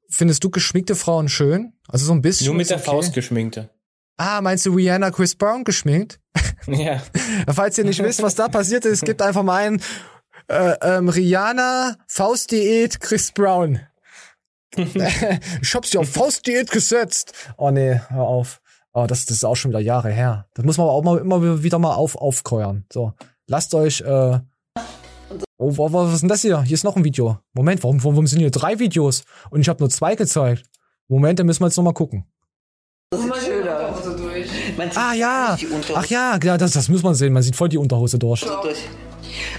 [0.09, 1.73] findest du geschminkte Frauen schön?
[1.87, 2.47] Also so ein bisschen.
[2.47, 2.85] Nur mit der okay.
[2.85, 3.69] Faust geschminkte.
[4.17, 6.19] Ah, meinst du Rihanna Chris Brown geschminkt?
[6.67, 7.01] Ja.
[7.53, 9.81] Falls ihr nicht wisst, was da passiert ist, gebt einfach mal ein
[10.47, 13.79] äh, ähm, Rihanna Faustdiät Chris Brown.
[14.75, 17.33] ich hab sie auf Faustdiät gesetzt.
[17.57, 18.61] Oh nee, hör auf.
[18.93, 20.47] Oh, das, das ist auch schon wieder Jahre her.
[20.53, 22.85] Das muss man auch mal immer wieder mal auf, aufkeuern.
[22.91, 23.13] So,
[23.47, 24.01] lasst euch.
[24.01, 24.39] Äh
[25.57, 26.61] oh, wa- wa- was ist denn das hier?
[26.61, 27.39] Hier ist noch ein Video.
[27.53, 29.23] Moment, warum, warum sind hier drei Videos?
[29.49, 30.65] Und ich habe nur zwei gezeigt.
[31.07, 32.25] Moment, da müssen wir jetzt noch mal gucken.
[33.11, 33.72] Das sieht schön aus.
[33.72, 33.72] Man sieht
[34.95, 35.55] Ah ja.
[35.59, 37.33] die Unterhose Ach ja, ja das, das muss man sehen.
[37.33, 38.41] Man sieht voll die Unterhose durch.
[38.41, 38.79] durch.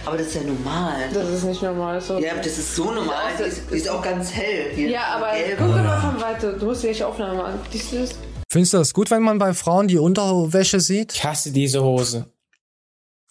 [0.05, 0.97] Aber das ist ja normal.
[1.13, 2.01] Das ist nicht normal.
[2.01, 2.19] So.
[2.19, 3.33] Ja, das ist so normal.
[3.39, 4.71] Die ist, die ist auch ganz hell.
[4.75, 5.59] Hier Ja, aber gelb.
[5.59, 6.53] guck mal von weiter.
[6.53, 7.59] Du musst dir die Aufnahme machen.
[7.71, 8.11] Siehst du das?
[8.51, 11.15] Findest du das gut, wenn man bei Frauen die Unterwäsche sieht?
[11.15, 12.27] Ich hasse diese Hose.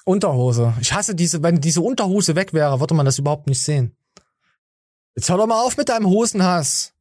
[0.05, 0.73] Unterhose.
[0.81, 3.95] Ich hasse diese, wenn diese Unterhose weg wäre, würde man das überhaupt nicht sehen.
[5.15, 6.92] Jetzt hör doch mal auf mit deinem Hosenhass.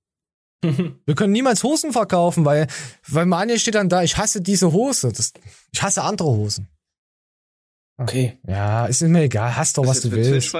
[1.06, 2.66] Wir können niemals Hosen verkaufen, weil,
[3.08, 5.12] weil Manja steht dann da, ich hasse diese Hose.
[5.12, 5.32] Das,
[5.72, 6.68] ich hasse andere Hosen.
[7.98, 8.38] Okay.
[8.46, 10.56] Ja, ist mir egal, hast doch, was du willst.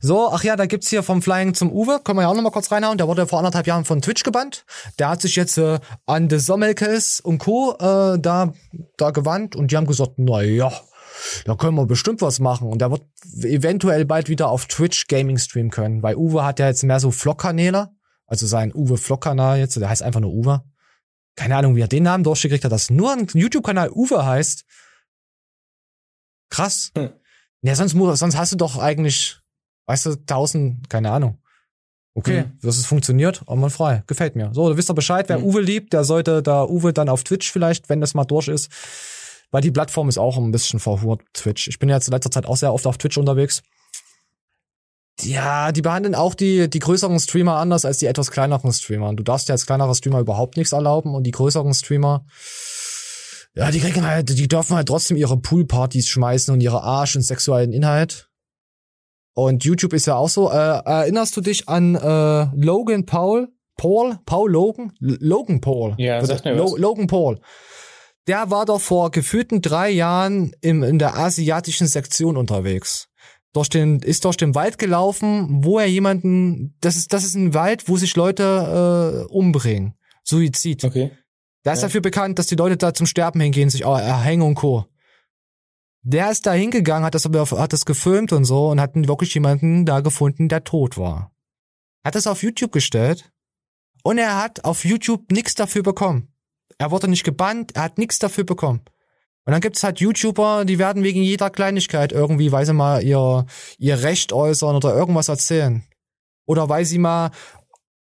[0.00, 2.42] So, ach ja, da gibt's hier vom Flying zum Uwe, können wir ja auch noch
[2.42, 2.98] mal kurz reinhauen.
[2.98, 4.64] Der wurde vor anderthalb Jahren von Twitch gebannt.
[4.98, 7.72] Der hat sich jetzt äh, an The Sommelkes und Co.
[7.74, 8.52] Äh, da,
[8.96, 10.72] da gewandt und die haben gesagt, na ja,
[11.44, 12.68] da können wir bestimmt was machen.
[12.68, 13.02] Und der wird
[13.42, 17.10] eventuell bald wieder auf Twitch Gaming streamen können, weil Uwe hat ja jetzt mehr so
[17.10, 17.90] Vlog-Kanäle.
[18.26, 20.64] Also sein Uwe Vlog-Kanal jetzt, der heißt einfach nur Uwe.
[21.36, 24.64] Keine Ahnung, wie er den Namen durchgekriegt hat, dass nur ein YouTube-Kanal Uwe heißt.
[26.50, 26.92] Krass.
[27.62, 29.38] Ja, sonst, sonst hast du doch eigentlich,
[29.86, 31.38] weißt du, tausend, keine Ahnung.
[32.14, 32.58] Okay, Mhm.
[32.62, 34.02] das ist funktioniert, einmal frei.
[34.06, 34.50] Gefällt mir.
[34.54, 37.52] So, du wisst doch Bescheid, wer Uwe liebt, der sollte da Uwe dann auf Twitch
[37.52, 38.70] vielleicht, wenn das mal durch ist.
[39.50, 41.68] Weil die Plattform ist auch ein bisschen verhurt, Twitch.
[41.68, 43.62] Ich bin ja jetzt in letzter Zeit auch sehr oft auf Twitch unterwegs.
[45.22, 49.14] Ja, die behandeln auch die, die größeren Streamer anders als die etwas kleineren Streamer.
[49.14, 52.26] Du darfst ja als kleinerer Streamer überhaupt nichts erlauben und die größeren Streamer,
[53.54, 57.22] ja, die kriegen halt, die dürfen halt trotzdem ihre Poolpartys schmeißen und ihre Arsch und
[57.22, 58.28] sexuellen Inhalt.
[59.32, 60.50] Und YouTube ist ja auch so.
[60.50, 63.48] Äh, erinnerst du dich an äh, Logan Paul?
[63.76, 64.18] Paul?
[64.24, 64.92] Paul Logan?
[65.00, 65.94] L Logan Paul.
[65.98, 66.78] Ja, sag mir Lo was.
[66.78, 67.40] Logan Paul.
[68.26, 73.08] Der war doch vor gefühlten drei Jahren im, in der asiatischen Sektion unterwegs.
[73.56, 77.54] Durch den, ist durch den Wald gelaufen, wo er jemanden, das ist, das ist ein
[77.54, 79.94] Wald, wo sich Leute äh, umbringen.
[80.24, 80.84] Suizid.
[80.84, 81.10] Okay.
[81.64, 81.86] Der ist Ja.
[81.86, 84.84] dafür bekannt, dass die Leute da zum Sterben hingehen, sich auch erhängen und Co.
[86.02, 89.86] Der ist da hingegangen, hat das hat das gefilmt und so und hat wirklich jemanden
[89.86, 91.32] da gefunden, der tot war.
[92.04, 93.32] Hat das auf YouTube gestellt
[94.04, 96.28] und er hat auf YouTube nichts dafür bekommen.
[96.76, 98.82] Er wurde nicht gebannt, er hat nichts dafür bekommen.
[99.46, 103.46] Und dann gibt's halt YouTuber, die werden wegen jeder Kleinigkeit irgendwie, weil sie mal ihr,
[103.78, 105.84] ihr Recht äußern oder irgendwas erzählen.
[106.46, 107.30] Oder weil sie mal,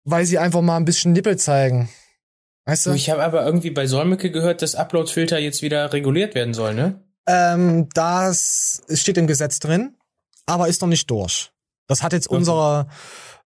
[0.04, 1.88] weil sie einfach mal ein bisschen Nippel zeigen.
[2.66, 2.94] Weißt du?
[2.94, 7.04] Ich habe aber irgendwie bei Solmecke gehört, dass Upload-Filter jetzt wieder reguliert werden sollen, ne?
[7.28, 9.96] Ähm, das steht im Gesetz drin,
[10.48, 11.52] aber ist noch nicht durch.
[11.88, 12.88] Das hat jetzt unsere,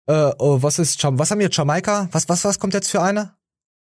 [0.05, 2.09] äh, oh, was ist, was haben wir, Jamaika?
[2.11, 3.33] Was, was, was kommt jetzt für eine?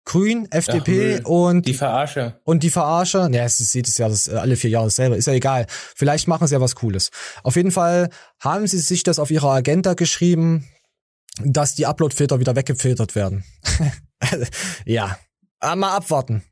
[0.05, 2.40] Grün, FDP Ach, und Die Verarsche.
[2.44, 3.28] und die Verarsche.
[3.32, 5.16] Ja, es ist jedes Jahr das, äh, alle vier Jahre dasselbe.
[5.16, 5.66] Ist ja egal.
[5.68, 7.10] Vielleicht machen sie ja was Cooles.
[7.43, 8.10] Auf jeden Fall
[8.40, 10.66] haben sie sich das auf ihrer Agenda geschrieben,
[11.44, 13.44] dass die Upload-Filter wieder weggefiltert werden.
[14.85, 15.18] ja.
[15.60, 16.43] Aber mal abwarten.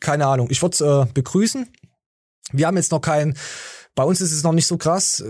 [0.00, 0.48] Keine Ahnung.
[0.50, 1.68] Ich würde es äh, begrüßen.
[2.52, 3.36] Wir haben jetzt noch kein,
[3.94, 5.22] Bei uns ist es noch nicht so krass.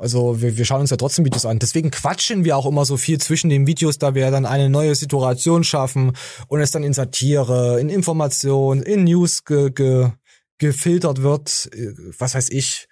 [0.00, 1.60] Also wir, wir schauen uns ja trotzdem Videos an.
[1.60, 4.96] Deswegen quatschen wir auch immer so viel zwischen den Videos, da wir dann eine neue
[4.96, 6.12] Situation schaffen
[6.48, 10.10] und es dann in Satire, in Information, in News ge, ge,
[10.58, 11.70] gefiltert wird,
[12.18, 12.88] was weiß ich.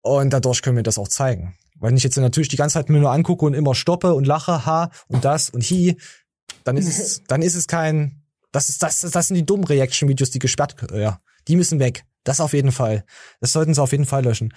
[0.00, 1.54] Und dadurch können wir das auch zeigen.
[1.78, 4.64] Wenn ich jetzt natürlich die ganze Zeit mir nur angucke und immer stoppe und lache,
[4.64, 5.96] ha und das und hi,
[6.64, 10.30] dann ist es, dann ist es kein, das ist, das, das sind die dummen Reaction-Videos,
[10.30, 12.04] die gesperrt, ja, die müssen weg.
[12.24, 13.04] Das auf jeden Fall.
[13.40, 14.52] Das sollten sie auf jeden Fall löschen.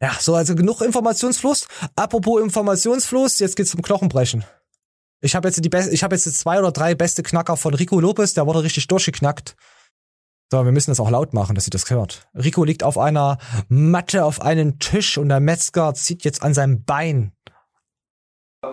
[0.00, 1.68] Ja, so, also genug Informationsfluss.
[1.96, 4.44] Apropos Informationsfluss, jetzt geht's zum Knochenbrechen.
[5.20, 7.98] Ich habe jetzt die Be ich habe jetzt zwei oder drei beste Knacker von Rico
[7.98, 9.56] Lopez, der wurde richtig durchgeknackt.
[10.52, 12.28] So, wir müssen das auch laut machen, dass ihr das hört.
[12.34, 13.38] Rico liegt auf einer
[13.68, 17.32] Matte auf einem Tisch und der Metzger zieht jetzt an seinem Bein.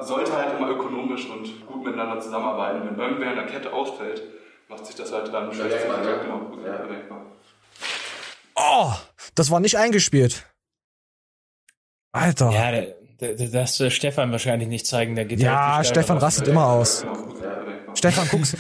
[0.02, 2.86] Sollte halt immer ökonomisch und gut miteinander zusammenarbeiten.
[2.86, 4.22] Wenn irgendwer in der Kette ausfällt,
[4.70, 5.86] macht sich das halt dann schlecht.
[5.88, 7.33] Ja, genau, gut bemerkbar.
[8.56, 8.94] Oh,
[9.36, 10.46] das war nicht eingespielt.
[12.12, 12.52] Alter.
[12.52, 16.48] Ja, der, der, das äh, Stefan wahrscheinlich nicht zeigen, der geht Ja, richtig Stefan rastet
[16.48, 17.06] immer aus.
[17.96, 18.56] Stefan, guck's.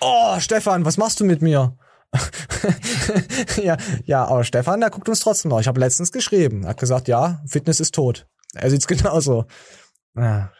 [0.00, 1.76] Oh, Stefan, was machst du mit mir?
[3.62, 5.60] ja, ja, aber Stefan, der guckt uns trotzdem noch.
[5.60, 6.64] Ich habe letztens geschrieben.
[6.64, 8.26] Er hat gesagt, ja, Fitness ist tot.
[8.54, 9.46] Er sieht's genauso.
[10.16, 10.52] Ja.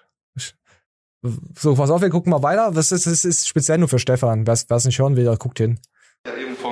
[1.57, 2.77] So, pass auf, wir gucken mal weiter.
[2.77, 4.47] Was ist, das ist speziell nur für Stefan.
[4.47, 5.81] Wer es nicht hören will, der guckt hin.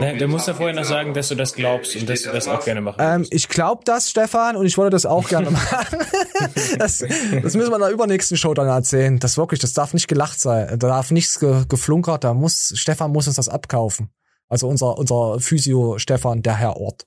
[0.00, 2.48] Ne, du musst ja vorher noch sagen, dass du das glaubst und dass du das
[2.48, 5.98] auch gerne machen Ähm, ich glaube das, Stefan, und ich wollte das auch gerne machen.
[6.78, 9.18] das, das müssen wir in der übernächsten Show dann erzählen.
[9.18, 10.78] Das wirklich, das darf nicht gelacht sein.
[10.78, 12.24] Da darf nichts ge geflunkert.
[12.24, 14.10] Da muss, Stefan muss uns das abkaufen.
[14.48, 17.06] Also unser, unser Physio Stefan, der Herr Ort.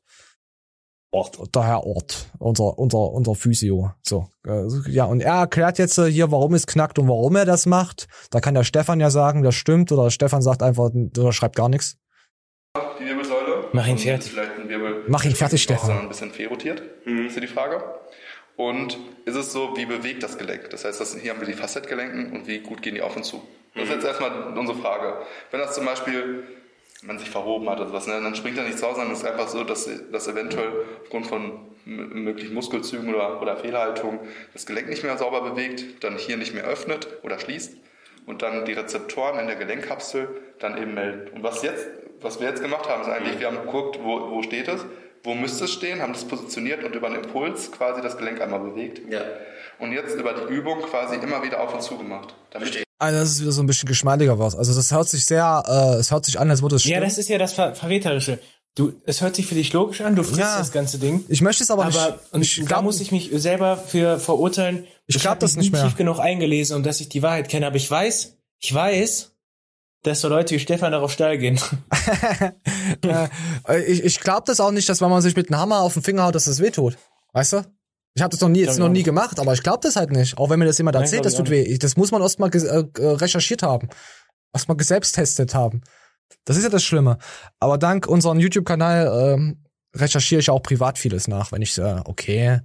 [1.12, 3.92] Ort, der Herr Ort, unser, unser, unser Physio.
[4.04, 7.46] So, äh, ja, und er erklärt jetzt äh, hier, warum es knackt und warum er
[7.46, 8.08] das macht.
[8.30, 11.70] Da kann der Stefan ja sagen, das stimmt, oder Stefan sagt einfach, oder schreibt gar
[11.70, 11.98] nichts.
[13.00, 13.66] Die Wirbelsäule.
[13.72, 14.32] Mach ihn fertig.
[14.32, 16.00] Vielleicht ein Wirbel Mach ihn fertig, Stefan.
[16.00, 17.84] ein bisschen fehlrotiert, ist hier die Frage.
[18.56, 20.70] Und ist es so, wie bewegt das Gelenk?
[20.72, 23.24] Das heißt, das, hier haben wir die Facetgelenken und wie gut gehen die auf und
[23.24, 23.42] zu?
[23.74, 25.26] Das ist jetzt erstmal unsere Frage.
[25.52, 26.44] Wenn das zum Beispiel,
[27.02, 29.26] man sich verhoben hat oder sowas, ne, dann springt er nicht raus, sondern es ist
[29.26, 30.72] einfach so, dass, dass eventuell
[31.04, 31.54] aufgrund von
[31.86, 34.20] möglichen Muskelzügen oder, oder Fehlhaltung
[34.52, 37.78] das Gelenk nicht mehr sauber bewegt, dann hier nicht mehr öffnet oder schließt
[38.30, 40.30] und dann die Rezeptoren in der Gelenkkapsel
[40.60, 41.28] dann eben melden.
[41.34, 41.86] Und was jetzt,
[42.22, 44.86] was wir jetzt gemacht haben, ist eigentlich, wir haben geguckt, wo, wo steht es,
[45.24, 48.60] wo müsste es stehen, haben das positioniert und über einen Impuls quasi das Gelenk einmal
[48.60, 49.02] bewegt.
[49.80, 52.36] Und jetzt über die Übung quasi immer wieder auf und zu gemacht.
[52.52, 54.56] Damit Also das ist wieder so ein bisschen geschmeidiger was.
[54.56, 57.04] Also das hört sich sehr, äh, es hört sich an, als würde es Ja, stimmen.
[57.10, 58.40] das ist ja das Ver Verräterische.
[58.80, 60.58] Du, es hört sich für dich logisch an, du frisst Ja.
[60.58, 61.26] das ganze Ding.
[61.28, 62.34] Ich möchte es aber, Aber nicht.
[62.34, 64.88] und ich da glaub- muss ich mich selber für verurteilen.
[65.06, 65.84] Ich glaub hab das nicht mehr.
[65.84, 67.68] tief genug eingelesen, um dass ich die Wahrheit kenne.
[67.68, 69.32] Aber ich weiß, ich weiß,
[70.04, 71.60] dass so Leute wie Stefan darauf steil gehen.
[73.86, 76.04] ich ich glaube das auch nicht, dass wenn man sich mit einem Hammer auf den
[76.04, 76.98] Finger haut, dass das wehtut.
[77.34, 77.64] Weißt du?
[78.16, 80.38] Ich habe das noch nie, jetzt noch nie gemacht, aber ich glaube das halt nicht.
[80.38, 81.78] Auch wenn mir das jemand Nein, erzählt, das tut weh.
[81.78, 83.90] Das muss man erst mal ges- äh, recherchiert haben.
[84.54, 85.82] Erst mal selbst testet haben.
[86.46, 87.18] Das ist ja das Schlimme.
[87.60, 89.66] Aber dank unserem YouTube-Kanal ähm,
[89.96, 91.52] recherchiere ich auch privat vieles nach.
[91.52, 92.62] Wenn ich äh, okay,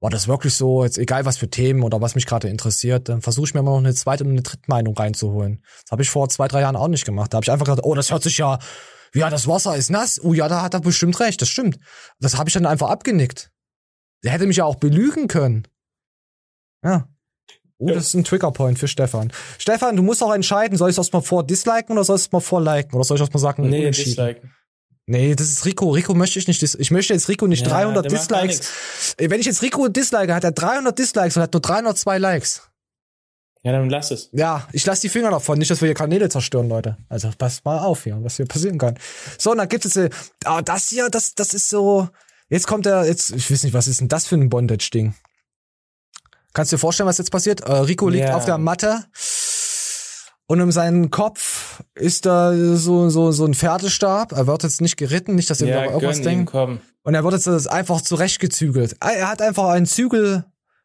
[0.00, 3.20] war das wirklich so, jetzt egal was für Themen oder was mich gerade interessiert, dann
[3.20, 5.64] versuche ich mir mal noch eine zweite und eine dritte Meinung reinzuholen.
[5.82, 7.32] Das habe ich vor zwei, drei Jahren auch nicht gemacht.
[7.32, 8.58] Da habe ich einfach gedacht, oh, das hört sich ja,
[9.14, 10.20] ja, das Wasser ist nass.
[10.22, 11.78] Oh ja, da hat er bestimmt recht, das stimmt.
[12.20, 13.50] Das habe ich dann einfach abgenickt.
[14.22, 15.66] Der hätte mich ja auch belügen können.
[16.84, 17.08] Ja.
[17.80, 19.32] Oh, das ist ein Triggerpoint für Stefan.
[19.58, 22.32] Stefan, du musst auch entscheiden, soll ich das mal vor disliken oder soll ich es
[22.32, 22.94] mal vor liken?
[22.96, 23.68] Oder soll ich das mal sagen?
[23.68, 24.52] Nee, disliken.
[25.06, 25.90] Nee, das ist Rico.
[25.90, 26.62] Rico möchte ich nicht.
[26.62, 29.14] Ich möchte jetzt Rico nicht Ja, 300 der macht gar Dislikes.
[29.16, 32.62] Wenn ich jetzt Rico dislike, hat er 300 Dislikes und hat nur 302 Likes.
[33.62, 34.28] Ja, dann lass es.
[34.32, 36.96] Ja, ich lasse die Finger davon, nicht, dass wir hier Kanäle zerstören, Leute.
[37.08, 38.98] Also passt mal auf hier, was hier passieren kann.
[39.38, 40.10] So, und dann gibt es äh,
[40.44, 42.08] ah, das hier, das, das ist so.
[42.50, 45.14] Jetzt kommt er, jetzt, ich weiß nicht, was ist denn das für ein Bondage-Ding?
[46.54, 47.60] Kannst du dir vorstellen, was jetzt passiert?
[47.60, 48.36] Äh, Rico liegt Ja.
[48.36, 49.04] auf der Matte
[50.46, 54.32] und um seinen Kopf ist da so, so, so ein Pferdestab.
[54.32, 56.52] Er wird jetzt nicht geritten, nicht, dass ihr Ja, irgendwas denkt.
[56.54, 58.96] Und er wird jetzt einfach zurechtgezügelt.
[59.00, 60.44] Ah, Er hat einfach einen Zügel,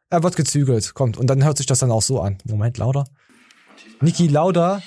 [0.09, 1.17] er wird gezügelt, kommt.
[1.17, 2.37] Und dann hört sich das dann auch so an.
[2.43, 3.05] Moment, lauter.
[4.01, 4.81] Niki Lauda.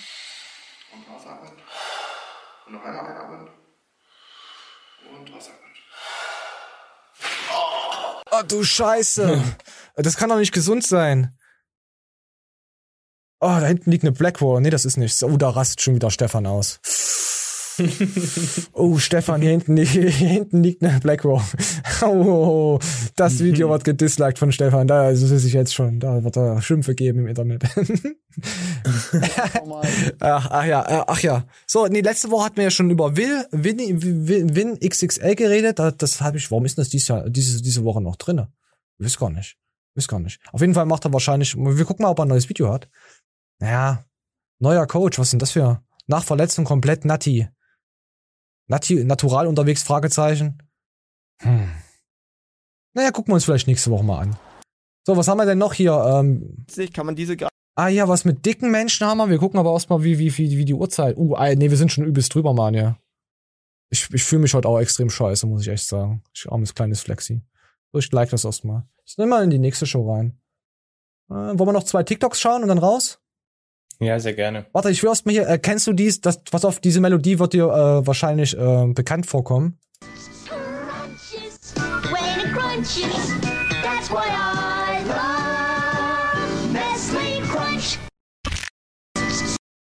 [2.66, 3.48] Und noch einmal einatmen.
[5.10, 5.70] Und ausatmen.
[8.30, 9.42] Oh, du Scheiße.
[9.96, 11.36] Das kann doch nicht gesund sein.
[13.40, 14.60] Oh, da hinten liegt eine Blackwall.
[14.60, 15.22] Nee, das ist nichts.
[15.22, 16.80] Oh, da rastet schon wieder Stefan aus.
[18.72, 21.42] oh, Stefan, hier hinten, hier hinten liegt eine Blackwall.
[22.02, 22.78] Oh,
[23.16, 24.86] das Video wird gedisliked von Stefan.
[24.86, 25.98] Da ist es jetzt schon.
[25.98, 27.64] Da wird er Schimpfe geben im Internet.
[30.20, 31.46] ach, ach ja, äh, ach ja.
[31.66, 33.78] So, nee, letzte Woche hatten wir ja schon über Will, Win,
[34.28, 35.78] Win, Win XXL geredet.
[35.78, 38.52] Da- Das habe ich, warum ist denn das dieses Jahr, diese, diese Woche noch drinne?
[38.98, 39.56] Ich weiß gar nicht.
[39.96, 40.40] Weiß gar nicht.
[40.52, 42.88] Auf jeden Fall macht er wahrscheinlich, wir gucken mal, ob er ein neues Video hat.
[43.58, 44.04] Naja,
[44.58, 45.82] neuer Coach, was denn das für?
[46.06, 47.48] Nach Verletzung komplett Natti.
[48.68, 50.62] Natti, natural unterwegs, Fragezeichen.
[51.40, 51.70] Hm.
[52.94, 54.36] Naja, gucken wir uns vielleicht nächste Woche mal an.
[55.06, 55.92] So, was haben wir denn noch hier?
[55.92, 59.28] Ähm, Kann man diese Gra ah ja, was mit dicken Menschen haben wir.
[59.28, 61.16] Wir gucken aber erstmal, wie, wie, wie, wie die Uhrzeit.
[61.16, 62.98] Uh, ah, nee, wir sind schon übelst drüber, Mann, ja.
[63.90, 66.22] Ich, ich fühle mich heute auch extrem scheiße, muss ich echt sagen.
[66.34, 67.42] Ich armes kleines Flexi.
[67.92, 68.84] So, ich like das erstmal.
[69.08, 70.40] Ich nehme mal in die nächste Show rein.
[71.30, 73.20] Äh, wollen wir noch zwei TikToks schauen und dann raus?
[74.00, 74.66] Ja, sehr gerne.
[74.72, 77.52] Warte, ich will erstmal hier, äh, kennst du dies, das, pass auf, diese Melodie wird
[77.52, 79.78] dir äh, wahrscheinlich äh, bekannt vorkommen.
[82.76, 83.32] Crunches,
[83.82, 87.98] that's why I love Nestle Crunch.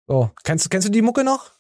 [0.08, 1.52] So, kennst, kennst du die Mucke noch?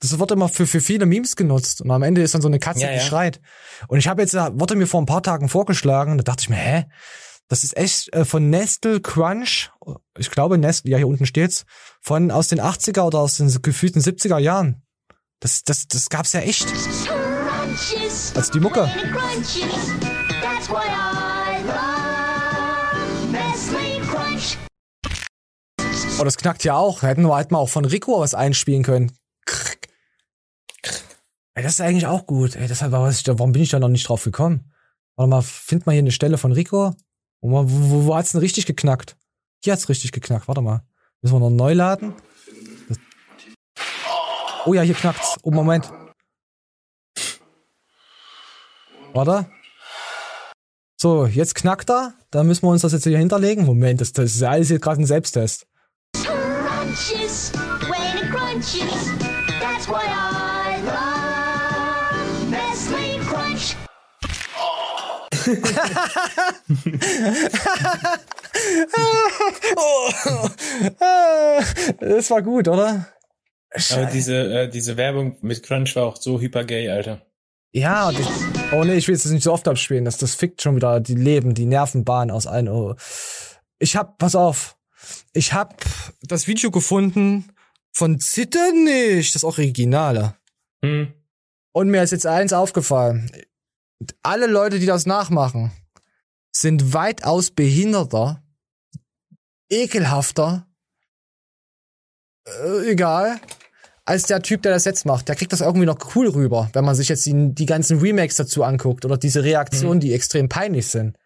[0.00, 2.58] Das wird immer für, für viele Memes genutzt und am Ende ist dann so eine
[2.60, 3.00] Katze, Ja, die ja.
[3.00, 3.40] schreit.
[3.88, 6.56] Und ich habe jetzt, wurde mir vor ein paar Tagen vorgeschlagen, da dachte ich mir,
[6.56, 6.84] hä?
[7.48, 9.70] Das ist echt äh, von Nestle Crunch,
[10.18, 11.64] ich glaube Nestle, ja hier unten steht's,
[12.00, 14.82] von aus den 80er oder aus den gefühlten 70er Jahren.
[15.40, 16.66] Das, das, das gab's ja echt.
[16.66, 18.32] Crunches.
[18.36, 18.82] Also die Mucke.
[18.82, 19.60] When it crunches,
[20.42, 24.58] that's why I love Nestle Crunch.
[26.20, 27.02] Oh, das knackt ja auch.
[27.02, 29.12] Hätten wir halt mal auch von Rico was einspielen können.
[31.58, 32.54] Ey, das ist eigentlich auch gut.
[32.54, 34.72] Ey, deshalb, warum bin ich da noch nicht drauf gekommen?
[35.16, 36.94] Warte mal, find mal hier eine Stelle von Rico.
[37.40, 39.16] Wo, wo, wo, hat's denn richtig geknackt?
[39.64, 40.46] Hier hat's richtig geknackt.
[40.46, 40.84] Warte mal.
[41.20, 42.14] Müssen wir noch neu laden?
[42.88, 42.98] Das-
[44.66, 45.36] Oh ja, hier knackt's.
[45.42, 45.90] Oh, Moment.
[49.12, 49.50] Warte.
[50.96, 52.14] So, jetzt knackt er.
[52.30, 53.64] Da müssen wir uns das jetzt hier hinterlegen.
[53.64, 55.66] Moment, das, das ist alles hier gerade ein Selbsttest.
[72.00, 73.08] Das war gut, oder?
[73.92, 77.22] Aber diese, äh, diese Werbung mit Crunch war auch so hypergay, Alter.
[77.72, 78.26] Ja, und ich,
[78.72, 80.04] oh nee, ich will jetzt nicht so oft abspielen.
[80.04, 82.68] Das, das fickt schon wieder die Leben, die Nervenbahn aus allen.
[82.68, 82.94] Oh.
[83.78, 84.76] Ich hab, pass auf,
[85.32, 85.84] ich hab
[86.22, 87.52] das Video gefunden
[87.92, 90.34] von Zitter nicht, das Originale.
[90.82, 91.12] Hm.
[91.72, 93.30] Und mir ist jetzt eins aufgefallen.
[94.22, 95.72] Alle Leute, die das nachmachen,
[96.52, 98.42] sind weitaus behinderter,
[99.70, 100.66] ekelhafter,
[102.46, 103.40] äh, egal,
[104.04, 105.28] als der Typ, der das jetzt macht.
[105.28, 108.36] Der kriegt das irgendwie noch cool rüber, wenn man sich jetzt die, die ganzen Remakes
[108.36, 111.16] dazu anguckt oder diese Reaktionen, die extrem peinlich sind.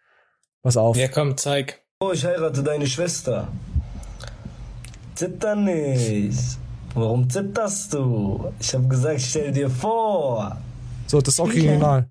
[0.61, 0.97] Pass auf.
[0.97, 1.81] Ja, komm, zeig.
[1.99, 3.47] Oh, ich heirate deine Schwester.
[5.15, 6.57] Zitter nicht.
[6.93, 8.51] Warum zitterst du?
[8.59, 10.61] Ich hab gesagt, stell dir vor.
[11.07, 12.09] So, das Original.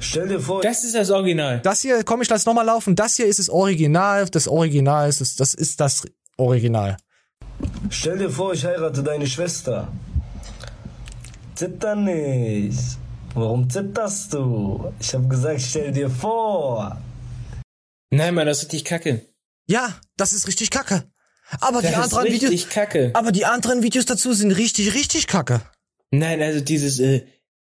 [0.00, 0.62] Stell dir vor.
[0.62, 1.60] Das ist das Original.
[1.60, 2.94] Das hier, komm, ich lass nochmal laufen.
[2.96, 4.26] Das hier ist das Original.
[4.30, 6.02] Das Original ist das, das ist das
[6.36, 6.96] Original.
[7.90, 9.88] Stell dir vor, ich heirate deine Schwester.
[11.54, 12.78] Zitter nicht.
[13.34, 14.92] Warum zitterst du?
[14.98, 16.96] Ich hab gesagt, stell dir vor.
[18.10, 19.26] Nein, Mann, das ist richtig kacke.
[19.66, 21.04] Ja, das ist richtig kacke.
[21.60, 23.10] Aber Das die ist anderen richtig Videos, kacke.
[23.14, 25.60] aber die anderen Videos dazu sind richtig, richtig kacke.
[26.10, 27.24] Nein, also dieses, äh,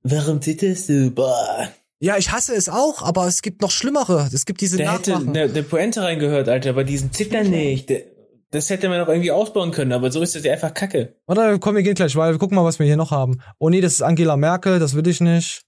[0.02, 1.10] warum zitterst du?
[1.10, 1.68] Boah.
[2.02, 4.30] Ja, ich hasse es auch, aber es gibt noch schlimmere.
[4.32, 5.28] Es gibt diese hätte Nachmachen.
[5.36, 7.90] eine, eine Pointe reingehört, Alter, aber diesen Zittern nicht.
[7.90, 8.04] Der-
[8.52, 11.14] Das hätte man doch irgendwie ausbauen können, aber so ist das ja einfach kacke.
[11.26, 13.42] Warte, komm, wir gehen gleich, weil wir gucken mal, was wir hier noch haben.
[13.58, 15.62] Oh nee, das ist Angela Merkel, das will ich nicht.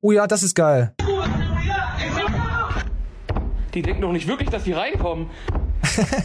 [0.00, 0.94] Oh ja, das ist geil.
[3.74, 5.28] Die denken doch nicht wirklich, dass die reinkommen.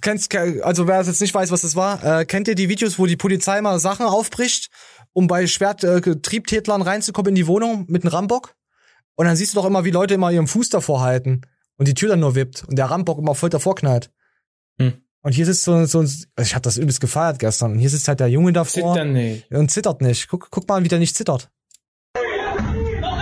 [0.00, 3.04] Kennst, also wer jetzt nicht weiß, was das war, äh, kennt ihr die Videos, wo
[3.04, 4.70] die Polizei mal Sachen aufbricht,
[5.14, 8.54] um bei schwert äh, reinzukommen in die Wohnung mit einem Rambock?
[9.14, 11.42] Und dann siehst du doch immer, wie Leute immer ihren Fuß davor halten
[11.76, 14.10] und die Tür dann nur wippt und der Rambock immer voll davor knallt.
[14.78, 14.94] Hm.
[15.22, 17.72] Und hier sitzt so, so ein, also ich hab das übelst gefeiert gestern.
[17.72, 18.92] Und hier sitzt halt der Junge davor.
[18.92, 19.50] Zittern nicht.
[19.50, 20.28] Und zittert nicht.
[20.28, 21.50] Guck, guck mal, wie der nicht zittert.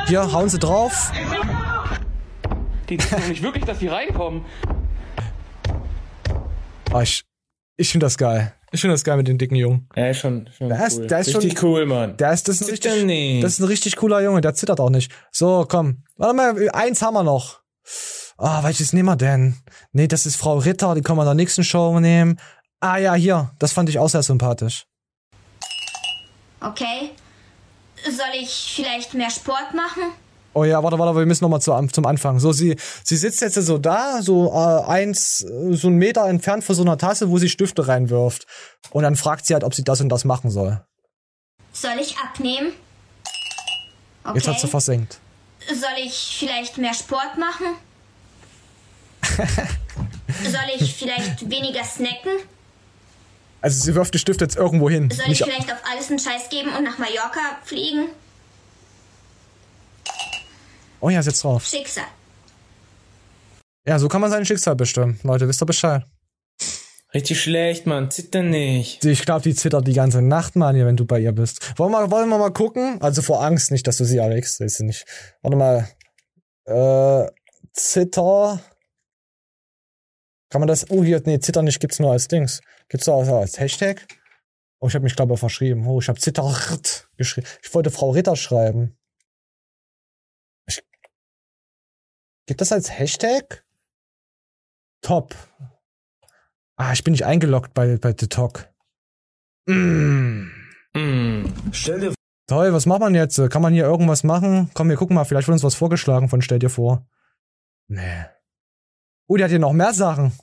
[0.09, 1.13] Hier, hauen sie drauf.
[2.89, 4.45] Die denken nicht wirklich, dass die reinkommen.
[6.93, 7.25] Ah, ich
[7.77, 8.55] ich finde das geil.
[8.73, 9.87] Ich finde das geil mit den dicken Jungen.
[9.95, 11.07] Ja, schon, schon Der ist, cool.
[11.07, 12.17] der ist richtig schon, cool, Mann.
[12.17, 13.45] Der ist, das ist, richtig, nicht.
[13.45, 15.13] das ist ein richtig cooler Junge, der zittert auch nicht.
[15.31, 16.05] So, komm.
[16.17, 17.61] Warte mal, eins haben wir noch.
[18.39, 19.57] Ah, welches nehmen wir denn?
[19.93, 22.41] Nee, das ist Frau Ritter, die können wir in der nächsten Show nehmen.
[22.81, 24.87] Ah ja, hier, das fand ich auch sehr sympathisch.
[26.61, 27.11] Okay?
[28.05, 30.13] Soll ich vielleicht mehr Sport machen?
[30.55, 32.39] Oh ja, warte, warte, wir müssen nochmal zu, zum Anfang.
[32.39, 36.63] So, sie, sie sitzt jetzt so da, so äh, eins, äh, so einen Meter entfernt
[36.65, 38.47] von so einer Tasse, wo sie Stifte reinwirft.
[38.91, 40.85] Und dann fragt sie halt, ob sie das und das machen soll.
[41.73, 42.73] Soll ich abnehmen?
[44.25, 44.37] Okay.
[44.37, 45.19] Jetzt hat sie versenkt.
[45.69, 47.67] Soll ich vielleicht mehr Sport machen?
[50.43, 52.33] Soll ich vielleicht weniger snacken?
[53.61, 55.11] Also sie wirft die Stifte jetzt irgendwo hin.
[55.11, 58.09] Soll ich Nicht, vielleicht auf alles einen Scheiß geben und nach Mallorca fliegen?
[61.03, 61.67] Oh ja, ist jetzt drauf.
[61.67, 62.05] Schicksal.
[63.87, 65.21] Ja, so kann man sein Schicksal bestimmen.
[65.23, 66.05] Leute, wisst ihr Bescheid.
[67.13, 68.11] Richtig schlecht, Mann.
[68.11, 69.05] Zitter nicht.
[69.05, 71.79] Ich glaube, die zittert die ganze Nacht, Mann, hier, wenn du bei ihr bist.
[71.79, 73.03] Wollen wir, wollen wir mal gucken?
[73.03, 74.61] Also vor Angst nicht, dass du sie erregst.
[74.63, 75.05] Ist sie nicht.
[75.43, 75.89] Warte mal.
[76.65, 77.31] Äh,
[77.75, 78.61] Zitter.
[80.49, 80.91] Kann man das?
[80.91, 82.61] Oh, hier, nee, Zitter nicht gibt's nur als Dings.
[82.89, 84.07] Gibt's auch als Hashtag?
[84.81, 85.87] Oh, ich habe mich, glaube ich, verschrieben.
[85.87, 87.47] Oh, ich habe Zittert geschrieben.
[87.63, 88.97] Ich wollte Frau Ritter schreiben.
[92.53, 93.65] Gibt das als Hashtag?
[95.01, 95.35] Top.
[96.77, 98.69] Ah, ich bin nicht eingeloggt bei, bei The Talk.
[99.67, 100.49] Mm.
[101.73, 102.15] Stell dir
[102.47, 103.41] Toll, was macht man jetzt?
[103.49, 104.71] Kann man hier irgendwas machen?
[104.75, 107.07] Komm, wir gucken mal, vielleicht wird uns was vorgeschlagen von Stell dir vor.
[107.89, 108.27] Nee.
[109.29, 110.35] Oh, die hat hier noch mehr Sachen.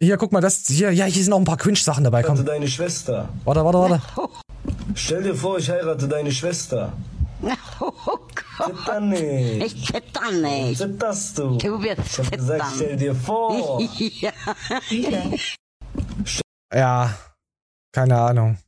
[0.00, 2.46] Hier, guck mal, das, hier, ja, hier sind noch ein paar Cringe-Sachen dabei, heirate komm.
[2.46, 3.28] deine Schwester.
[3.44, 4.02] Warte, warte, warte.
[4.94, 6.94] Stell dir vor, ich heirate deine Schwester.
[8.66, 9.62] Zitter nicht.
[9.74, 10.78] Ich zitter nicht.
[10.78, 11.56] Zitterst du?
[11.58, 12.72] Du wirst Ich hab gesagt, zittern.
[12.76, 13.80] stell dir vor.
[13.98, 14.32] ja.
[16.72, 17.14] Ja,
[17.92, 18.58] keine Ahnung.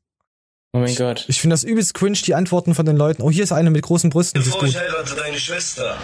[0.74, 1.24] Oh mein Gott.
[1.28, 3.22] Ich finde das übelst cringe, die Antworten von den Leuten.
[3.22, 5.98] Oh, hier ist eine mit großen Brüsten, Bevor ich heirate deine Schwester.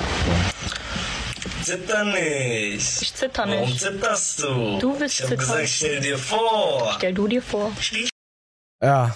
[1.62, 3.02] Zitter nicht.
[3.02, 3.80] Ich zitter Warum nicht.
[3.80, 4.78] zitterst du?
[4.78, 5.38] Du willst Ich hab zittern.
[5.46, 6.92] gesagt, stell dir vor.
[6.96, 7.72] Stell du dir vor.
[8.82, 9.14] Ja.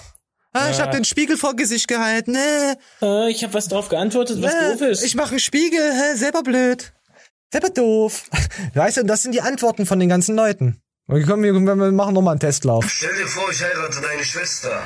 [0.53, 0.83] Ah, ich Ja.
[0.85, 2.33] hab den Spiegel vor Gesicht gehalten.
[2.33, 2.75] Nee.
[3.01, 5.03] Äh, ich habe was drauf geantwortet, was Nee, doof ist.
[5.03, 6.15] Ich mache einen Spiegel, hä?
[6.15, 6.93] selber blöd.
[7.51, 8.23] Selber doof.
[8.75, 10.79] Weißt du, und das sind die Antworten von den ganzen Leuten.
[11.07, 12.85] Wir, kommen, wir, wir machen nochmal einen Testlauf.
[12.89, 14.81] Stell dir vor, ich heirate deine Schwester.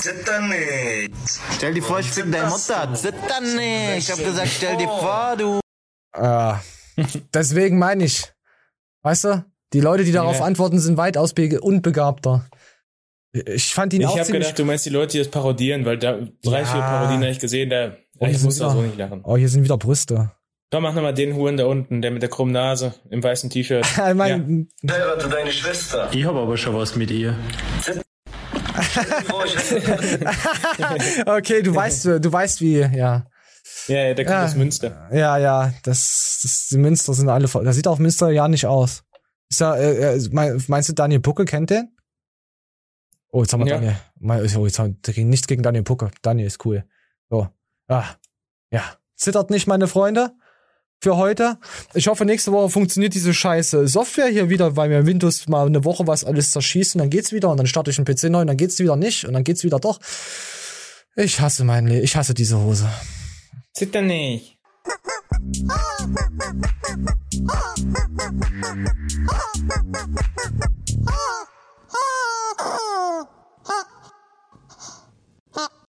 [0.00, 1.12] Zitter nicht.
[1.56, 2.94] Stell dir vor, ich fick deine Mutter.
[2.94, 3.98] Zitter nicht.
[3.98, 5.60] Ich hab gesagt, stell dir vor, du.
[6.16, 6.62] Ja.
[7.34, 8.24] Deswegen meine ich.
[9.02, 10.44] Weißt du, die Leute, die darauf Ja.
[10.44, 12.46] antworten, sind weitaus be- unbegabter.
[13.32, 14.42] Ich fand ihn Ich auch habe ziemlich...
[14.42, 16.64] gedacht, du meinst die Leute, die das parodieren, weil da drei, Ja.
[16.64, 19.20] vier Parodien habe ich gesehen, da Oh, ich muss da so nicht lachen.
[19.24, 20.32] Oh, hier sind wieder Brüste.
[20.72, 23.86] Komm, mach nochmal den Huren da unten, der mit der krummen Nase, im weißen T-Shirt.
[24.08, 26.08] Ich mein, Ich heirate deine Schwester.
[26.12, 27.36] Ich habe aber schon was mit ihr.
[27.80, 27.90] Ich
[31.26, 33.24] okay, du weißt, du weißt wie, ja.
[33.88, 34.44] Ja, ja, der kommt Ja.
[34.44, 35.08] aus Münster.
[35.12, 37.64] Ja, ja, das, das die Münster sind alle voll.
[37.64, 39.02] Das sieht auf Münster ja nicht aus.
[39.50, 41.94] Ist ja, äh, äh, mein- meinst du, Daniel Pucke kennt den?
[43.32, 43.74] Oh, jetzt haben wir Ja.
[43.76, 43.96] Daniel.
[44.18, 46.10] Mal- Oh, jetzt haben wir nichts gegen Daniel Pucke.
[46.22, 46.84] Daniel ist cool.
[47.28, 47.48] So.
[47.88, 48.04] Ah.
[48.70, 48.96] Ja.
[49.16, 50.32] Zittert nicht, meine Freunde.
[51.02, 51.58] Für heute.
[51.94, 55.84] Ich hoffe, nächste Woche funktioniert diese scheiße Software hier wieder, weil mir Windows mal eine
[55.84, 58.42] Woche was alles zerschießt und dann geht's wieder und dann starte ich einen PC neu
[58.42, 59.98] und dann geht's wieder nicht und dann geht's wieder doch.
[61.16, 62.04] Ich hasse mein Leben.
[62.04, 62.86] Ich hasse diese Hose.
[63.72, 64.58] Zitter nicht.
[71.90, 71.96] は
[72.58, 73.28] あ、は
[73.64, 73.99] あ、はあ。